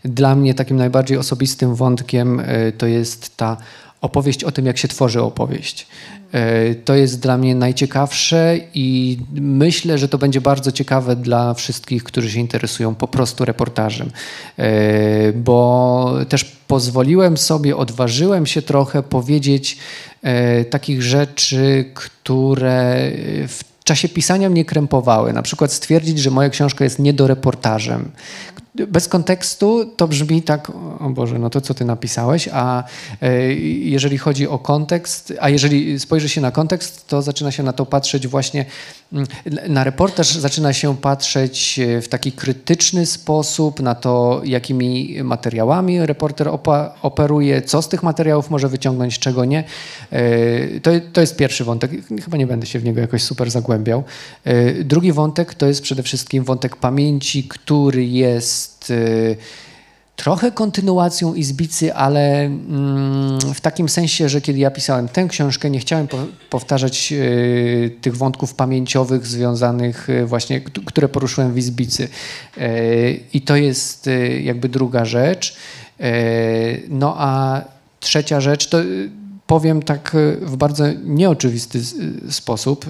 dla 0.05 0.37
mnie 0.37 0.55
takim 0.55 0.77
najbardziej 0.77 1.19
osobistym 1.19 1.75
wątkiem 1.75 2.41
y, 2.41 2.73
to 2.79 2.87
jest 2.87 3.37
ta 3.37 3.57
opowieść 4.01 4.45
o 4.45 4.53
tym, 4.53 4.67
jak 4.67 4.79
się 4.79 4.89
tworzy 4.89 5.23
opowieść. 5.23 5.87
E, 6.33 6.75
to 6.75 6.95
jest 6.95 7.21
dla 7.21 7.39
mnie 7.39 7.55
najciekawsze 7.55 8.59
i 8.75 9.19
myślę, 9.35 9.99
że 9.99 10.09
to 10.09 10.19
będzie 10.19 10.41
bardzo 10.41 10.73
ciekawe 10.73 11.17
dla 11.17 11.55
wszystkich, 11.55 12.05
którzy 12.05 12.31
się 12.31 12.41
interesują 12.41 12.95
po 12.95 13.09
prostu 13.09 13.45
reportażem, 13.45 14.11
e, 14.59 15.33
bo 15.33 16.15
też 16.29 16.45
pozwoliłem 16.45 17.37
sobie, 17.37 17.77
odważyłem 17.77 18.47
się 18.47 18.63
trochę 18.63 19.03
powiedzieć 19.03 19.79
e, 20.23 20.65
takich 20.65 21.03
rzeczy, 21.03 21.85
które 21.95 23.11
w 23.49 23.61
czasie 23.85 24.09
pisania 24.09 24.51
mnie 24.51 24.65
krępowały. 24.65 25.33
Na 25.33 25.43
przykład 25.43 25.73
stwierdzić, 25.73 26.19
że 26.19 26.31
moja 26.31 26.51
książka 26.51 26.85
jest 26.85 26.99
niedoreportażem, 26.99 28.11
bez 28.89 29.09
kontekstu 29.09 29.87
to 29.97 30.09
brzmi 30.09 30.43
tak, 30.43 30.73
o 31.01 31.11
Boże, 31.11 31.39
no 31.39 31.51
to 31.51 31.61
co 31.61 31.75
ty 31.75 31.85
napisałeś, 31.85 32.49
a 32.53 32.85
e, 33.23 33.53
jeżeli 33.55 34.19
chodzi 34.19 34.49
o 34.49 34.59
kontekst, 34.59 35.33
a 35.41 35.49
jeżeli 35.49 36.01
spojrzy 36.01 36.29
się 36.29 36.41
na 36.41 36.51
kontekst, 36.51 37.07
to 37.07 37.23
zaczyna 37.23 37.51
się 37.51 37.63
na 37.63 37.73
to 37.73 37.87
patrzeć 37.87 38.27
właśnie, 38.27 38.65
mm, 39.13 39.27
na 39.69 39.85
reportaż 39.85 40.35
zaczyna 40.35 40.73
się 40.73 40.97
patrzeć 40.97 41.79
e, 41.79 42.03
w 42.03 42.09
taki 42.09 42.33
krytyczny 42.33 43.07
sposób 43.07 43.81
na 43.81 43.95
to, 43.95 44.41
jakimi 44.45 45.17
materiałami 45.25 46.07
reporter 46.07 46.49
operuje, 47.03 47.63
co 47.63 47.83
z 47.83 47.89
tych 47.89 48.03
materiałów 48.03 48.51
może 48.51 48.69
wyciągnąć, 48.69 49.19
czego 49.19 49.45
nie. 49.45 49.65
E, 50.11 50.81
to, 50.81 50.91
to 51.13 51.21
jest 51.21 51.37
pierwszy 51.37 51.65
wątek, 51.65 51.91
chyba 52.25 52.37
nie 52.37 52.47
będę 52.47 52.67
się 52.67 52.79
w 52.79 52.85
niego 52.85 53.01
jakoś 53.01 53.23
super 53.23 53.51
zagłębiał. 53.51 54.05
Drugi 54.85 55.13
wątek 55.13 55.55
to 55.55 55.67
jest 55.67 55.83
przede 55.83 56.03
wszystkim 56.03 56.45
wątek 56.45 56.77
pamięci, 56.77 57.45
który 57.45 58.07
jest 58.07 58.66
jest 58.67 58.91
y, 58.91 59.37
trochę 60.17 60.53
kontynuacją 60.53 61.35
Izbicy, 61.35 61.95
ale 61.95 62.41
mm, 62.41 63.39
w 63.55 63.61
takim 63.61 63.89
sensie, 63.89 64.29
że 64.29 64.41
kiedy 64.41 64.59
ja 64.59 64.71
pisałem 64.71 65.09
tę 65.09 65.27
książkę, 65.29 65.71
nie 65.71 65.79
chciałem 65.79 66.09
powtarzać 66.51 67.13
y, 67.13 67.97
tych 68.01 68.17
wątków 68.17 68.55
pamięciowych 68.55 69.27
związanych 69.27 70.11
y, 70.11 70.27
właśnie, 70.27 70.61
które 70.61 71.09
poruszyłem 71.09 71.53
w 71.53 71.59
Izbicy. 71.59 72.09
I 73.33 73.41
to 73.41 73.57
jest 73.57 74.09
jakby 74.43 74.69
druga 74.69 75.05
rzecz. 75.05 75.57
No 76.89 77.15
a 77.19 77.61
trzecia 78.01 78.41
rzecz, 78.41 78.69
to 78.69 78.79
powiem 79.47 79.83
tak 79.83 80.17
w 80.41 80.57
bardzo 80.57 80.85
nieoczywisty 81.05 81.81
sposób. 82.31 82.87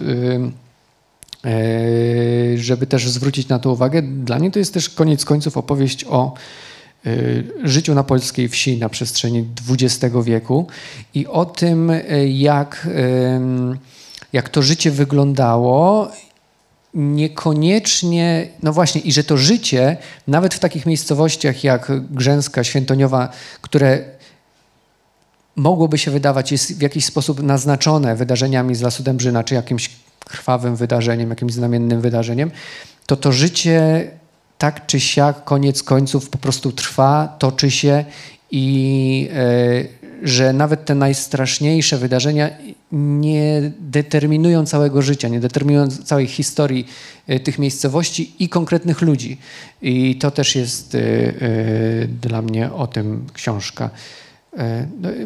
E, 1.46 2.58
żeby 2.58 2.86
też 2.86 3.08
zwrócić 3.08 3.48
na 3.48 3.58
to 3.58 3.72
uwagę. 3.72 4.02
Dla 4.02 4.38
mnie 4.38 4.50
to 4.50 4.58
jest 4.58 4.74
też 4.74 4.90
koniec 4.90 5.24
końców 5.24 5.56
opowieść 5.56 6.04
o 6.04 6.34
e, 7.06 7.10
życiu 7.64 7.94
na 7.94 8.04
polskiej 8.04 8.48
wsi 8.48 8.78
na 8.78 8.88
przestrzeni 8.88 9.48
XX 9.68 10.14
wieku 10.24 10.66
i 11.14 11.26
o 11.26 11.44
tym, 11.44 11.90
e, 11.90 12.28
jak, 12.28 12.88
jak 14.32 14.48
to 14.48 14.62
życie 14.62 14.90
wyglądało. 14.90 16.10
Niekoniecznie, 16.94 18.48
no 18.62 18.72
właśnie, 18.72 19.00
i 19.00 19.12
że 19.12 19.24
to 19.24 19.36
życie, 19.36 19.96
nawet 20.26 20.54
w 20.54 20.58
takich 20.58 20.86
miejscowościach 20.86 21.64
jak 21.64 21.92
Grzęska, 22.10 22.64
Świętoniowa, 22.64 23.28
które 23.62 24.04
mogłoby 25.56 25.98
się 25.98 26.10
wydawać, 26.10 26.52
jest 26.52 26.78
w 26.78 26.82
jakiś 26.82 27.04
sposób 27.04 27.42
naznaczone 27.42 28.16
wydarzeniami 28.16 28.74
z 28.74 28.82
Lasu 28.82 29.02
Dębrzyna, 29.02 29.44
czy 29.44 29.54
jakimś 29.54 29.90
krwawym 30.28 30.76
wydarzeniem, 30.76 31.30
jakimś 31.30 31.52
znamiennym 31.52 32.00
wydarzeniem, 32.00 32.50
to 33.06 33.16
to 33.16 33.32
życie 33.32 34.10
tak 34.58 34.86
czy 34.86 35.00
siak, 35.00 35.44
koniec 35.44 35.82
końców 35.82 36.30
po 36.30 36.38
prostu 36.38 36.72
trwa, 36.72 37.36
toczy 37.38 37.70
się 37.70 38.04
i 38.50 39.28
e, 39.32 40.06
że 40.22 40.52
nawet 40.52 40.84
te 40.84 40.94
najstraszniejsze 40.94 41.98
wydarzenia 41.98 42.50
nie 42.92 43.72
determinują 43.80 44.66
całego 44.66 45.02
życia, 45.02 45.28
nie 45.28 45.40
determinują 45.40 45.88
całej 45.88 46.26
historii 46.26 46.86
e, 47.26 47.40
tych 47.40 47.58
miejscowości 47.58 48.32
i 48.38 48.48
konkretnych 48.48 49.02
ludzi. 49.02 49.38
I 49.82 50.16
to 50.16 50.30
też 50.30 50.54
jest 50.54 50.94
e, 50.94 50.98
dla 52.22 52.42
mnie 52.42 52.72
o 52.72 52.86
tym 52.86 53.26
książka. 53.32 53.90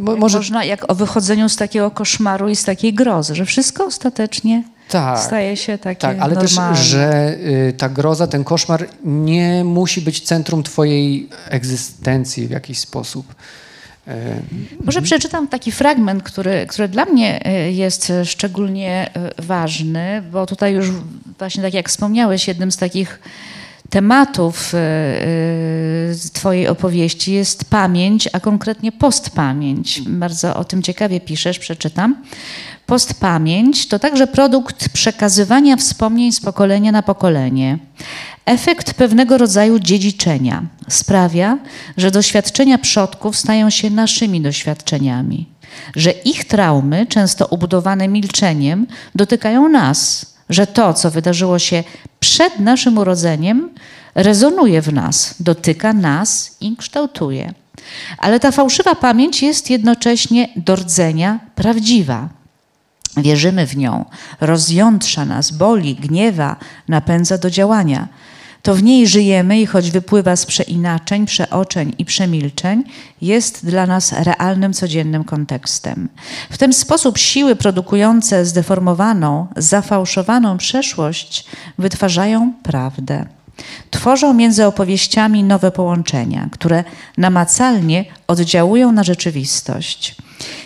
No, 0.00 0.16
może... 0.16 0.38
Można 0.38 0.64
jak 0.64 0.90
o 0.90 0.94
wychodzeniu 0.94 1.48
z 1.48 1.56
takiego 1.56 1.90
koszmaru 1.90 2.48
i 2.48 2.56
z 2.56 2.64
takiej 2.64 2.94
grozy, 2.94 3.34
że 3.34 3.44
wszystko 3.44 3.84
ostatecznie 3.84 4.62
tak, 4.90 5.18
staje 5.20 5.56
się 5.56 5.78
takie 5.78 6.00
Tak, 6.00 6.16
ale 6.20 6.34
normalne. 6.34 6.76
też, 6.76 6.86
że 6.86 7.34
y, 7.68 7.74
ta 7.78 7.88
groza, 7.88 8.26
ten 8.26 8.44
koszmar 8.44 8.88
nie 9.04 9.64
musi 9.64 10.00
być 10.00 10.20
centrum 10.20 10.62
twojej 10.62 11.28
egzystencji 11.48 12.46
w 12.46 12.50
jakiś 12.50 12.78
sposób. 12.78 13.34
Y, 14.08 14.12
Może 14.84 15.02
przeczytam 15.02 15.48
taki 15.48 15.72
fragment, 15.72 16.22
który, 16.22 16.66
który 16.68 16.88
dla 16.88 17.04
mnie 17.04 17.46
y, 17.66 17.72
jest 17.72 18.12
szczególnie 18.24 19.10
ważny, 19.38 20.22
bo 20.32 20.46
tutaj 20.46 20.74
już 20.74 20.90
właśnie 21.38 21.62
tak 21.62 21.74
jak 21.74 21.88
wspomniałeś, 21.88 22.48
jednym 22.48 22.72
z 22.72 22.76
takich 22.76 23.20
tematów 23.90 24.72
Twojej 26.32 26.68
opowieści 26.68 27.32
jest 27.32 27.64
pamięć, 27.64 28.28
a 28.32 28.40
konkretnie 28.40 28.92
postpamięć. 28.92 30.02
Bardzo 30.06 30.56
o 30.56 30.64
tym 30.64 30.82
ciekawie 30.82 31.20
piszesz, 31.20 31.58
przeczytam. 31.58 32.16
Postpamięć 32.86 33.88
to 33.88 33.98
także 33.98 34.26
produkt 34.26 34.88
przekazywania 34.88 35.76
wspomnień 35.76 36.32
z 36.32 36.40
pokolenia 36.40 36.92
na 36.92 37.02
pokolenie. 37.02 37.78
Efekt 38.46 38.94
pewnego 38.94 39.38
rodzaju 39.38 39.78
dziedziczenia 39.78 40.62
sprawia, 40.88 41.58
że 41.96 42.10
doświadczenia 42.10 42.78
przodków 42.78 43.36
stają 43.36 43.70
się 43.70 43.90
naszymi 43.90 44.40
doświadczeniami, 44.40 45.46
że 45.96 46.10
ich 46.10 46.44
traumy, 46.44 47.06
często 47.06 47.46
ubudowane 47.46 48.08
milczeniem, 48.08 48.86
dotykają 49.14 49.68
nas, 49.68 50.29
że 50.50 50.66
to, 50.66 50.94
co 50.94 51.10
wydarzyło 51.10 51.58
się 51.58 51.84
przed 52.20 52.58
naszym 52.58 52.98
urodzeniem, 52.98 53.70
rezonuje 54.14 54.82
w 54.82 54.92
nas, 54.92 55.34
dotyka 55.40 55.92
nas 55.92 56.56
i 56.60 56.76
kształtuje. 56.76 57.54
Ale 58.18 58.40
ta 58.40 58.50
fałszywa 58.50 58.94
pamięć 58.94 59.42
jest 59.42 59.70
jednocześnie 59.70 60.48
do 60.56 60.76
rdzenia 60.76 61.40
prawdziwa. 61.54 62.28
Wierzymy 63.16 63.66
w 63.66 63.76
nią, 63.76 64.04
rozjątrza 64.40 65.24
nas, 65.24 65.50
boli, 65.50 65.94
gniewa, 65.94 66.56
napędza 66.88 67.38
do 67.38 67.50
działania. 67.50 68.08
To 68.62 68.74
w 68.74 68.82
niej 68.82 69.06
żyjemy 69.06 69.60
i 69.60 69.66
choć 69.66 69.90
wypływa 69.90 70.36
z 70.36 70.46
przeinaczeń, 70.46 71.26
przeoczeń 71.26 71.94
i 71.98 72.04
przemilczeń, 72.04 72.84
jest 73.22 73.66
dla 73.66 73.86
nas 73.86 74.12
realnym, 74.12 74.72
codziennym 74.72 75.24
kontekstem. 75.24 76.08
W 76.50 76.58
ten 76.58 76.72
sposób 76.72 77.18
siły 77.18 77.56
produkujące 77.56 78.44
zdeformowaną, 78.44 79.46
zafałszowaną 79.56 80.58
przeszłość 80.58 81.46
wytwarzają 81.78 82.52
prawdę. 82.62 83.26
Tworzą 83.90 84.34
między 84.34 84.66
opowieściami 84.66 85.44
nowe 85.44 85.70
połączenia, 85.70 86.48
które 86.52 86.84
namacalnie 87.18 88.04
oddziałują 88.26 88.92
na 88.92 89.04
rzeczywistość. 89.04 90.16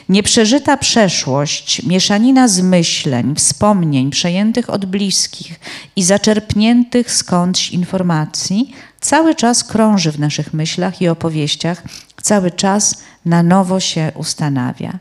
Nieprzeżyta 0.08 0.76
przeszłość, 0.76 1.82
mieszanina 1.82 2.48
zmyśleń, 2.48 3.34
wspomnień 3.34 4.10
przejętych 4.10 4.70
od 4.70 4.84
bliskich 4.84 5.60
i 5.96 6.02
zaczerpniętych 6.02 7.12
skądś 7.12 7.70
informacji 7.70 8.74
cały 9.00 9.34
czas 9.34 9.64
krąży 9.64 10.12
w 10.12 10.20
naszych 10.20 10.54
myślach 10.54 11.02
i 11.02 11.08
opowieściach, 11.08 11.82
cały 12.22 12.50
czas 12.50 13.02
na 13.24 13.42
nowo 13.42 13.80
się 13.80 14.12
ustanawia. 14.14 14.98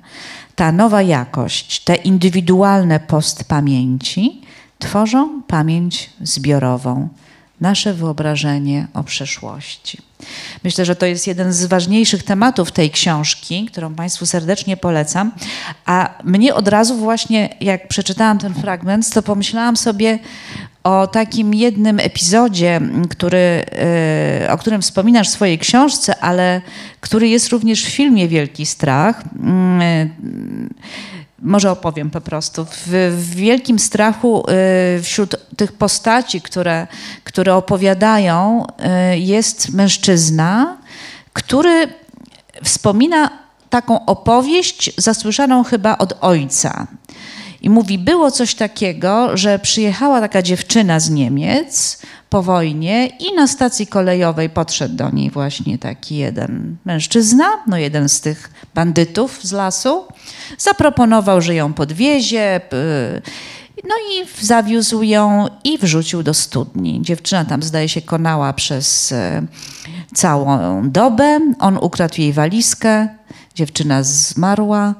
Ta 0.55 0.71
nowa 0.71 1.01
jakość, 1.01 1.79
te 1.79 1.95
indywidualne 1.95 2.99
postpamięci 2.99 4.41
tworzą 4.79 5.41
pamięć 5.47 6.09
zbiorową 6.21 7.09
nasze 7.63 7.93
wyobrażenie 7.93 8.87
o 8.93 9.03
przeszłości. 9.03 9.97
Myślę, 10.63 10.85
że 10.85 10.95
to 10.95 11.05
jest 11.05 11.27
jeden 11.27 11.53
z 11.53 11.65
ważniejszych 11.65 12.23
tematów 12.23 12.71
tej 12.71 12.91
książki, 12.91 13.65
którą 13.65 13.95
Państwu 13.95 14.25
serdecznie 14.25 14.77
polecam. 14.77 15.31
A 15.85 16.09
mnie 16.23 16.55
od 16.55 16.67
razu 16.67 16.97
właśnie, 16.97 17.55
jak 17.61 17.87
przeczytałam 17.87 18.39
ten 18.39 18.53
fragment, 18.53 19.13
to 19.13 19.21
pomyślałam 19.21 19.77
sobie 19.77 20.19
o 20.83 21.07
takim 21.07 21.53
jednym 21.53 21.99
epizodzie, 21.99 22.81
który, 23.09 23.65
y, 24.43 24.51
o 24.51 24.57
którym 24.57 24.81
wspominasz 24.81 25.29
w 25.29 25.31
swojej 25.31 25.59
książce, 25.59 26.19
ale 26.19 26.61
który 26.99 27.27
jest 27.27 27.49
również 27.49 27.85
w 27.85 27.89
filmie 27.89 28.27
Wielki 28.27 28.65
Strach 28.65 29.21
y, 29.21 29.25
może 31.43 31.71
opowiem 31.71 32.09
po 32.09 32.21
prostu. 32.21 32.65
W, 32.65 32.87
w 33.17 33.35
wielkim 33.35 33.79
strachu 33.79 34.45
y, 34.97 35.03
wśród 35.03 35.35
tych 35.57 35.73
postaci, 35.73 36.41
które, 36.41 36.87
które 37.23 37.55
opowiadają, 37.55 38.65
y, 39.13 39.19
jest 39.19 39.69
mężczyzna, 39.69 40.77
który 41.33 41.87
wspomina 42.63 43.29
taką 43.69 44.05
opowieść 44.05 44.91
zasłyszaną 44.97 45.63
chyba 45.63 45.97
od 45.97 46.13
ojca. 46.21 46.87
I 47.63 47.69
mówi, 47.69 47.99
było 47.99 48.31
coś 48.31 48.55
takiego, 48.55 49.37
że 49.37 49.59
przyjechała 49.59 50.21
taka 50.21 50.41
dziewczyna 50.41 50.99
z 50.99 51.09
Niemiec 51.09 52.01
po 52.29 52.43
wojnie 52.43 53.07
i 53.07 53.35
na 53.35 53.47
stacji 53.47 53.87
kolejowej 53.87 54.49
podszedł 54.49 54.95
do 54.95 55.09
niej 55.09 55.29
właśnie 55.29 55.77
taki 55.77 56.15
jeden 56.17 56.77
mężczyzna, 56.85 57.45
no 57.67 57.77
jeden 57.77 58.09
z 58.09 58.21
tych 58.21 58.51
bandytów 58.75 59.39
z 59.43 59.51
lasu. 59.51 60.05
Zaproponował, 60.57 61.41
że 61.41 61.55
ją 61.55 61.73
podwiezie. 61.73 62.61
No 63.83 63.95
i 64.11 64.45
zawiózł 64.45 65.03
ją 65.03 65.47
i 65.63 65.77
wrzucił 65.77 66.23
do 66.23 66.33
studni. 66.33 67.01
Dziewczyna 67.01 67.45
tam, 67.45 67.63
zdaje 67.63 67.89
się, 67.89 68.01
konała 68.01 68.53
przez 68.53 69.11
e, 69.11 69.43
całą 70.13 70.81
dobę. 70.89 71.39
On 71.59 71.77
ukradł 71.77 72.21
jej 72.21 72.33
walizkę. 72.33 73.07
Dziewczyna 73.55 74.03
zmarła. 74.03 74.95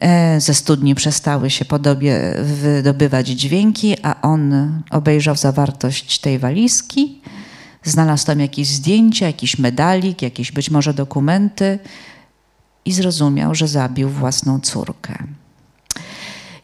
E, 0.00 0.40
ze 0.40 0.54
studni 0.54 0.94
przestały 0.94 1.50
się 1.50 1.64
podobie 1.64 2.34
wydobywać 2.42 3.28
dźwięki, 3.28 3.96
a 4.02 4.22
on 4.22 4.52
obejrzał 4.90 5.36
zawartość 5.36 6.18
tej 6.18 6.38
walizki. 6.38 7.20
Znalazł 7.82 8.26
tam 8.26 8.40
jakieś 8.40 8.68
zdjęcia, 8.68 9.26
jakiś 9.26 9.58
medalik, 9.58 10.22
jakieś 10.22 10.52
być 10.52 10.70
może 10.70 10.94
dokumenty 10.94 11.78
i 12.84 12.92
zrozumiał, 12.92 13.54
że 13.54 13.68
zabił 13.68 14.08
własną 14.08 14.60
córkę. 14.60 15.24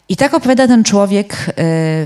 I 0.08 0.16
tak 0.16 0.34
opowiada 0.34 0.68
ten 0.68 0.84
człowiek 0.84 1.32
e, 1.32 1.52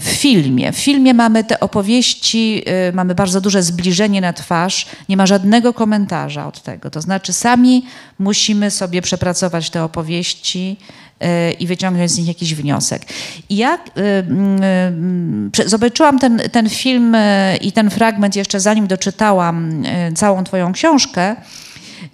w 0.01 0.05
filmie. 0.05 0.72
W 0.72 0.78
filmie 0.78 1.14
mamy 1.14 1.45
te 1.45 1.61
opowieści, 1.61 2.62
e, 2.66 2.93
mamy 2.93 3.14
bardzo 3.14 3.41
duże 3.41 3.62
zbliżenie 3.62 4.20
na 4.20 4.33
twarz, 4.33 4.87
nie 5.09 5.16
ma 5.16 5.26
żadnego 5.26 5.72
komentarza 5.72 6.47
od 6.47 6.62
tego. 6.62 6.91
To 6.91 7.01
znaczy, 7.01 7.33
sami 7.33 7.85
musimy 8.18 8.70
sobie 8.70 9.03
przepracować 9.03 9.70
te 9.70 9.85
opowieści 9.85 10.76
i 11.61 11.66
wyciągnąć 11.66 12.11
z 12.11 12.18
nich 12.18 12.29
jakiś 12.29 12.55
wniosek. 12.55 13.03
I 13.49 13.57
ja 13.57 13.79
zobaczyłam 15.66 16.18
ten, 16.18 16.43
ten 16.53 16.68
film 16.68 17.16
i 17.61 17.73
ten 17.73 17.91
fragment 17.91 18.37
jeszcze 18.37 18.61
zanim 18.61 18.87
doczytałam 18.87 19.83
całą 20.14 20.45
Twoją 20.45 20.73
książkę. 20.73 21.37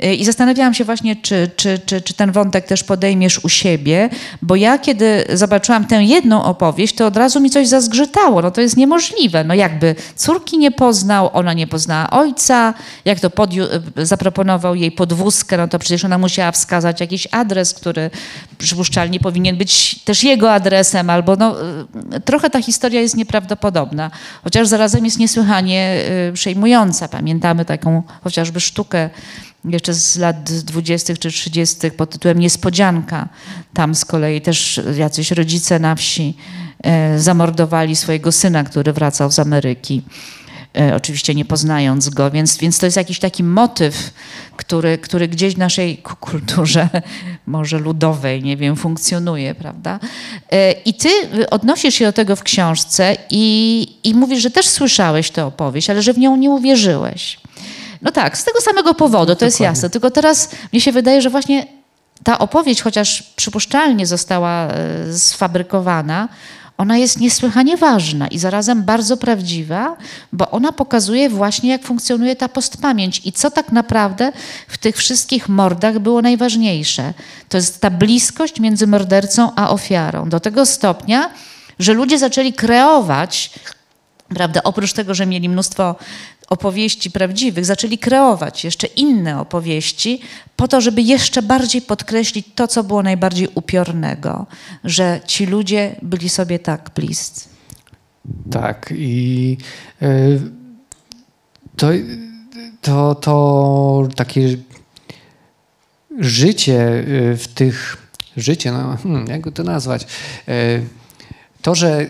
Y, 0.04 0.14
I 0.14 0.24
zastanawiałam 0.24 0.74
się 0.74 0.84
właśnie, 0.84 1.16
czy, 1.16 1.50
czy, 1.56 1.78
czy, 1.86 2.00
czy 2.00 2.14
ten 2.14 2.32
wątek 2.32 2.66
też 2.66 2.84
podejmiesz 2.84 3.44
u 3.44 3.48
siebie, 3.48 4.08
bo 4.42 4.56
ja 4.56 4.78
kiedy 4.78 5.24
zobaczyłam 5.32 5.86
tę 5.86 6.04
jedną 6.04 6.44
opowieść, 6.44 6.94
to 6.94 7.06
od 7.06 7.16
razu 7.16 7.40
mi 7.40 7.50
coś 7.50 7.68
zazgrzytało. 7.68 8.42
No 8.42 8.50
to 8.50 8.60
jest 8.60 8.76
niemożliwe. 8.76 9.44
No 9.44 9.54
jakby 9.54 9.94
córki 10.16 10.58
nie 10.58 10.70
poznał, 10.70 11.30
ona 11.32 11.52
nie 11.52 11.66
poznała 11.66 12.10
ojca, 12.10 12.74
jak 13.04 13.20
to 13.20 13.30
y, 13.98 14.06
zaproponował 14.06 14.74
jej 14.74 14.92
podwózkę, 14.92 15.56
no 15.56 15.68
to 15.68 15.78
przecież 15.78 16.04
ona 16.04 16.18
musiała 16.18 16.52
wskazać 16.52 17.00
jakiś 17.00 17.28
adres, 17.30 17.74
który 17.74 18.10
przypuszczalnie 18.58 19.20
powinien 19.20 19.56
być 19.56 19.98
też 20.04 20.24
jego 20.24 20.52
adresem, 20.52 21.10
albo 21.10 21.36
no, 21.36 21.56
y, 22.16 22.20
trochę 22.20 22.50
ta 22.50 22.62
historia 22.62 23.00
jest 23.00 23.16
nieprawdopodobna, 23.16 24.10
chociaż 24.44 24.68
zarazem 24.68 25.04
jest 25.04 25.18
niesłychanie 25.18 25.96
przejmująca. 26.32 27.08
Pamiętamy 27.08 27.64
taką 27.64 28.02
chociażby 28.22 28.60
sztukę 28.60 29.10
jeszcze 29.66 29.94
z 29.94 30.16
lat 30.16 30.52
20. 30.52 31.16
czy 31.16 31.30
30. 31.30 31.90
pod 31.90 32.10
tytułem 32.10 32.38
Niespodzianka. 32.38 33.28
Tam 33.74 33.94
z 33.94 34.04
kolei 34.04 34.40
też 34.40 34.80
jacyś 34.96 35.30
rodzice 35.30 35.78
na 35.78 35.94
wsi 35.94 36.36
e, 36.82 37.18
zamordowali 37.18 37.96
swojego 37.96 38.32
syna, 38.32 38.64
który 38.64 38.92
wracał 38.92 39.30
z 39.30 39.38
Ameryki. 39.38 40.02
E, 40.78 40.96
oczywiście 40.96 41.34
nie 41.34 41.44
poznając 41.44 42.08
go, 42.08 42.30
więc, 42.30 42.58
więc 42.58 42.78
to 42.78 42.86
jest 42.86 42.96
jakiś 42.96 43.18
taki 43.18 43.44
motyw, 43.44 44.10
który, 44.56 44.98
który 44.98 45.28
gdzieś 45.28 45.54
w 45.54 45.58
naszej 45.58 45.96
kulturze, 45.98 46.88
może 47.46 47.78
ludowej, 47.78 48.42
nie 48.42 48.56
wiem, 48.56 48.76
funkcjonuje, 48.76 49.54
prawda? 49.54 50.00
E, 50.52 50.72
I 50.72 50.94
ty 50.94 51.08
odnosisz 51.50 51.94
się 51.94 52.04
do 52.04 52.12
tego 52.12 52.36
w 52.36 52.42
książce 52.42 53.16
i, 53.30 53.86
i 54.04 54.14
mówisz, 54.14 54.42
że 54.42 54.50
też 54.50 54.66
słyszałeś 54.66 55.30
tę 55.30 55.46
opowieść, 55.46 55.90
ale 55.90 56.02
że 56.02 56.12
w 56.12 56.18
nią 56.18 56.36
nie 56.36 56.50
uwierzyłeś. 56.50 57.38
No 58.02 58.12
tak, 58.12 58.38
z 58.38 58.44
tego 58.44 58.60
samego 58.60 58.94
powodu, 58.94 59.36
to 59.36 59.44
jest 59.44 59.60
jasne. 59.60 59.90
Tylko 59.90 60.10
teraz 60.10 60.48
mnie 60.72 60.80
się 60.80 60.92
wydaje, 60.92 61.22
że 61.22 61.30
właśnie 61.30 61.66
ta 62.24 62.38
opowieść, 62.38 62.82
chociaż 62.82 63.22
przypuszczalnie 63.22 64.06
została 64.06 64.68
e, 64.68 65.12
sfabrykowana, 65.12 66.28
ona 66.78 66.96
jest 66.96 67.20
niesłychanie 67.20 67.76
ważna 67.76 68.28
i 68.28 68.38
zarazem 68.38 68.82
bardzo 68.82 69.16
prawdziwa, 69.16 69.96
bo 70.32 70.50
ona 70.50 70.72
pokazuje 70.72 71.28
właśnie, 71.28 71.70
jak 71.70 71.82
funkcjonuje 71.82 72.36
ta 72.36 72.48
postpamięć 72.48 73.22
i 73.24 73.32
co 73.32 73.50
tak 73.50 73.72
naprawdę 73.72 74.32
w 74.68 74.78
tych 74.78 74.96
wszystkich 74.96 75.48
mordach 75.48 75.98
było 75.98 76.22
najważniejsze. 76.22 77.14
To 77.48 77.56
jest 77.56 77.80
ta 77.80 77.90
bliskość 77.90 78.60
między 78.60 78.86
mordercą 78.86 79.52
a 79.56 79.70
ofiarą. 79.70 80.28
Do 80.28 80.40
tego 80.40 80.66
stopnia, 80.66 81.30
że 81.78 81.92
ludzie 81.92 82.18
zaczęli 82.18 82.52
kreować 82.52 83.50
Prawda? 84.28 84.60
Oprócz 84.64 84.92
tego, 84.92 85.14
że 85.14 85.26
mieli 85.26 85.48
mnóstwo 85.48 85.96
opowieści 86.48 87.10
prawdziwych, 87.10 87.64
zaczęli 87.64 87.98
kreować 87.98 88.64
jeszcze 88.64 88.86
inne 88.86 89.40
opowieści, 89.40 90.20
po 90.56 90.68
to, 90.68 90.80
żeby 90.80 91.02
jeszcze 91.02 91.42
bardziej 91.42 91.82
podkreślić 91.82 92.46
to, 92.54 92.68
co 92.68 92.84
było 92.84 93.02
najbardziej 93.02 93.48
upiornego, 93.54 94.46
że 94.84 95.20
ci 95.26 95.46
ludzie 95.46 95.96
byli 96.02 96.28
sobie 96.28 96.58
tak 96.58 96.90
bliscy. 96.94 97.48
Tak, 98.50 98.94
i 98.96 99.56
y, 100.02 100.40
to, 101.76 101.86
to, 102.80 103.14
to 103.14 104.08
takie 104.16 104.56
życie 106.18 107.04
y, 107.32 107.36
w 107.36 107.48
tych, 107.48 107.96
życie, 108.36 108.72
no, 108.72 108.96
hmm, 108.96 109.26
jak 109.26 109.52
to 109.54 109.62
nazwać, 109.62 110.06
y, 110.48 110.82
to, 111.62 111.74
że 111.74 112.06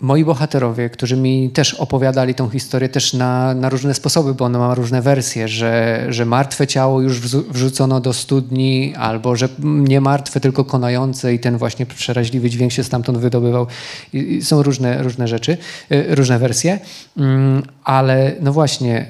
moi 0.00 0.24
bohaterowie, 0.24 0.90
którzy 0.90 1.16
mi 1.16 1.50
też 1.50 1.74
opowiadali 1.74 2.34
tą 2.34 2.48
historię 2.48 2.88
też 2.88 3.12
na, 3.12 3.54
na 3.54 3.68
różne 3.68 3.94
sposoby, 3.94 4.34
bo 4.34 4.44
ona 4.44 4.58
ma 4.58 4.74
różne 4.74 5.02
wersje, 5.02 5.48
że, 5.48 6.06
że 6.08 6.24
martwe 6.24 6.66
ciało 6.66 7.00
już 7.00 7.20
wrzucono 7.20 8.00
do 8.00 8.12
studni, 8.12 8.94
albo 8.96 9.36
że 9.36 9.48
nie 9.62 10.00
martwe, 10.00 10.40
tylko 10.40 10.64
konające 10.64 11.34
i 11.34 11.38
ten 11.38 11.58
właśnie 11.58 11.86
przeraźliwy 11.86 12.50
dźwięk 12.50 12.72
się 12.72 12.84
stamtąd 12.84 13.18
wydobywał. 13.18 13.66
I 14.12 14.42
są 14.42 14.62
różne, 14.62 15.02
różne 15.02 15.28
rzeczy, 15.28 15.56
y, 15.92 16.14
różne 16.14 16.38
wersje, 16.38 16.78
mm, 17.16 17.62
ale 17.84 18.32
no 18.40 18.52
właśnie, 18.52 19.06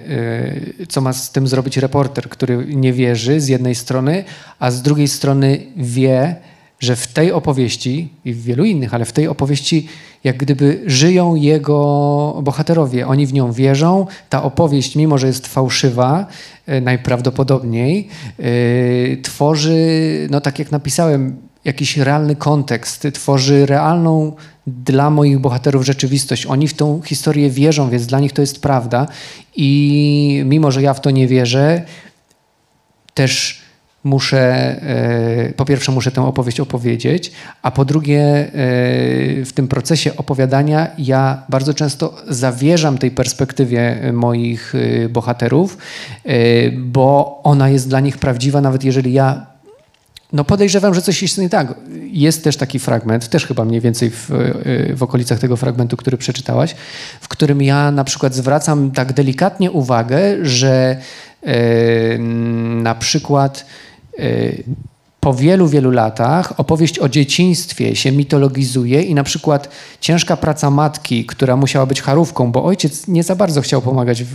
y, 0.80 0.86
co 0.86 1.00
ma 1.00 1.12
z 1.12 1.30
tym 1.30 1.48
zrobić 1.48 1.76
reporter, 1.76 2.28
który 2.28 2.66
nie 2.74 2.92
wierzy 2.92 3.40
z 3.40 3.48
jednej 3.48 3.74
strony, 3.74 4.24
a 4.58 4.70
z 4.70 4.82
drugiej 4.82 5.08
strony 5.08 5.60
wie, 5.76 6.36
że 6.80 6.96
w 6.96 7.06
tej 7.06 7.32
opowieści 7.32 8.08
i 8.24 8.34
w 8.34 8.42
wielu 8.42 8.64
innych, 8.64 8.94
ale 8.94 9.04
w 9.04 9.12
tej 9.12 9.28
opowieści 9.28 9.88
jak 10.24 10.36
gdyby 10.36 10.82
żyją 10.86 11.34
jego 11.34 12.40
bohaterowie. 12.42 13.06
Oni 13.06 13.26
w 13.26 13.32
nią 13.32 13.52
wierzą. 13.52 14.06
Ta 14.28 14.42
opowieść, 14.42 14.96
mimo 14.96 15.18
że 15.18 15.26
jest 15.26 15.46
fałszywa, 15.46 16.26
e, 16.66 16.80
najprawdopodobniej, 16.80 18.08
yy, 18.38 19.18
tworzy, 19.22 19.78
no 20.30 20.40
tak 20.40 20.58
jak 20.58 20.72
napisałem, 20.72 21.36
jakiś 21.64 21.96
realny 21.96 22.36
kontekst, 22.36 23.06
tworzy 23.12 23.66
realną 23.66 24.32
dla 24.66 25.10
moich 25.10 25.38
bohaterów 25.38 25.84
rzeczywistość. 25.84 26.46
Oni 26.46 26.68
w 26.68 26.74
tą 26.74 27.02
historię 27.02 27.50
wierzą, 27.50 27.90
więc 27.90 28.06
dla 28.06 28.20
nich 28.20 28.32
to 28.32 28.40
jest 28.40 28.62
prawda. 28.62 29.06
I 29.56 30.42
mimo, 30.46 30.70
że 30.70 30.82
ja 30.82 30.94
w 30.94 31.00
to 31.00 31.10
nie 31.10 31.26
wierzę, 31.26 31.82
też 33.14 33.57
muszę, 34.04 34.42
e, 34.82 35.52
po 35.56 35.64
pierwsze 35.64 35.92
muszę 35.92 36.10
tę 36.10 36.26
opowieść 36.26 36.60
opowiedzieć, 36.60 37.32
a 37.62 37.70
po 37.70 37.84
drugie 37.84 38.22
e, 38.22 38.50
w 39.44 39.50
tym 39.54 39.68
procesie 39.68 40.16
opowiadania 40.16 40.88
ja 40.98 41.42
bardzo 41.48 41.74
często 41.74 42.16
zawierzam 42.28 42.98
tej 42.98 43.10
perspektywie 43.10 44.12
moich 44.12 44.74
e, 44.74 45.08
bohaterów, 45.08 45.78
bo 46.76 47.40
ona 47.44 47.68
jest 47.68 47.88
dla 47.88 48.00
nich 48.00 48.18
prawdziwa, 48.18 48.60
nawet 48.60 48.84
jeżeli 48.84 49.12
ja 49.12 49.46
no 50.32 50.44
podejrzewam, 50.44 50.94
że 50.94 51.02
coś 51.02 51.22
jest 51.22 51.38
nie 51.38 51.48
tak. 51.48 51.74
Jest 52.02 52.44
też 52.44 52.56
taki 52.56 52.78
fragment, 52.78 53.28
też 53.28 53.46
chyba 53.46 53.64
mniej 53.64 53.80
więcej 53.80 54.10
w, 54.10 54.30
w 54.94 55.02
okolicach 55.02 55.38
tego 55.38 55.56
fragmentu, 55.56 55.96
który 55.96 56.16
przeczytałaś, 56.16 56.74
w 57.20 57.28
którym 57.28 57.62
ja 57.62 57.90
na 57.90 58.04
przykład 58.04 58.34
zwracam 58.34 58.90
tak 58.90 59.12
delikatnie 59.12 59.70
uwagę, 59.70 60.20
że 60.42 60.96
na 62.82 62.94
przykład 62.94 63.64
po 65.20 65.34
wielu, 65.34 65.68
wielu 65.68 65.90
latach 65.90 66.60
opowieść 66.60 66.98
o 66.98 67.08
dzieciństwie 67.08 67.96
się 67.96 68.12
mitologizuje 68.12 69.02
i 69.02 69.14
na 69.14 69.24
przykład 69.24 69.68
ciężka 70.00 70.36
praca 70.36 70.70
matki, 70.70 71.26
która 71.26 71.56
musiała 71.56 71.86
być 71.86 72.02
charówką, 72.02 72.52
bo 72.52 72.64
ojciec 72.64 73.08
nie 73.08 73.22
za 73.22 73.36
bardzo 73.36 73.60
chciał 73.60 73.82
pomagać 73.82 74.22
w, 74.24 74.34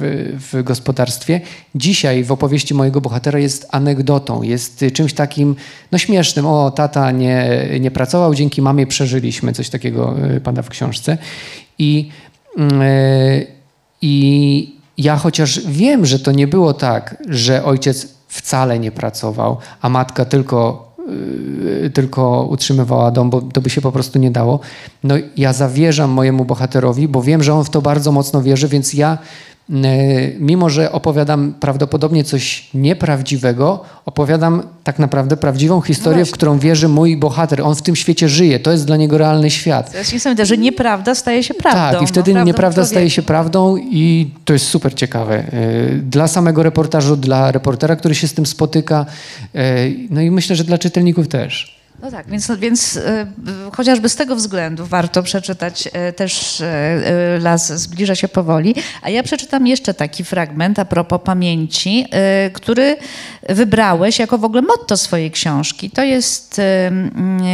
w 0.52 0.64
gospodarstwie, 0.64 1.42
dzisiaj 1.76 2.24
w 2.24 2.32
opowieści 2.32 2.74
mojego 2.74 3.02
bohatera 3.02 3.40
jest 3.40 3.68
anegdotą, 3.72 4.42
jest 4.42 4.86
czymś 4.94 5.14
takim 5.14 5.56
no 5.92 5.98
śmiesznym. 5.98 6.46
O, 6.46 6.72
tata 6.72 7.12
nie, 7.12 7.70
nie 7.80 7.92
pracował, 7.92 8.36
dzięki 8.36 8.62
mamie 8.62 8.88
przeżyliśmy. 8.88 9.54
Coś 9.54 9.70
takiego 9.70 10.16
y, 10.36 10.42
pada 10.42 10.62
w 10.62 10.70
książce. 10.70 11.18
I, 11.80 12.10
yy, 12.58 13.48
i 14.02 14.76
ja 14.98 15.18
chociaż 15.18 15.68
wiem, 15.68 16.06
że 16.06 16.20
to 16.20 16.32
nie 16.32 16.48
było 16.48 16.74
tak, 16.74 17.24
że 17.30 17.64
ojciec 17.64 18.22
wcale 18.34 18.80
nie 18.80 18.92
pracował, 18.92 19.58
a 19.82 19.90
matka 19.90 20.26
tylko 20.26 20.92
yy, 21.08 21.90
tylko 21.90 22.44
utrzymywała 22.44 23.12
dom, 23.12 23.30
bo 23.30 23.42
to 23.42 23.62
by 23.62 23.70
się 23.70 23.82
po 23.82 23.92
prostu 23.92 24.20
nie 24.20 24.32
dało. 24.32 24.60
No 25.04 25.16
ja 25.38 25.54
zawierzam 25.54 26.10
mojemu 26.10 26.46
bohaterowi, 26.46 27.08
bo 27.08 27.22
wiem, 27.22 27.44
że 27.44 27.54
on 27.54 27.64
w 27.64 27.70
to 27.70 27.82
bardzo 27.82 28.12
mocno 28.12 28.42
wierzy, 28.42 28.68
więc 28.68 28.94
ja 28.94 29.18
mimo, 30.39 30.70
że 30.70 30.91
opowiadam 30.91 31.53
prawdopodobnie 31.59 32.24
coś 32.24 32.70
nieprawdziwego, 32.74 33.84
opowiadam 34.05 34.64
tak 34.84 34.99
naprawdę 34.99 35.38
prawdziwą 35.38 35.82
historię, 35.82 36.20
No 36.20 36.26
w 36.26 36.32
którą 36.32 36.59
wierzy 36.59 36.88
mój 36.88 37.18
bohater. 37.18 37.61
On 37.61 37.76
w 37.76 37.82
tym 37.82 37.95
świecie 37.95 38.30
żyje, 38.30 38.59
to 38.59 38.72
jest 38.72 38.86
dla 38.86 38.97
niego 38.97 39.18
realny 39.18 39.49
świat. 39.49 39.91
To 39.91 39.97
jest 39.97 40.14
niesamowite, 40.14 40.45
że 40.45 40.57
nieprawda 40.57 41.16
staje 41.16 41.43
się 41.43 41.53
prawdą. 41.53 41.99
Tak, 41.99 42.01
i 42.01 42.07
wtedy 42.07 42.34
no, 42.34 42.43
nieprawda 42.43 42.86
staje 42.86 43.09
się 43.09 43.22
prawdą 43.22 43.78
i 43.78 44.32
to 44.45 44.53
jest 44.53 44.66
super 44.66 44.93
ciekawe. 44.95 45.43
Yy, 45.91 46.01
Dla 46.01 46.28
samego 46.28 46.64
reportażu, 46.64 47.18
dla 47.18 47.51
reportera, 47.51 47.95
który 47.95 48.16
się 48.16 48.28
z 48.28 48.34
tym 48.34 48.45
spotyka, 48.45 49.05
yy, 49.53 49.61
no 50.09 50.22
i 50.22 50.32
myślę, 50.32 50.55
że 50.55 50.64
dla 50.64 50.78
czytelników 50.78 51.28
też. 51.28 51.83
No 52.02 52.12
tak, 52.12 52.28
więc, 52.28 52.52
więc 52.60 52.98
e, 52.98 53.28
chociażby 53.76 54.10
z 54.10 54.16
tego 54.16 54.36
względu 54.36 54.86
warto 54.86 55.24
przeczytać 55.24 55.89
e, 55.94 56.14
też 56.14 56.62
e, 56.62 57.39
Las 57.39 57.74
zbliża 57.74 58.16
się 58.16 58.28
powoli. 58.28 58.76
A 59.02 59.10
ja 59.10 59.24
przeczytam 59.24 59.68
jeszcze 59.68 59.94
taki 59.94 60.24
fragment 60.24 60.80
a 60.80 60.86
propos 60.86 61.22
pamięci, 61.24 62.06
który 62.54 62.98
wybrałeś 63.50 64.20
jako 64.20 64.38
w 64.38 64.44
ogóle 64.44 64.62
motto 64.62 64.98
swojej 64.98 65.32
książki. 65.32 65.89
To 65.89 66.04
jest 66.04 66.62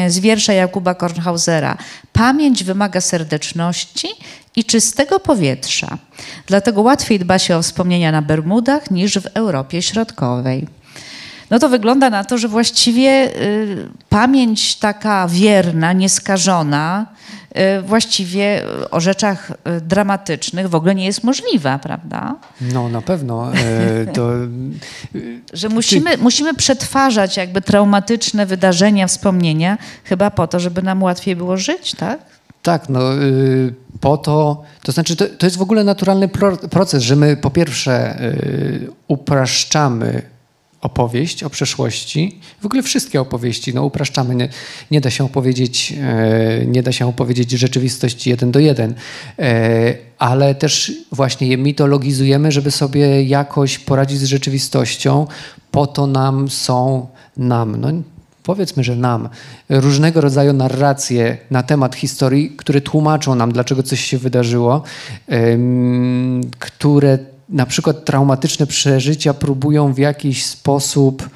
z 0.07 0.19
wiersza 0.19 0.53
Jakuba 0.53 0.95
Kornhausera. 0.95 1.77
Pamięć 2.13 2.63
wymaga 2.63 3.01
serdeczności 3.01 4.07
i 4.55 4.63
czystego 4.63 5.19
powietrza. 5.19 5.97
Dlatego 6.47 6.81
łatwiej 6.81 7.19
dba 7.19 7.39
się 7.39 7.57
o 7.57 7.61
wspomnienia 7.61 8.11
na 8.11 8.21
Bermudach 8.21 8.91
niż 8.91 9.19
w 9.19 9.25
Europie 9.33 9.81
Środkowej. 9.81 10.78
No 11.49 11.59
to 11.59 11.69
wygląda 11.69 12.09
na 12.09 12.23
to, 12.23 12.37
że 12.37 12.47
właściwie 12.47 13.35
y, 13.41 13.89
pamięć 14.09 14.75
taka 14.75 15.27
wierna, 15.27 15.93
nieskażona, 15.93 17.05
y, 17.77 17.81
właściwie 17.81 18.63
y, 18.83 18.89
o 18.89 18.99
rzeczach 18.99 19.51
y, 19.77 19.81
dramatycznych 19.81 20.69
w 20.69 20.75
ogóle 20.75 20.95
nie 20.95 21.05
jest 21.05 21.23
możliwa, 21.23 21.79
prawda? 21.79 22.35
No 22.61 22.89
na 22.89 23.01
pewno. 23.01 23.51
Yy, 23.53 24.07
To, 24.13 24.29
Że 25.53 25.69
musimy, 25.69 26.17
musimy 26.17 26.53
przetwarzać 26.53 27.37
jakby 27.37 27.61
traumatyczne 27.61 28.45
wydarzenia, 28.45 29.07
wspomnienia, 29.07 29.77
chyba 30.03 30.31
po 30.31 30.47
to, 30.47 30.59
żeby 30.59 30.81
nam 30.81 31.03
łatwiej 31.03 31.35
było 31.35 31.57
żyć, 31.57 31.95
tak? 31.95 32.19
tak, 32.63 32.89
no 32.89 33.13
yy, 33.13 33.73
po 33.99 34.17
to, 34.17 34.63
to 34.83 34.91
znaczy 34.91 35.15
to, 35.15 35.25
to 35.25 35.45
jest 35.45 35.57
w 35.57 35.61
ogóle 35.61 35.83
naturalny 35.83 36.27
pro, 36.27 36.57
proces, 36.57 37.03
że 37.03 37.15
my 37.15 37.37
po 37.37 37.49
pierwsze 37.49 38.17
yy, 38.21 38.91
upraszczamy 39.07 40.21
opowieść 40.81 41.43
o 41.43 41.49
przeszłości, 41.49 42.39
w 42.61 42.65
ogóle 42.65 42.83
wszystkie 42.83 43.21
opowieści, 43.21 43.73
no 43.73 43.85
upraszczamy, 43.85 44.35
nie, 44.35 44.49
nie 44.91 45.01
da 45.01 45.09
się 45.09 45.23
opowiedzieć, 45.23 45.93
e, 46.01 46.65
nie 46.65 46.83
da 46.83 46.91
się 46.91 47.07
opowiedzieć 47.07 47.51
rzeczywistości 47.51 48.29
jeden 48.29 48.51
do 48.51 48.59
jeden, 48.59 48.93
e, 49.39 49.95
ale 50.17 50.55
też 50.55 50.91
właśnie 51.11 51.47
je 51.47 51.57
mitologizujemy, 51.57 52.51
żeby 52.51 52.71
sobie 52.71 53.23
jakoś 53.23 53.79
poradzić 53.79 54.19
z 54.19 54.23
rzeczywistością, 54.23 55.27
po 55.71 55.87
to 55.87 56.07
nam 56.07 56.49
są, 56.49 57.07
nam, 57.37 57.81
no 57.81 57.91
powiedzmy, 58.43 58.83
że 58.83 58.95
nam, 58.95 59.29
różnego 59.69 60.21
rodzaju 60.21 60.53
narracje 60.53 61.37
na 61.51 61.63
temat 61.63 61.95
historii, 61.95 62.49
które 62.57 62.81
tłumaczą 62.81 63.35
nam, 63.35 63.51
dlaczego 63.51 63.83
coś 63.83 63.99
się 63.99 64.17
wydarzyło, 64.17 64.83
które 66.59 67.19
na 67.49 67.65
przykład 67.65 68.05
traumatyczne 68.05 68.67
przeżycia 68.67 69.33
próbują 69.33 69.93
w 69.93 69.97
jakiś 69.97 70.45
sposób 70.45 71.29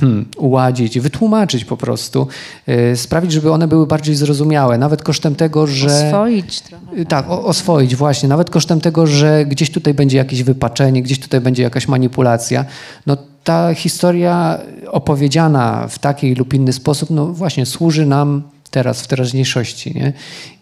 hmm, 0.00 0.26
uładzić, 0.36 1.00
wytłumaczyć 1.00 1.64
po 1.64 1.76
prostu, 1.76 2.26
e, 2.66 2.96
sprawić, 2.96 3.32
żeby 3.32 3.52
one 3.52 3.68
były 3.68 3.86
bardziej 3.86 4.14
zrozumiałe, 4.14 4.78
nawet 4.78 5.02
kosztem 5.02 5.34
tego, 5.34 5.66
że... 5.66 5.86
Oswoić 5.86 6.60
trochę. 6.60 7.04
Tak, 7.04 7.30
o, 7.30 7.44
oswoić 7.44 7.96
właśnie, 7.96 8.28
nawet 8.28 8.50
kosztem 8.50 8.80
tego, 8.80 9.06
że 9.06 9.44
gdzieś 9.46 9.70
tutaj 9.70 9.94
będzie 9.94 10.16
jakieś 10.16 10.42
wypaczenie, 10.42 11.02
gdzieś 11.02 11.20
tutaj 11.20 11.40
będzie 11.40 11.62
jakaś 11.62 11.88
manipulacja. 11.88 12.64
No 13.06 13.16
ta 13.44 13.74
historia 13.74 14.58
opowiedziana 14.90 15.88
w 15.88 15.98
taki 15.98 16.34
lub 16.34 16.54
inny 16.54 16.72
sposób, 16.72 17.10
no 17.10 17.26
właśnie 17.26 17.66
służy 17.66 18.06
nam 18.06 18.42
teraz, 18.70 19.02
w 19.02 19.06
teraźniejszości, 19.06 19.94
nie? 19.94 20.12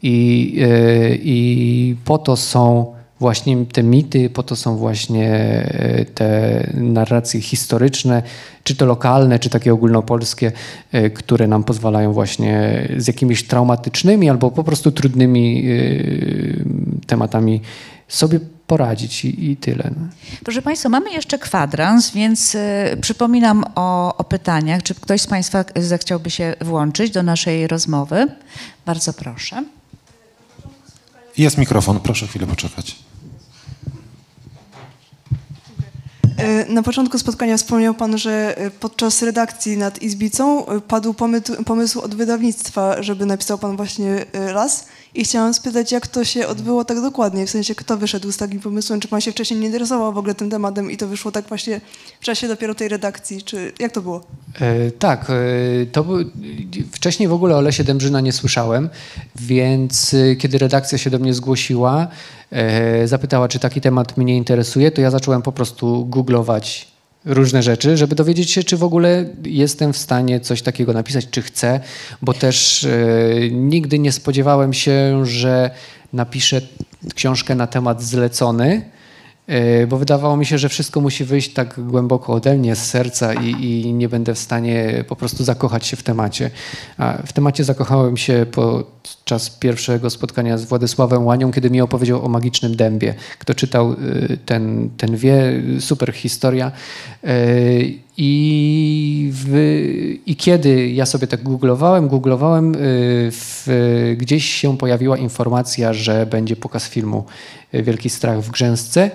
I, 0.03 0.53
yy, 0.57 1.18
i 1.22 1.97
po 2.05 2.18
to 2.18 2.36
są 2.36 2.95
właśnie 3.20 3.66
te 3.66 3.82
mity, 3.82 4.30
po 4.30 4.42
to 4.42 4.56
są 4.56 4.76
właśnie 4.76 5.30
e, 5.30 6.04
te 6.04 6.70
narracje 6.74 7.40
historyczne, 7.40 8.22
czy 8.64 8.76
to 8.76 8.86
lokalne, 8.86 9.38
czy 9.38 9.50
takie 9.50 9.72
ogólnopolskie, 9.72 10.52
e, 10.92 11.10
które 11.10 11.48
nam 11.48 11.64
pozwalają 11.64 12.12
właśnie 12.12 12.88
z 12.96 13.06
jakimiś 13.06 13.46
traumatycznymi 13.46 14.30
albo 14.30 14.50
po 14.50 14.64
prostu 14.64 14.92
trudnymi 14.92 15.64
e, 15.66 17.06
tematami 17.06 17.60
sobie 18.08 18.40
poradzić 18.66 19.24
i, 19.24 19.50
i 19.50 19.56
tyle. 19.56 19.90
No. 20.00 20.06
Proszę 20.44 20.62
Państwa, 20.62 20.88
mamy 20.88 21.12
jeszcze 21.12 21.38
kwadrans, 21.38 22.10
więc 22.10 22.54
y, 22.54 22.58
przypominam 23.00 23.64
o, 23.74 24.16
o 24.16 24.24
pytaniach. 24.24 24.82
Czy 24.82 24.94
ktoś 24.94 25.20
z 25.20 25.26
Państwa 25.26 25.64
zechciałby 25.76 26.30
się 26.30 26.54
włączyć 26.60 27.10
do 27.10 27.22
naszej 27.22 27.66
rozmowy? 27.66 28.26
Bardzo 28.86 29.12
proszę. 29.12 29.64
Jest 31.39 31.59
mikrofon, 31.59 32.01
proszę 32.01 32.26
chwilę 32.26 32.47
poczekać. 32.47 32.97
E, 36.37 36.72
Na 36.72 36.82
początku 36.82 37.18
spotkania 37.18 37.57
wspomniał 37.57 37.95
Pan, 37.95 38.18
że 38.18 38.59
e, 38.59 38.70
podczas 38.70 39.22
redakcji 39.22 39.76
nad 39.76 40.03
Izbicą 40.03 40.66
e, 40.66 40.80
padł 40.80 41.14
pomysł, 41.66 42.01
od 42.01 42.14
wydawnictwa, 42.14 43.03
żeby 43.03 43.26
napisał 43.26 43.59
Pan 43.59 43.76
właśnie 43.76 44.24
las. 44.53 44.87
I 45.14 45.24
chciałam 45.24 45.54
spytać, 45.54 45.92
jak 45.92 46.06
to 46.06 46.24
się 46.24 46.46
odbyło 46.46 46.84
tak 46.84 47.00
dokładnie, 47.00 47.46
w 47.46 47.50
sensie 47.50 47.74
kto 47.74 47.96
wyszedł 47.96 48.32
z 48.32 48.36
takim 48.36 48.60
pomysłem, 48.60 49.00
czy 49.00 49.08
Pan 49.08 49.20
się 49.20 49.32
wcześniej 49.32 49.60
nie 49.60 49.66
interesował 49.66 50.12
w 50.12 50.18
ogóle 50.18 50.34
tym 50.34 50.50
tematem 50.50 50.90
i 50.90 50.96
to 50.96 51.08
wyszło 51.08 51.32
tak 51.32 51.48
właśnie 51.48 51.80
w 52.20 52.24
czasie 52.24 52.48
dopiero 52.48 52.74
tej 52.74 52.88
redakcji, 52.88 53.42
czy 53.42 53.72
jak 53.78 53.92
to 53.92 54.02
było? 54.02 54.24
E, 54.60 54.90
tak, 54.90 55.30
e, 55.30 55.86
to 55.86 56.04
wcześniej 56.92 57.28
w 57.28 57.32
ogóle 57.32 57.56
o 57.56 57.60
Lesie 57.60 57.84
Dębrzyna 57.84 58.20
nie 58.20 58.32
słyszałem, 58.32 58.88
więc 59.36 60.14
e, 60.14 60.36
kiedy 60.36 60.58
redakcja 60.58 60.98
się 60.98 61.10
do 61.10 61.18
mnie 61.18 61.34
zgłosiła, 61.34 62.08
e, 62.50 63.08
zapytała, 63.08 63.48
czy 63.48 63.58
taki 63.58 63.80
temat 63.80 64.16
mnie 64.16 64.36
interesuje, 64.36 64.90
to 64.90 65.00
ja 65.00 65.10
zacząłem 65.10 65.42
po 65.42 65.52
prostu 65.52 66.06
googlować 66.06 66.93
różne 67.25 67.62
rzeczy, 67.62 67.97
żeby 67.97 68.14
dowiedzieć 68.14 68.51
się, 68.51 68.62
czy 68.62 68.77
w 68.77 68.85
ogóle 68.85 69.25
jestem 69.45 69.93
w 69.93 69.97
stanie 69.97 70.41
coś 70.41 70.62
takiego 70.62 70.93
napisać, 70.93 71.27
czy 71.31 71.43
chcę, 71.43 71.81
bo 72.22 72.33
też 72.33 72.85
e, 72.85 72.91
nigdy 73.51 73.99
nie 73.99 74.12
spodziewałem 74.12 74.72
się, 74.72 75.27
że 75.27 75.70
napiszę 76.12 76.61
książkę 77.14 77.55
na 77.55 77.66
temat 77.66 78.03
zlecony, 78.03 78.91
e, 79.47 79.87
bo 79.87 79.97
wydawało 79.97 80.37
mi 80.37 80.47
się, 80.47 80.59
że 80.59 80.68
wszystko 80.68 81.01
musi 81.01 81.25
wyjść 81.25 81.53
tak 81.53 81.81
głęboko 81.87 82.33
ode 82.33 82.57
mnie, 82.57 82.77
z 82.77 82.87
serca 82.87 83.35
i, 83.35 83.51
i 83.51 83.93
nie 83.95 84.09
będę 84.09 84.35
w 84.35 84.39
stanie 84.39 85.05
po 85.09 85.16
prostu 85.16 85.45
zakochać 85.45 85.87
się 85.87 85.97
w 85.97 86.03
temacie. 86.03 86.51
A 86.99 87.22
w 87.27 87.33
temacie 87.33 87.64
zakochałem 87.64 88.16
się 88.16 88.47
podczas 89.25 89.51
pierwszego 89.51 90.11
spotkania 90.11 90.59
z 90.59 90.64
Władysławem 90.64 91.27
Łanią, 91.27 91.53
kiedy 91.53 91.70
mi 91.70 91.81
opowiedział 91.81 92.25
o 92.25 92.29
magicznym 92.29 92.77
dębie. 92.77 93.14
Kto 93.39 93.55
czytał, 93.55 93.93
y, 93.93 94.39
ten, 94.47 94.91
ten 94.97 95.16
wie, 95.16 95.62
super 95.81 96.12
historia. 96.12 96.72
Y, 97.25 97.95
I, 98.16 99.31
w, 99.33 99.49
I 100.27 100.37
kiedy 100.37 100.89
ja 100.89 101.07
sobie 101.07 101.27
tak 101.27 101.43
googlowałem, 101.43 102.09
googlowałem, 102.09 102.75
y, 102.75 102.79
w, 103.33 103.68
gdzieś 104.16 104.45
się 104.45 104.79
pojawiła 104.79 105.16
informacja, 105.16 105.93
że 105.93 106.27
będzie 106.27 106.57
pokaz 106.57 106.89
filmu 106.89 107.25
Wielki 107.72 108.11
Strach 108.11 108.41
w 108.41 108.51
Grzęsce 108.51 109.11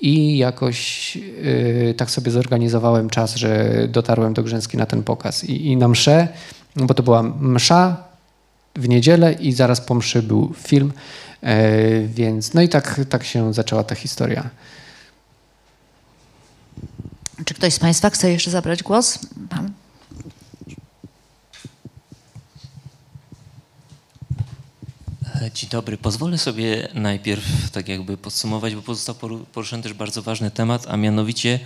i 0.00 0.38
jakoś 0.38 1.18
tak 1.96 2.10
sobie 2.10 2.30
zorganizowałem 2.30 3.10
czas, 3.10 3.34
że 3.34 3.70
dotarłem 3.88 4.34
do 4.34 4.42
Grzęski 4.42 4.76
na 4.76 4.86
ten 4.86 5.02
pokaz. 5.02 5.44
I, 5.44 5.66
I 5.66 5.76
na 5.76 5.88
mszę, 5.88 6.28
bo 6.76 6.94
to 6.94 7.02
była 7.02 7.22
msza 7.22 8.13
w 8.74 8.88
niedzielę 8.88 9.32
i 9.32 9.52
zaraz 9.52 9.80
po 9.80 9.94
mszy 9.94 10.22
był 10.22 10.54
film, 10.62 10.92
e, 11.42 12.00
więc 12.06 12.54
no 12.54 12.62
i 12.62 12.68
tak, 12.68 13.00
tak 13.08 13.24
się 13.24 13.54
zaczęła 13.54 13.84
ta 13.84 13.94
historia. 13.94 14.50
Czy 17.44 17.54
ktoś 17.54 17.74
z 17.74 17.78
Państwa 17.78 18.10
chce 18.10 18.30
jeszcze 18.30 18.50
zabrać 18.50 18.82
głos? 18.82 19.18
Pan? 19.50 19.72
Dzień 25.54 25.70
dobry. 25.70 25.96
Pozwolę 25.96 26.38
sobie 26.38 26.88
najpierw 26.94 27.70
tak 27.70 27.88
jakby 27.88 28.16
podsumować, 28.16 28.74
bo 28.74 28.82
pozostał 28.82 29.14
poru- 29.14 29.44
poruszony 29.44 29.82
też 29.82 29.92
bardzo 29.92 30.22
ważny 30.22 30.50
temat, 30.50 30.86
a 30.88 30.96
mianowicie 30.96 31.60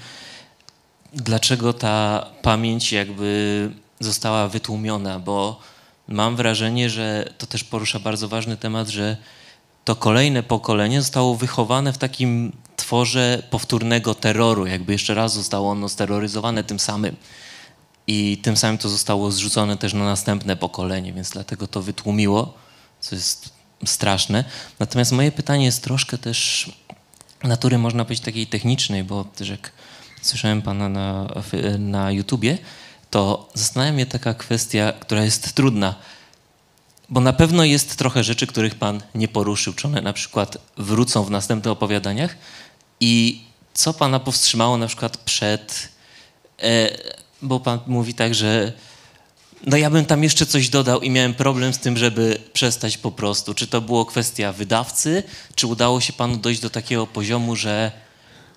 dlaczego 1.13 1.73
ta 1.73 2.27
pamięć 2.43 2.93
jakby 2.93 3.71
została 4.01 4.49
wytłumiona, 4.49 5.19
bo 5.19 5.61
mam 6.09 6.37
wrażenie, 6.37 6.91
że 6.91 7.33
to 7.39 7.47
też 7.47 7.65
porusza 7.65 7.99
bardzo 7.99 8.29
ważny 8.29 8.57
temat, 8.57 8.89
że 8.89 9.17
to 9.85 9.97
kolejne 9.97 10.43
pokolenie 10.43 11.01
zostało 11.01 11.37
wychowane 11.37 11.93
w 11.93 11.99
takim 11.99 12.53
tworze 12.77 13.43
powtórnego 13.51 14.15
terroru, 14.15 14.67
jakby 14.67 14.93
jeszcze 14.93 15.15
raz 15.15 15.35
zostało 15.35 15.71
ono 15.71 15.89
steroryzowane 15.89 16.65
tym 16.65 16.79
samym. 16.79 17.17
i 18.07 18.39
tym 18.43 18.57
samym 18.57 18.79
to 18.79 18.89
zostało 18.89 19.31
zrzucone 19.31 19.77
też 19.77 19.95
na 19.95 20.05
następne 20.05 20.57
pokolenie, 20.57 21.13
więc 21.13 21.31
dlatego 21.31 21.67
to 21.67 21.83
wytłumiło, 21.83 22.55
co 23.01 23.15
jest 23.15 23.53
straszne. 23.85 24.45
Natomiast 24.79 25.13
moje 25.13 25.33
pytanie 25.33 25.65
jest 25.65 25.85
troszkę 25.85 26.19
też 26.19 26.71
natury, 27.45 27.79
można 27.79 28.05
powiedzieć, 28.05 28.25
takiej 28.25 28.47
technicznej, 28.47 29.05
bo 29.05 29.25
też 29.25 29.49
jak 29.49 29.73
słyszałem 30.23 30.63
pana 30.63 30.89
na, 30.89 31.29
na 31.79 32.11
YouTubie, 32.13 32.59
to 33.11 33.49
zastanawia 33.55 33.93
mnie 33.93 34.07
taka 34.07 34.35
kwestia, 34.35 34.93
która 34.93 35.25
jest 35.25 35.55
trudna. 35.55 35.95
Bo 37.09 37.21
na 37.21 37.33
pewno 37.33 37.65
jest 37.65 37.97
trochę 37.97 38.25
rzeczy, 38.25 38.47
których 38.47 38.75
pan 38.75 39.03
nie 39.15 39.29
poruszył, 39.29 39.73
czy 39.73 39.87
one 39.87 40.03
na 40.03 40.13
przykład 40.13 40.59
wrócą 40.77 41.25
w 41.25 41.31
następnych 41.31 41.73
opowiadaniach. 41.73 42.37
I 43.01 43.43
co 43.75 43.95
pana 43.95 44.21
powstrzymało 44.21 44.77
na 44.77 44.87
przykład 44.87 45.17
przed. 45.17 45.89
E, 46.63 46.99
bo 47.43 47.61
pan 47.61 47.81
mówi 47.87 48.15
tak, 48.15 48.35
że 48.35 48.73
no 49.67 49.77
ja 49.77 49.91
bym 49.91 50.05
tam 50.05 50.23
jeszcze 50.23 50.47
coś 50.47 50.69
dodał 50.69 51.01
i 51.01 51.11
miałem 51.11 51.35
problem 51.35 51.75
z 51.75 51.79
tym, 51.79 51.97
żeby 51.97 52.39
przestać 52.53 52.99
po 52.99 53.13
prostu. 53.13 53.55
Czy 53.55 53.67
to 53.67 53.81
było 53.81 54.05
kwestia 54.05 54.53
wydawcy, 54.53 55.23
czy 55.55 55.67
udało 55.67 56.01
się 56.01 56.13
panu 56.13 56.37
dojść 56.37 56.61
do 56.61 56.71
takiego 56.71 57.07
poziomu, 57.07 57.57
że 57.57 57.93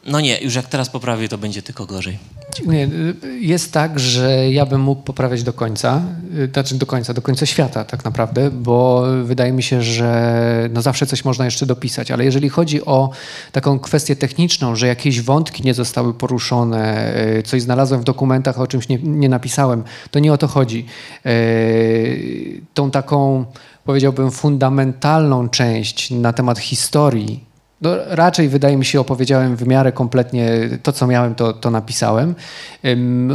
no 0.05 0.19
nie, 0.19 0.41
już 0.41 0.55
jak 0.55 0.67
teraz 0.67 0.89
poprawię, 0.89 1.29
to 1.29 1.37
będzie 1.37 1.61
tylko 1.61 1.85
gorzej. 1.85 2.17
Nie, 2.65 2.89
jest 3.39 3.73
tak, 3.73 3.99
że 3.99 4.51
ja 4.51 4.65
bym 4.65 4.81
mógł 4.81 5.01
poprawiać 5.01 5.43
do 5.43 5.53
końca, 5.53 6.01
znaczy 6.53 6.75
do 6.75 6.85
końca, 6.85 7.13
do 7.13 7.21
końca 7.21 7.45
świata 7.45 7.83
tak 7.83 8.05
naprawdę, 8.05 8.51
bo 8.51 9.03
wydaje 9.23 9.51
mi 9.51 9.63
się, 9.63 9.81
że 9.81 10.69
no 10.73 10.81
zawsze 10.81 11.05
coś 11.05 11.25
można 11.25 11.45
jeszcze 11.45 11.65
dopisać, 11.65 12.11
ale 12.11 12.25
jeżeli 12.25 12.49
chodzi 12.49 12.85
o 12.85 13.09
taką 13.51 13.79
kwestię 13.79 14.15
techniczną, 14.15 14.75
że 14.75 14.87
jakieś 14.87 15.21
wątki 15.21 15.63
nie 15.63 15.73
zostały 15.73 16.13
poruszone, 16.13 17.13
e, 17.13 17.43
coś 17.43 17.61
znalazłem 17.61 18.01
w 18.01 18.03
dokumentach, 18.03 18.59
o 18.59 18.67
czymś 18.67 18.89
nie, 18.89 18.97
nie 19.03 19.29
napisałem, 19.29 19.83
to 20.11 20.19
nie 20.19 20.33
o 20.33 20.37
to 20.37 20.47
chodzi. 20.47 20.85
Tą 22.73 22.91
taką, 22.91 23.45
powiedziałbym, 23.85 24.31
fundamentalną 24.31 25.49
część 25.49 26.11
na 26.11 26.33
temat 26.33 26.59
historii, 26.59 27.50
no, 27.81 27.89
raczej 28.07 28.49
wydaje 28.49 28.77
mi 28.77 28.85
się, 28.85 28.99
opowiedziałem 28.99 29.55
w 29.55 29.67
miarę 29.67 29.91
kompletnie 29.91 30.69
to, 30.83 30.91
co 30.91 31.07
miałem, 31.07 31.35
to, 31.35 31.53
to 31.53 31.71
napisałem. 31.71 32.35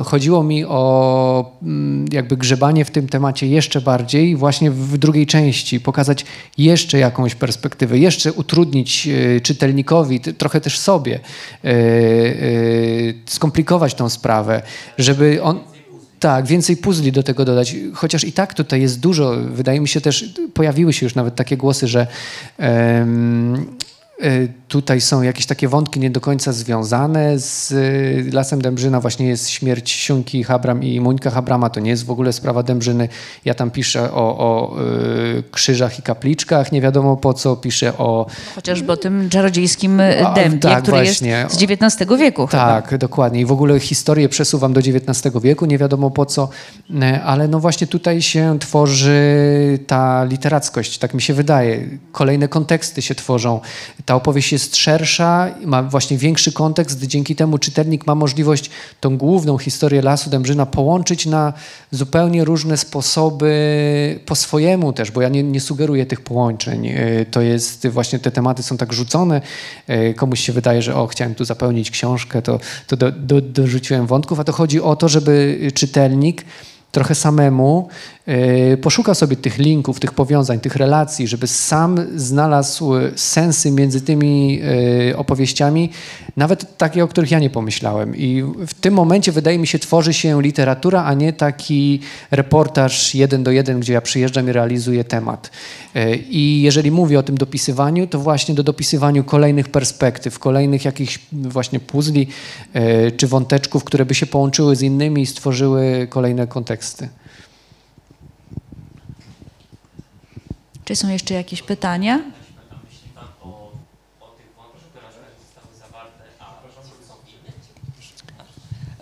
Chodziło 0.05 0.42
mi 0.42 0.64
o 0.64 1.57
mm, 1.62 2.05
jakby 2.12 2.36
grzebanie 2.36 2.84
w 2.84 2.90
tym 2.90 3.09
temacie 3.09 3.47
jeszcze 3.47 3.80
bardziej, 3.80 4.36
właśnie 4.36 4.70
w 4.70 4.99
drugiej 4.99 5.26
części, 5.26 5.80
pokazać 5.80 6.24
jeszcze 6.59 6.99
jakąś 6.99 7.34
perspektywę, 7.34 7.99
jeszcze 7.99 8.32
utrudnić 8.32 9.09
e, 9.09 9.40
czytelnikowi, 9.40 10.20
trochę 10.20 10.61
też 10.61 10.78
sobie, 10.78 11.20
e, 11.64 11.68
e, 11.68 11.74
skomplikować 13.26 13.94
tą 13.94 14.09
sprawę, 14.09 14.62
żeby 14.99 15.42
on. 15.42 15.61
Tak, 16.20 16.47
więcej 16.47 16.76
puzli 16.76 17.12
do 17.12 17.22
tego 17.22 17.44
dodać. 17.44 17.76
Chociaż 17.94 18.24
i 18.24 18.32
tak 18.32 18.55
tutaj 18.55 18.80
jest 18.80 19.01
dużo, 19.01 19.36
wydaje 19.51 19.80
mi 19.80 19.88
się 19.88 20.01
też, 20.01 20.24
pojawiły 20.55 20.92
się 20.92 21.07
już 21.07 21.14
nawet 21.14 21.34
takie 21.34 21.57
głosy, 21.57 21.88
że 21.88 22.07
um, 22.59 23.66
Y, 24.19 24.55
tutaj 24.69 25.01
są 25.01 25.23
jakieś 25.23 25.47
takie 25.47 25.69
wątki 25.69 26.01
nie 26.01 26.11
do 26.11 26.21
końca 26.21 26.53
związane 26.53 27.39
z 27.39 27.73
y, 27.73 28.31
Lasem 28.33 28.62
Dębrzyna. 28.62 29.01
Właśnie 29.01 29.27
jest 29.27 29.51
śmierć 29.51 29.91
Siunki 29.91 30.45
Habram 30.45 30.83
i 30.83 31.01
Muńka 31.01 31.31
Habrama. 31.31 31.71
To 31.71 31.81
nie 31.81 31.91
jest 31.91 32.05
w 32.05 32.11
ogóle 32.11 32.33
sprawa 32.33 32.62
Dębrzyny. 32.62 33.09
Ja 33.45 33.55
tam 33.55 33.71
piszę 33.71 34.12
o, 34.12 34.39
o 34.39 34.77
y, 35.39 35.43
krzyżach 35.51 35.99
i 35.99 36.03
kapliczkach. 36.03 36.73
Nie 36.73 36.81
wiadomo 36.81 37.17
po 37.17 37.35
co. 37.35 37.57
Piszę 37.57 37.99
o... 37.99 38.27
Chociażby 38.55 38.93
o 38.93 38.97
tym 38.97 39.31
czarodziejskim 39.31 40.03
dębie, 40.35 40.59
tak, 40.59 40.83
który 40.83 40.97
właśnie. 40.97 41.31
jest 41.31 41.61
z 41.61 41.62
XIX 41.62 42.11
wieku 42.19 42.49
Tak, 42.51 42.89
chyba. 42.89 42.99
dokładnie. 42.99 43.41
I 43.41 43.45
w 43.45 43.53
ogóle 43.53 43.81
historię 43.81 44.29
przesuwam 44.29 44.73
do 44.73 44.81
XIX 44.81 45.35
wieku. 45.43 45.67
Nie 45.67 45.79
wiadomo 45.79 46.11
po 46.11 46.27
co. 46.27 46.49
Ale 47.25 47.49
no 47.49 47.61
właśnie 47.61 47.87
tutaj 47.87 48.23
się 48.23 48.59
tworzy 48.59 49.19
ta 49.87 50.25
literackość. 50.25 50.99
Tak 50.99 51.14
mi 51.14 51.23
się 51.23 51.35
wydaje. 51.35 51.89
Kolejne 52.12 52.49
konteksty 52.49 53.03
się 53.03 53.14
tworzą 53.14 53.61
ta 54.05 54.14
opowieść 54.14 54.56
jest 54.57 54.77
szersza, 54.77 55.49
ma 55.65 55.83
właśnie 55.83 56.19
większy 56.19 56.53
kontekst, 56.53 57.03
dzięki 57.03 57.37
temu 57.37 57.59
czytelnik 57.59 58.07
ma 58.07 58.15
możliwość 58.15 58.71
tą 59.01 59.17
główną 59.19 59.59
historię 59.59 60.03
Lasu 60.03 60.31
Dębrzyna 60.31 60.67
połączyć 60.67 61.27
na 61.27 61.53
zupełnie 61.91 62.45
różne 62.45 62.77
sposoby, 62.77 64.21
po 64.27 64.35
swojemu 64.35 64.93
też, 64.93 65.11
bo 65.11 65.23
ja 65.23 65.29
nie, 65.29 65.43
nie 65.43 65.61
sugeruję 65.61 66.07
tych 66.07 66.21
połączeń. 66.21 66.87
E, 66.87 67.25
to 67.31 67.41
jest 67.41 67.87
właśnie 67.87 68.19
te 68.19 68.31
tematy 68.31 68.63
są 68.63 68.77
tak 68.77 68.93
rzucone, 68.93 69.41
e, 69.87 70.15
komuś 70.15 70.41
się 70.41 70.53
wydaje, 70.53 70.83
że 70.83 70.95
o, 70.95 71.07
chciałem 71.07 71.35
tu 71.35 71.45
zapełnić 71.45 71.91
książkę, 71.91 72.43
to, 72.43 72.61
to 72.87 72.97
do, 72.97 73.13
do, 73.13 73.41
dorzuciłem 73.41 74.07
wątków, 74.07 74.41
a 74.41 74.45
to 74.45 74.53
chodzi 74.53 74.81
o 74.81 74.97
to, 74.97 75.09
żeby 75.09 75.59
czytelnik 75.75 76.45
trochę 76.93 77.15
samemu 77.15 77.89
poszuka 78.83 79.14
sobie 79.14 79.37
tych 79.37 79.59
linków, 79.59 80.01
tych 80.01 80.12
powiązań, 80.12 80.61
tych 80.61 80.77
relacji, 80.77 81.27
żeby 81.27 81.47
sam 81.47 82.07
znalazł 82.16 82.93
sensy 83.16 83.70
między 83.70 84.01
tymi 84.01 84.61
e, 85.11 85.16
opowieściami, 85.16 85.91
nawet 86.37 86.77
takie, 86.77 87.05
o 87.05 87.09
których 87.09 87.31
ja 87.31 87.39
nie 87.39 87.51
pomyślałem. 87.51 88.16
I 88.16 88.43
w 88.66 88.74
tym 88.74 88.95
momencie 88.95 89.33
wydaje 89.33 89.59
mi 89.59 89.66
się 89.66 89.79
tworzy 89.79 90.14
się 90.14 90.43
literatura, 90.43 91.05
a 91.05 91.14
nie 91.14 91.33
taki 91.33 92.01
reportaż 92.31 93.14
jeden 93.14 93.43
do 93.43 93.51
jeden, 93.51 93.81
gdzie 93.81 93.93
ja 93.93 94.01
przyjeżdżam 94.01 94.49
i 94.49 94.53
realizuję 94.53 95.05
temat. 95.05 95.51
E, 95.95 96.16
I 96.16 96.62
jeżeli 96.62 96.91
mówię 96.91 97.18
o 97.18 97.22
tym 97.22 97.39
dopisywaniu, 97.39 98.07
to 98.07 98.18
właśnie 98.18 98.55
do 98.55 98.62
dopisywaniu 98.62 99.24
kolejnych 99.24 99.68
perspektyw, 99.68 100.39
kolejnych 100.39 100.85
jakichś 100.85 101.18
właśnie 101.33 101.81
puzli 101.81 102.29
czy 103.16 103.27
wąteczków, 103.27 103.85
które 103.85 104.07
by 104.07 104.14
się 104.14 104.27
połączyły 104.27 104.77
z 104.77 104.83
innymi 104.83 105.22
i 105.22 105.27
stworzyły 105.27 106.07
kolejne 106.11 106.47
konteksty. 106.47 107.09
Czy 110.87 110.97
są 110.97 111.09
jeszcze 111.09 111.34
jakieś 111.34 111.62
pytania? 111.62 112.20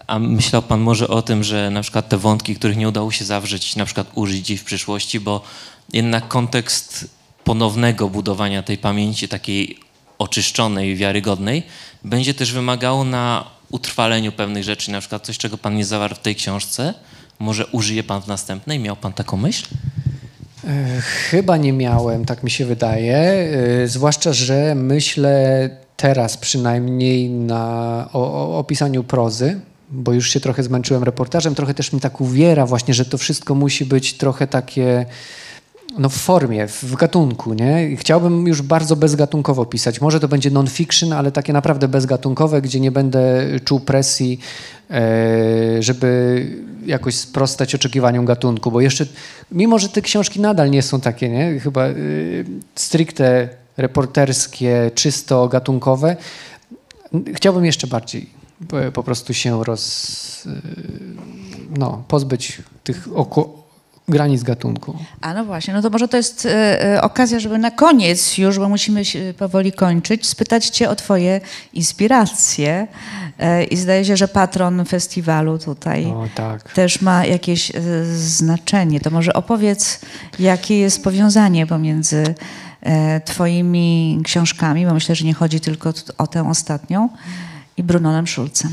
A 0.07 0.19
myślał 0.19 0.63
Pan 0.63 0.81
może 0.81 1.09
o 1.09 1.23
tym, 1.23 1.45
że 1.45 1.71
na 1.71 1.83
przykład 1.83 2.09
te 2.09 2.19
wątki, 2.19 2.57
których 2.57 2.77
nie 2.77 2.89
udało 2.89 3.13
się 3.13 3.25
zawrzeć, 3.25 3.77
na 3.77 3.85
przykład 3.85 4.07
użyć 4.15 4.41
gdzieś 4.41 4.61
w 4.61 4.65
przyszłości, 4.65 5.21
bo 5.21 5.43
jednak 5.93 6.29
kontekst 6.29 7.11
ponownego 7.45 8.09
budowania 8.09 8.63
tej 8.63 8.79
pamięci 8.79 9.29
takiej 9.29 9.79
oczyszczonej, 10.19 10.97
wiarygodnej, 10.97 11.63
będzie 12.05 12.35
też 12.35 12.53
wymagało 12.53 13.05
na 13.05 13.45
utrwaleniu 13.71 14.33
pewnych 14.33 14.65
rzeczy, 14.65 14.91
na 14.91 15.01
przykład 15.01 15.27
coś, 15.27 15.39
czego 15.39 15.59
Pan 15.59 15.77
nie 15.77 15.85
zawarł 15.85 16.15
w 16.15 16.19
tej 16.19 16.35
książce, 16.35 16.95
może 17.39 17.67
użyje 17.67 18.03
Pan 18.03 18.23
w 18.23 18.27
następnej? 18.27 18.79
Miał 18.79 18.97
Pan 18.97 19.13
taką 19.13 19.37
myśl? 19.37 19.67
E, 20.69 21.01
chyba 21.01 21.57
nie 21.57 21.73
miałem, 21.73 22.25
tak 22.25 22.43
mi 22.43 22.51
się 22.51 22.65
wydaje. 22.65 23.17
E, 23.17 23.89
zwłaszcza, 23.89 24.33
że 24.33 24.75
myślę 24.75 25.71
teraz 25.97 26.37
przynajmniej 26.37 27.31
na, 27.31 28.09
o, 28.13 28.55
o 28.55 28.59
opisaniu 28.59 29.05
prozy, 29.05 29.61
bo 29.91 30.13
już 30.13 30.31
się 30.31 30.41
trochę 30.41 30.63
zmęczyłem 30.63 31.03
reportażem. 31.03 31.55
Trochę 31.55 31.75
też 31.75 31.93
mi 31.93 32.01
tak 32.01 32.21
uwiera 32.21 32.67
właśnie, 32.67 32.95
że 32.95 33.05
to 33.05 33.19
wszystko 33.19 33.55
musi 33.55 33.85
być 33.85 34.15
trochę 34.15 34.47
takie 34.47 35.07
no 35.99 36.09
w 36.09 36.17
formie, 36.17 36.69
w 36.69 36.95
gatunku, 36.95 37.55
nie? 37.55 37.97
Chciałbym 37.97 38.47
już 38.47 38.63
bardzo 38.63 38.97
bezgatunkowo 38.97 39.67
pisać. 39.67 40.01
Może 40.01 40.21
to 40.21 40.29
będzie 40.29 40.51
non-fiction, 40.51 41.13
ale 41.13 41.33
takie 41.33 41.53
naprawdę 41.53 41.89
bezgatunkowe, 41.89 42.63
gdzie 42.63 42.81
nie 42.81 42.91
będę 42.91 43.47
czuł 43.65 43.81
presji, 43.81 44.41
e, 44.91 45.83
żeby 45.83 46.47
jakoś 46.87 47.15
sprostać 47.15 47.75
oczekiwaniom 47.75 48.25
gatunku, 48.25 48.71
bo 48.71 48.81
jeszcze, 48.81 49.07
mimo 49.53 49.79
że 49.79 49.89
te 49.89 50.03
książki 50.03 50.41
nadal 50.41 50.71
nie 50.71 50.83
są 50.83 51.01
takie, 51.01 51.29
nie? 51.29 51.61
Chyba 51.61 51.87
e, 51.87 51.95
stricte 52.75 53.49
reporterskie, 53.77 54.91
czysto 54.95 55.49
gatunkowe, 55.49 56.17
chciałbym 57.35 57.65
jeszcze 57.65 57.87
bardziej 57.87 58.45
po 58.93 59.03
prostu 59.03 59.35
się 59.35 59.65
roz, 59.65 60.47
e, 60.47 60.51
no, 61.79 62.05
pozbyć 62.09 62.63
tych 62.85 63.09
oko, 63.15 63.64
granic 64.09 64.43
gatunku. 64.43 64.97
A 65.21 65.35
no 65.35 65.45
właśnie, 65.45 65.75
no 65.75 65.83
to 65.83 65.91
może 65.91 66.09
to 66.09 66.17
jest 66.17 66.47
e, 66.47 66.95
e, 66.95 67.03
okazja, 67.03 67.41
żeby 67.41 67.59
na 67.59 67.71
koniec 67.71 68.39
już, 68.39 68.59
bo 68.59 68.69
musimy 68.69 69.05
się 69.05 69.35
powoli 69.39 69.73
kończyć, 69.73 70.27
spytać 70.27 70.67
Cię 70.67 70.91
o 70.91 70.97
Twoje 70.97 71.41
inspiracje. 71.73 72.87
E, 73.39 73.65
I 73.65 73.77
zdaje 73.77 74.05
się, 74.05 74.17
że 74.17 74.29
patron 74.29 74.85
festiwalu 74.85 75.59
tutaj 75.59 76.07
o, 76.07 76.27
tak. 76.35 76.73
też 76.73 77.01
ma 77.01 77.27
jakieś 77.27 77.73
znaczenie. 78.15 79.01
To 79.01 79.11
może 79.11 79.33
opowiedz, 79.33 80.01
jakie 80.39 80.79
jest 80.79 81.05
powiązanie 81.05 81.67
pomiędzy 81.67 82.35
Twoimi 83.25 84.21
książkami, 84.25 84.87
bo 84.87 84.95
myślę, 84.95 85.15
że 85.15 85.25
nie 85.25 85.35
chodzi 85.35 85.61
tylko 85.61 85.93
o 86.19 86.27
tę 86.27 86.49
ostatnią, 86.49 87.09
i 87.77 87.83
Brunonem 87.83 88.27
Schulzem. 88.27 88.71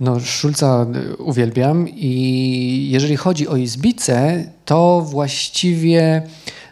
No, 0.00 0.20
Szulca 0.20 0.86
uwielbiam 1.18 1.88
i 1.88 2.88
jeżeli 2.90 3.16
chodzi 3.16 3.48
o 3.48 3.56
Izbicę, 3.56 4.44
to 4.64 5.00
właściwie 5.00 6.22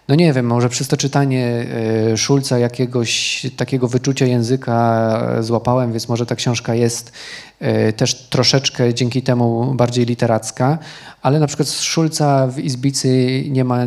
no 0.09 0.15
nie 0.15 0.33
wiem, 0.33 0.47
może 0.47 0.69
przez 0.69 0.89
to 0.89 0.97
czytanie 0.97 1.67
e, 2.13 2.17
Szulca 2.17 2.59
jakiegoś 2.59 3.47
takiego 3.57 3.89
wyczucia 3.89 4.27
języka 4.27 5.21
złapałem, 5.41 5.91
więc 5.93 6.09
może 6.09 6.27
ta 6.27 6.35
książka 6.35 6.75
jest 6.75 7.13
e, 7.61 7.93
też 7.93 8.15
troszeczkę 8.15 8.95
dzięki 8.95 9.23
temu 9.23 9.75
bardziej 9.75 10.07
literacka, 10.07 10.79
ale 11.23 11.41
na 11.41 11.47
przykład 11.47 11.69
z 11.69 11.81
Szulca 11.81 12.47
w 12.47 12.59
Izbicy 12.59 13.45
nie 13.51 13.65
ma, 13.65 13.87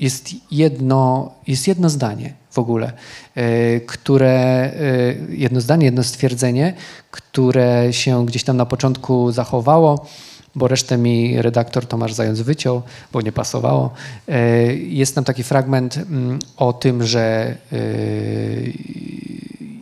jest 0.00 0.28
jedno, 0.50 1.32
jest 1.46 1.68
jedno 1.68 1.90
zdanie 1.90 2.32
w 2.50 2.58
ogóle, 2.58 2.92
e, 3.34 3.80
które, 3.80 4.72
jedno 5.28 5.60
zdanie, 5.60 5.84
jedno 5.84 6.04
stwierdzenie, 6.04 6.74
które 7.10 7.92
się 7.92 8.26
gdzieś 8.26 8.44
tam 8.44 8.56
na 8.56 8.66
początku 8.66 9.32
zachowało, 9.32 10.06
bo 10.56 10.68
resztę 10.68 10.98
mi 10.98 11.42
redaktor 11.42 11.86
Tomasz 11.86 12.12
Zając 12.12 12.40
wyciął, 12.40 12.82
bo 13.12 13.20
nie 13.20 13.32
pasowało. 13.32 13.90
E, 14.28 14.74
jest 14.74 15.14
tam 15.14 15.24
taki 15.24 15.42
fragment 15.42 15.96
mm, 15.96 16.38
o 16.56 16.72
tym, 16.72 17.04
że 17.04 17.56
e, 17.72 17.76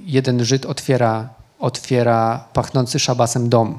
jeden 0.06 0.44
Żyd 0.44 0.66
otwiera, 0.66 1.28
otwiera 1.58 2.44
pachnący 2.52 2.98
szabasem 2.98 3.48
dom 3.48 3.78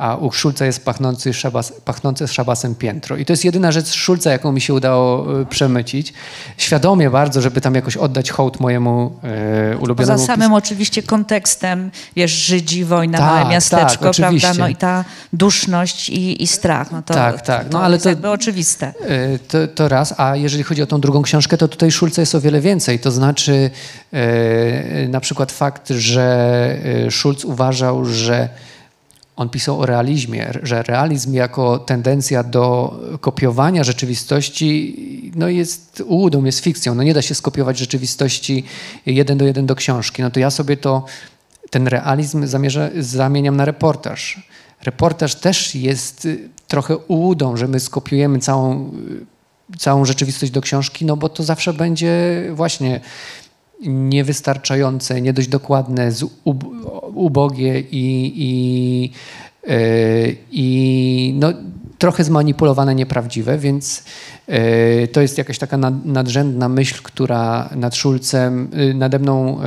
a 0.00 0.16
u 0.16 0.32
Szulca 0.32 0.66
jest 0.66 0.84
pachnący 0.84 1.34
szabas, 1.34 1.72
pachnące 1.84 2.28
szabasem 2.28 2.74
piętro. 2.74 3.16
I 3.16 3.24
to 3.24 3.32
jest 3.32 3.44
jedyna 3.44 3.72
rzecz 3.72 3.92
Szulca, 3.92 4.30
jaką 4.30 4.52
mi 4.52 4.60
się 4.60 4.74
udało 4.74 5.40
e, 5.40 5.46
przemycić. 5.46 6.12
Świadomie 6.56 7.10
bardzo, 7.10 7.40
żeby 7.40 7.60
tam 7.60 7.74
jakoś 7.74 7.96
oddać 7.96 8.30
hołd 8.30 8.60
mojemu 8.60 9.12
e, 9.22 9.76
ulubionemu... 9.76 10.18
Poza 10.18 10.26
samym 10.26 10.52
oczywiście 10.52 11.02
kontekstem, 11.02 11.90
wiesz, 12.16 12.30
Żydzi, 12.30 12.84
wojna, 12.84 13.18
tak, 13.18 13.26
małe 13.26 13.50
miasteczko, 13.50 14.04
tak, 14.04 14.16
prawda? 14.16 14.52
No 14.58 14.68
i 14.68 14.76
ta 14.76 15.04
duszność 15.32 16.08
i, 16.08 16.42
i 16.42 16.46
strach. 16.46 16.92
No 16.92 17.02
to, 17.02 17.14
tak, 17.14 17.42
tak. 17.42 17.64
No, 17.64 17.70
to 17.70 17.84
ale 17.84 17.94
jest 17.94 18.02
to, 18.02 18.08
jakby 18.08 18.30
oczywiste. 18.30 18.92
E, 19.08 19.38
to, 19.38 19.68
to, 19.68 19.88
raz, 19.88 20.14
a 20.16 20.36
jeżeli 20.36 20.64
chodzi 20.64 20.82
o 20.82 20.86
tą 20.86 21.00
drugą 21.00 21.22
książkę, 21.22 21.56
to 21.56 21.68
tutaj 21.68 21.90
Szulca 21.90 22.22
jest 22.22 22.34
o 22.34 22.40
wiele 22.40 22.60
więcej. 22.60 22.98
To 22.98 23.10
znaczy 23.10 23.70
e, 24.12 25.08
na 25.08 25.20
przykład 25.20 25.52
fakt, 25.52 25.88
że 25.88 26.76
Szulc 27.10 27.44
uważał, 27.44 28.04
że 28.04 28.48
on 29.40 29.48
pisał 29.48 29.80
o 29.80 29.86
realizmie, 29.86 30.50
że 30.62 30.82
realizm 30.82 31.34
jako 31.34 31.78
tendencja 31.78 32.42
do 32.42 32.94
kopiowania 33.20 33.84
rzeczywistości 33.84 34.96
no 35.36 35.48
jest 35.48 36.02
ułudą, 36.06 36.44
jest 36.44 36.60
fikcją. 36.60 36.94
No 36.94 37.02
nie 37.02 37.14
da 37.14 37.22
się 37.22 37.34
skopiować 37.34 37.78
rzeczywistości 37.78 38.64
jeden 39.06 39.38
do 39.38 39.44
jeden 39.44 39.66
do 39.66 39.74
książki. 39.74 40.22
No 40.22 40.30
to 40.30 40.40
ja 40.40 40.50
sobie 40.50 40.76
to, 40.76 41.04
ten 41.70 41.86
realizm 41.86 42.46
zamierza, 42.46 42.90
zamieniam 42.98 43.56
na 43.56 43.64
reportaż. 43.64 44.48
Reportaż 44.82 45.34
też 45.34 45.74
jest 45.74 46.28
trochę 46.68 46.96
ułudą, 46.96 47.56
że 47.56 47.68
my 47.68 47.80
skopiujemy 47.80 48.38
całą, 48.38 48.92
całą 49.78 50.04
rzeczywistość 50.04 50.52
do 50.52 50.60
książki, 50.60 51.04
no 51.04 51.16
bo 51.16 51.28
to 51.28 51.42
zawsze 51.42 51.72
będzie 51.72 52.42
właśnie 52.52 53.00
niewystarczające, 53.86 55.20
nie 55.20 55.32
dość 55.32 55.48
dokładne, 55.48 56.10
ubogie 57.14 57.80
i, 57.80 58.32
i, 58.36 59.10
e, 59.66 59.76
i 60.50 61.34
no, 61.38 61.52
trochę 61.98 62.24
zmanipulowane, 62.24 62.94
nieprawdziwe, 62.94 63.58
więc 63.58 64.04
to 65.12 65.20
jest 65.20 65.38
jakaś 65.38 65.58
taka 65.58 65.76
nadrzędna 66.04 66.68
myśl, 66.68 67.02
która 67.02 67.70
nad 67.76 67.96
Szulcem, 67.96 68.68
y, 68.90 68.94
nade 68.94 69.18
mną 69.18 69.60
e, 69.60 69.66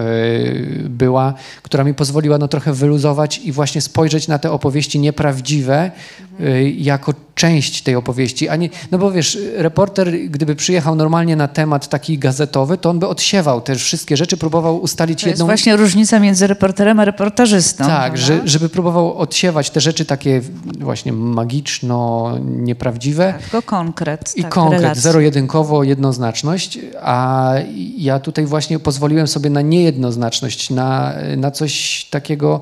była, 0.90 1.34
która 1.62 1.84
mi 1.84 1.94
pozwoliła 1.94 2.38
no, 2.38 2.48
trochę 2.48 2.74
wyluzować 2.74 3.38
i 3.38 3.52
właśnie 3.52 3.82
spojrzeć 3.82 4.28
na 4.28 4.40
te 4.40 4.52
opowieści 4.52 5.00
nieprawdziwe 5.00 5.92
y, 6.40 6.74
jako 6.78 7.14
część 7.36 7.82
tej 7.82 7.96
opowieści, 7.96 8.50
a 8.50 8.56
nie, 8.56 8.70
no 8.92 8.98
bo 8.98 9.12
wiesz, 9.12 9.38
reporter, 9.56 10.12
gdyby 10.30 10.56
przyjechał 10.56 10.96
normalnie 10.96 11.36
na 11.36 11.48
temat 11.48 11.88
taki 11.88 12.18
gazetowy, 12.18 12.78
to 12.78 12.90
on 12.90 13.00
by 13.00 13.08
odsiewał 13.08 13.62
te 13.62 13.76
wszystkie 13.76 14.18
rzeczy, 14.18 14.38
próbował 14.38 14.82
ustalić 14.82 15.22
to 15.22 15.30
jedną... 15.30 15.46
To 15.46 15.52
jest 15.52 15.64
właśnie 15.64 15.76
różnica 15.76 16.20
między 16.20 16.48
reporterem 16.48 17.00
a 17.00 17.06
reportażystą. 17.06 17.86
Tak, 17.86 18.18
że, 18.18 18.42
żeby 18.46 18.70
próbował 18.70 19.18
odsiewać 19.18 19.70
te 19.70 19.82
rzeczy 19.82 20.06
takie 20.06 20.42
właśnie 20.80 21.14
magiczno, 21.14 22.32
nieprawdziwe. 22.42 23.34
Tak, 23.34 23.42
tylko 23.42 23.62
konkret. 23.62 24.34
I 24.36 24.42
tak, 24.42 24.52
konkret, 24.52 24.73
zero-jedynkowo, 24.94 25.84
jednoznaczność, 25.84 26.80
a 27.02 27.54
ja 27.98 28.20
tutaj 28.20 28.46
właśnie 28.46 28.80
pozwoliłem 28.80 29.28
sobie 29.28 29.50
na 29.50 29.62
niejednoznaczność, 29.62 30.70
na, 30.70 31.14
na 31.38 31.52
coś 31.52 32.06
takiego, 32.10 32.62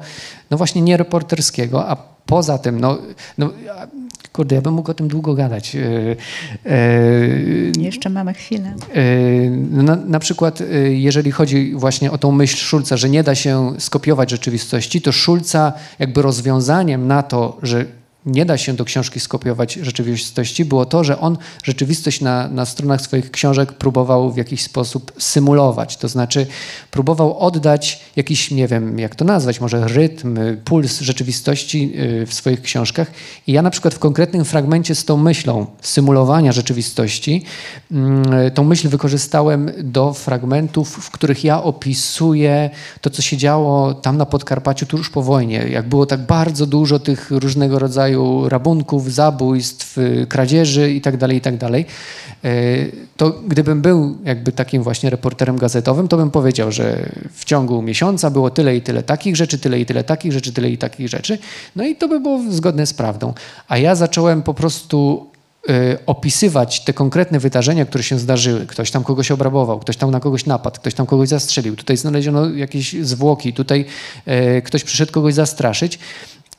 no 0.51 0.57
właśnie 0.57 0.81
niereporterskiego, 0.81 1.89
a 1.89 1.97
poza 2.25 2.57
tym, 2.57 2.79
no, 2.79 2.97
no 3.37 3.49
Kurde, 4.33 4.55
ja 4.55 4.61
bym 4.61 4.73
mógł 4.73 4.91
o 4.91 4.93
tym 4.93 5.07
długo 5.07 5.33
gadać. 5.33 5.75
E, 5.75 5.79
e, 6.65 6.77
Jeszcze 7.79 8.09
mamy 8.09 8.33
chwilę. 8.33 8.75
E, 8.93 9.49
na, 9.83 9.95
na, 9.95 10.19
przykład, 10.19 10.63
jeżeli 10.89 11.31
chodzi 11.31 11.73
właśnie 11.75 12.11
o 12.11 12.17
tą 12.17 12.31
myśl 12.31 12.57
Szulca, 12.57 12.97
że 12.97 13.09
nie 13.09 13.23
da 13.23 13.35
się 13.35 13.73
skopiować 13.79 14.29
rzeczywistości, 14.29 15.01
to 15.01 15.11
Szulca 15.11 15.73
jakby 15.99 16.21
rozwiązaniem 16.21 17.07
na 17.07 17.23
to, 17.23 17.57
że 17.63 17.85
nie 18.25 18.45
da 18.45 18.57
się 18.57 18.73
do 18.73 18.85
książki 18.85 19.19
skopiować 19.19 19.73
rzeczywistości, 19.73 20.65
było 20.65 20.85
to, 20.85 21.03
że 21.03 21.19
on 21.19 21.37
rzeczywistość 21.63 22.21
na, 22.21 22.47
na 22.47 22.65
stronach 22.65 23.01
swoich 23.01 23.31
książek 23.31 23.73
próbował 23.73 24.31
w 24.31 24.37
jakiś 24.37 24.63
sposób 24.63 25.11
symulować. 25.17 25.97
To 25.97 26.07
znaczy 26.07 26.47
próbował 26.91 27.39
oddać 27.39 28.01
jakiś, 28.15 28.51
nie 28.51 28.67
wiem 28.67 28.99
jak 28.99 29.15
to 29.15 29.25
nazwać, 29.25 29.61
może 29.61 29.87
rytm, 29.87 30.39
puls 30.65 30.99
rzeczywistości 30.99 31.93
y, 32.21 32.25
w 32.25 32.33
swoich 32.33 32.61
książkach. 32.61 33.11
I 33.47 33.51
ja 33.51 33.61
na 33.61 33.69
przykład 33.69 33.93
w 33.93 33.99
konkretnym 33.99 34.45
fragmencie 34.45 34.95
z 34.95 35.05
tą 35.05 35.17
myślą 35.17 35.65
symulowania 35.81 36.51
rzeczywistości, 36.51 37.43
mm, 37.91 38.51
tą 38.51 38.63
myśl 38.63 38.89
wykorzystałem 38.89 39.71
do 39.83 40.13
fragmentów, 40.13 40.89
w 40.89 41.11
których 41.11 41.43
ja 41.43 41.63
opisuję 41.63 42.69
to, 43.01 43.09
co 43.09 43.21
się 43.21 43.37
działo 43.37 43.93
tam 43.93 44.17
na 44.17 44.25
Podkarpaciu 44.25 44.85
tuż 44.85 45.09
po 45.09 45.21
wojnie. 45.21 45.57
Jak 45.57 45.89
było 45.89 46.05
tak 46.05 46.19
bardzo 46.19 46.65
dużo 46.65 46.99
tych 46.99 47.31
różnego 47.31 47.79
rodzaju 47.79 48.10
rodzaju 48.11 48.49
rabunków, 48.49 49.13
zabójstw, 49.13 49.97
y, 49.97 50.25
kradzieży 50.29 50.93
itd., 50.93 51.17
tak 51.17 51.31
itd., 51.31 51.57
tak 51.59 51.73
y, 52.45 52.91
to 53.17 53.31
gdybym 53.47 53.81
był 53.81 54.17
jakby 54.23 54.51
takim 54.51 54.83
właśnie 54.83 55.09
reporterem 55.09 55.57
gazetowym, 55.57 56.07
to 56.07 56.17
bym 56.17 56.31
powiedział, 56.31 56.71
że 56.71 57.09
w 57.33 57.45
ciągu 57.45 57.81
miesiąca 57.81 58.29
było 58.29 58.49
tyle 58.49 58.75
i 58.75 58.81
tyle 58.81 59.03
takich 59.03 59.35
rzeczy, 59.35 59.57
tyle 59.57 59.79
i 59.79 59.85
tyle 59.85 60.03
takich 60.03 60.31
rzeczy, 60.31 60.53
tyle 60.53 60.69
i 60.69 60.77
takich 60.77 61.09
rzeczy. 61.09 61.37
No 61.75 61.83
i 61.83 61.95
to 61.95 62.07
by 62.07 62.19
było 62.19 62.39
zgodne 62.49 62.85
z 62.85 62.93
prawdą. 62.93 63.33
A 63.67 63.77
ja 63.77 63.95
zacząłem 63.95 64.43
po 64.43 64.53
prostu 64.53 65.27
y, 65.69 65.97
opisywać 66.05 66.83
te 66.83 66.93
konkretne 66.93 67.39
wydarzenia, 67.39 67.85
które 67.85 68.03
się 68.03 68.19
zdarzyły. 68.19 68.65
Ktoś 68.65 68.91
tam 68.91 69.03
kogoś 69.03 69.31
obrabował, 69.31 69.79
ktoś 69.79 69.97
tam 69.97 70.11
na 70.11 70.19
kogoś 70.19 70.45
napadł, 70.45 70.79
ktoś 70.79 70.93
tam 70.93 71.05
kogoś 71.05 71.29
zastrzelił, 71.29 71.75
tutaj 71.75 71.97
znaleziono 71.97 72.49
jakieś 72.49 72.95
zwłoki, 73.01 73.53
tutaj 73.53 73.85
ktoś 74.63 74.83
przyszedł 74.83 75.11
kogoś 75.11 75.33
zastraszyć 75.33 75.99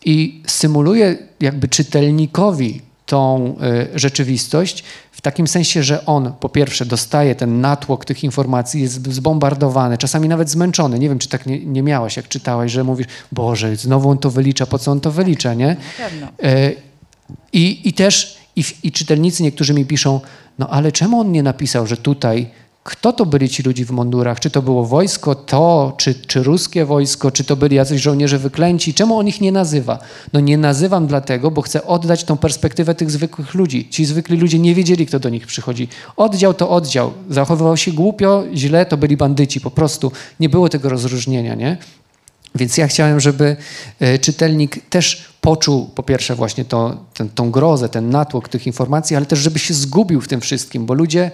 i 0.05 0.43
symuluje 0.47 1.19
jakby 1.41 1.69
czytelnikowi 1.69 2.81
tą 3.07 3.57
y, 3.95 3.99
rzeczywistość 3.99 4.85
w 5.13 5.21
takim 5.21 5.49
sensie, 5.49 5.83
że 5.83 6.07
on 6.07 6.33
po 6.41 6.49
pierwsze 6.49 6.87
dostaje 6.87 7.35
ten 7.35 7.61
natłok 7.61 8.05
tych 8.05 8.25
informacji, 8.25 8.83
jest 8.83 9.13
zbombardowany, 9.13 9.99
czasami 9.99 10.29
nawet 10.29 10.51
zmęczony. 10.51 10.99
Nie 10.99 11.09
wiem, 11.09 11.19
czy 11.19 11.29
tak 11.29 11.47
nie, 11.47 11.67
nie 11.67 11.83
miałaś, 11.83 12.17
jak 12.17 12.29
czytałaś, 12.29 12.73
że 12.73 12.85
mówisz, 12.85 13.07
Boże, 13.33 13.77
znowu 13.77 14.11
on 14.11 14.19
to 14.19 14.31
wylicza, 14.31 14.67
po 14.67 14.79
co 14.79 14.91
on 14.91 15.01
to 15.01 15.11
wylicza, 15.11 15.55
nie? 15.55 15.77
Y, 16.45 16.77
I, 17.53 17.89
i 17.89 17.93
też 17.93 18.39
i, 18.57 18.65
i 18.83 18.93
czytelnicy 18.93 19.43
niektórzy 19.43 19.75
mi 19.75 19.87
piszą, 19.87 20.21
no 20.59 20.69
ale 20.69 20.93
czemu 20.93 21.21
on 21.21 21.33
nie 21.33 21.43
napisał, 21.43 21.87
że 21.87 21.97
tutaj 21.97 22.51
kto 22.85 23.13
to 23.13 23.27
byli 23.27 23.49
ci 23.49 23.63
ludzie 23.63 23.85
w 23.85 23.91
mundurach? 23.91 24.41
Czy 24.41 24.51
to 24.51 24.63
było 24.63 24.85
wojsko 24.85 25.35
to, 25.35 25.95
czy, 25.97 26.15
czy 26.15 26.43
ruskie 26.43 26.85
wojsko, 26.85 27.31
czy 27.31 27.45
to 27.45 27.57
byli 27.57 27.77
jacyś 27.77 28.03
żołnierze 28.03 28.39
wyklęci? 28.39 28.95
Czemu 28.95 29.19
on 29.19 29.29
ich 29.29 29.41
nie 29.41 29.53
nazywa? 29.53 29.99
No 30.33 30.41
nie 30.41 30.59
nazywam 30.59 31.07
dlatego, 31.07 31.51
bo 31.51 31.63
chcę 31.63 31.87
oddać 31.87 32.25
tą 32.25 32.37
perspektywę 32.37 32.95
tych 32.95 33.11
zwykłych 33.11 33.55
ludzi. 33.55 33.89
Ci 33.89 34.05
zwykli 34.05 34.37
ludzie 34.37 34.59
nie 34.59 34.75
wiedzieli, 34.75 35.07
kto 35.07 35.21
do 35.21 35.29
nich 35.29 35.47
przychodzi. 35.47 35.89
Oddział 36.17 36.55
to 36.55 36.71
oddział. 36.71 37.13
Zachowywał 37.31 37.77
się 37.77 37.93
głupio, 37.93 38.45
źle, 38.55 38.87
to 38.87 38.97
byli 38.97 39.17
bandyci. 39.17 39.61
Po 39.61 39.71
prostu 39.71 40.13
nie 40.41 40.49
było 40.49 40.69
tego 40.69 40.89
rozróżnienia, 40.89 41.55
nie? 41.55 41.77
Więc 42.55 42.77
ja 42.77 42.89
chciałem, 42.89 43.21
żeby 43.21 43.57
e, 44.01 44.19
czytelnik 44.19 44.89
też 44.91 45.33
poczuł 45.41 45.91
po 45.95 46.03
pierwsze 46.03 46.35
właśnie 46.35 46.65
to, 46.65 46.97
ten, 47.15 47.29
tą 47.29 47.51
grozę, 47.51 47.89
ten 47.89 48.11
natłok 48.11 48.49
tych 48.49 48.67
informacji, 48.67 49.17
ale 49.17 49.27
też 49.27 49.39
żeby 49.39 49.59
się 49.59 49.75
zgubił 49.75 50.21
w 50.21 50.29
tym 50.29 50.41
wszystkim, 50.41 50.87
bo 50.87 50.95
ludzie 50.95 51.31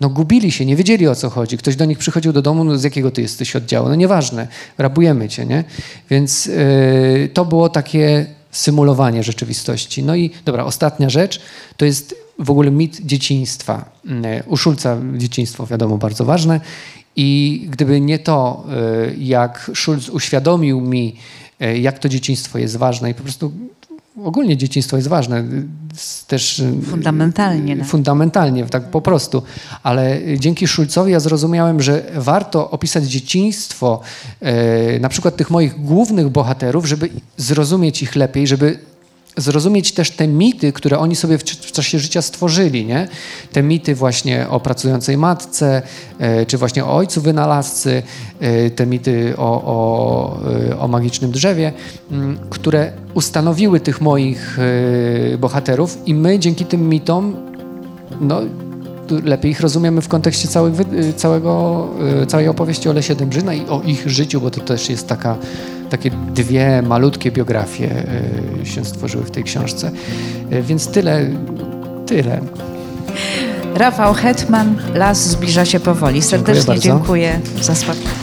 no 0.00 0.08
gubili 0.08 0.52
się, 0.52 0.66
nie 0.66 0.76
wiedzieli 0.76 1.08
o 1.08 1.14
co 1.14 1.30
chodzi. 1.30 1.58
Ktoś 1.58 1.76
do 1.76 1.84
nich 1.84 1.98
przychodził 1.98 2.32
do 2.32 2.42
domu, 2.42 2.64
no 2.64 2.78
z 2.78 2.84
jakiego 2.84 3.10
ty 3.10 3.22
jesteś 3.22 3.56
oddziału? 3.56 3.88
No 3.88 3.94
nieważne, 3.94 4.48
rabujemy 4.78 5.28
cię, 5.28 5.46
nie? 5.46 5.64
Więc 6.10 6.46
yy, 6.46 7.30
to 7.34 7.44
było 7.44 7.68
takie 7.68 8.26
symulowanie 8.50 9.22
rzeczywistości. 9.22 10.02
No 10.02 10.16
i 10.16 10.30
dobra, 10.44 10.64
ostatnia 10.64 11.10
rzecz 11.10 11.40
to 11.76 11.84
jest 11.84 12.14
w 12.38 12.50
ogóle 12.50 12.70
mit 12.70 13.00
dzieciństwa. 13.06 13.90
Yy, 14.04 14.12
u 14.46 14.56
Szulca 14.56 14.98
dzieciństwo 15.16 15.66
wiadomo 15.66 15.98
bardzo 15.98 16.24
ważne 16.24 16.60
i 17.16 17.66
gdyby 17.70 18.00
nie 18.00 18.18
to, 18.18 18.64
yy, 19.06 19.16
jak 19.18 19.70
Schulz 19.74 20.08
uświadomił 20.08 20.80
mi, 20.80 21.16
yy, 21.60 21.78
jak 21.78 21.98
to 21.98 22.08
dzieciństwo 22.08 22.58
jest 22.58 22.76
ważne 22.76 23.10
i 23.10 23.14
po 23.14 23.22
prostu 23.22 23.52
ogólnie 24.16 24.56
dzieciństwo 24.56 24.96
jest 24.96 25.08
ważne. 25.08 25.40
y, 25.40 25.66
Też 26.26 26.58
y, 26.58 26.72
Fundamentalnie 26.90 27.76
nawet. 27.76 27.90
Fundamentalnie, 27.90 28.66
tak 28.66 28.90
po 28.90 29.00
prostu. 29.00 29.42
Ale 29.82 30.20
dzięki 30.38 30.66
Szulcowi 30.66 31.12
ja 31.12 31.20
zrozumiałem, 31.20 31.82
że 31.82 32.02
warto 32.16 32.70
opisać 32.70 33.04
dzieciństwo 33.04 34.00
e, 34.40 34.98
na 34.98 35.08
przykład 35.08 35.36
tych 35.36 35.50
moich 35.50 35.82
głównych 35.82 36.28
bohaterów, 36.28 36.86
żeby 36.86 37.08
zrozumieć 37.36 38.02
ich 38.02 38.16
lepiej, 38.16 38.46
żeby 38.46 38.78
zrozumieć 39.36 39.92
też 39.92 40.10
te 40.10 40.28
mity, 40.28 40.72
które 40.72 40.98
oni 40.98 41.16
sobie 41.16 41.38
w, 41.38 41.42
w 41.42 41.72
czasie 41.72 41.98
życia 41.98 42.22
stworzyli, 42.22 42.86
nie? 42.86 43.08
Te 43.52 43.62
mity 43.62 43.94
właśnie 43.94 44.48
o 44.48 44.60
pracującej 44.60 45.16
matce, 45.16 45.82
e, 46.18 46.46
czy 46.46 46.58
właśnie 46.58 46.84
o 46.84 46.96
ojcu 46.96 47.20
wynalazcy, 47.20 48.02
e, 48.40 48.70
te 48.70 48.86
mity 48.86 49.34
o, 49.36 49.62
o, 49.64 50.38
e, 50.70 50.78
o 50.78 50.88
magicznym 50.88 51.30
drzewie, 51.30 51.72
m, 52.10 52.38
które 52.50 52.92
ustanowiły 53.14 53.80
tych 53.80 54.00
moich 54.00 54.58
bohaterów 55.38 55.98
i 56.06 56.14
my 56.14 56.38
dzięki 56.38 56.64
tym 56.64 56.88
mitom 56.88 57.36
no, 58.20 58.40
lepiej 59.24 59.50
ich 59.50 59.60
rozumiemy 59.60 60.00
w 60.00 60.08
kontekście 60.08 60.48
całych, 60.48 60.80
y, 60.80 61.12
całego, 61.12 61.88
y, 62.22 62.26
całej 62.26 62.48
opowieści 62.48 62.88
o 62.88 62.92
Lesie 62.92 63.14
Dębrzyna 63.14 63.54
i 63.54 63.66
o 63.66 63.82
ich 63.82 64.08
życiu, 64.08 64.40
bo 64.40 64.50
to 64.50 64.60
też 64.60 64.88
jest 64.88 65.08
taka, 65.08 65.36
takie 65.90 66.10
dwie 66.10 66.82
malutkie 66.82 67.30
biografie 67.30 68.04
y, 68.62 68.66
się 68.66 68.84
stworzyły 68.84 69.24
w 69.24 69.30
tej 69.30 69.44
książce. 69.44 69.90
Więc 70.62 70.88
tyle, 70.88 71.30
tyle. 72.06 72.40
Rafał 73.74 74.14
Hetman, 74.14 74.76
las 74.94 75.28
zbliża 75.28 75.64
się 75.64 75.80
powoli. 75.80 76.22
Serdecznie 76.22 76.64
bardzo. 76.64 76.82
dziękuję 76.82 77.40
za 77.60 77.74
spotkanie. 77.74 78.21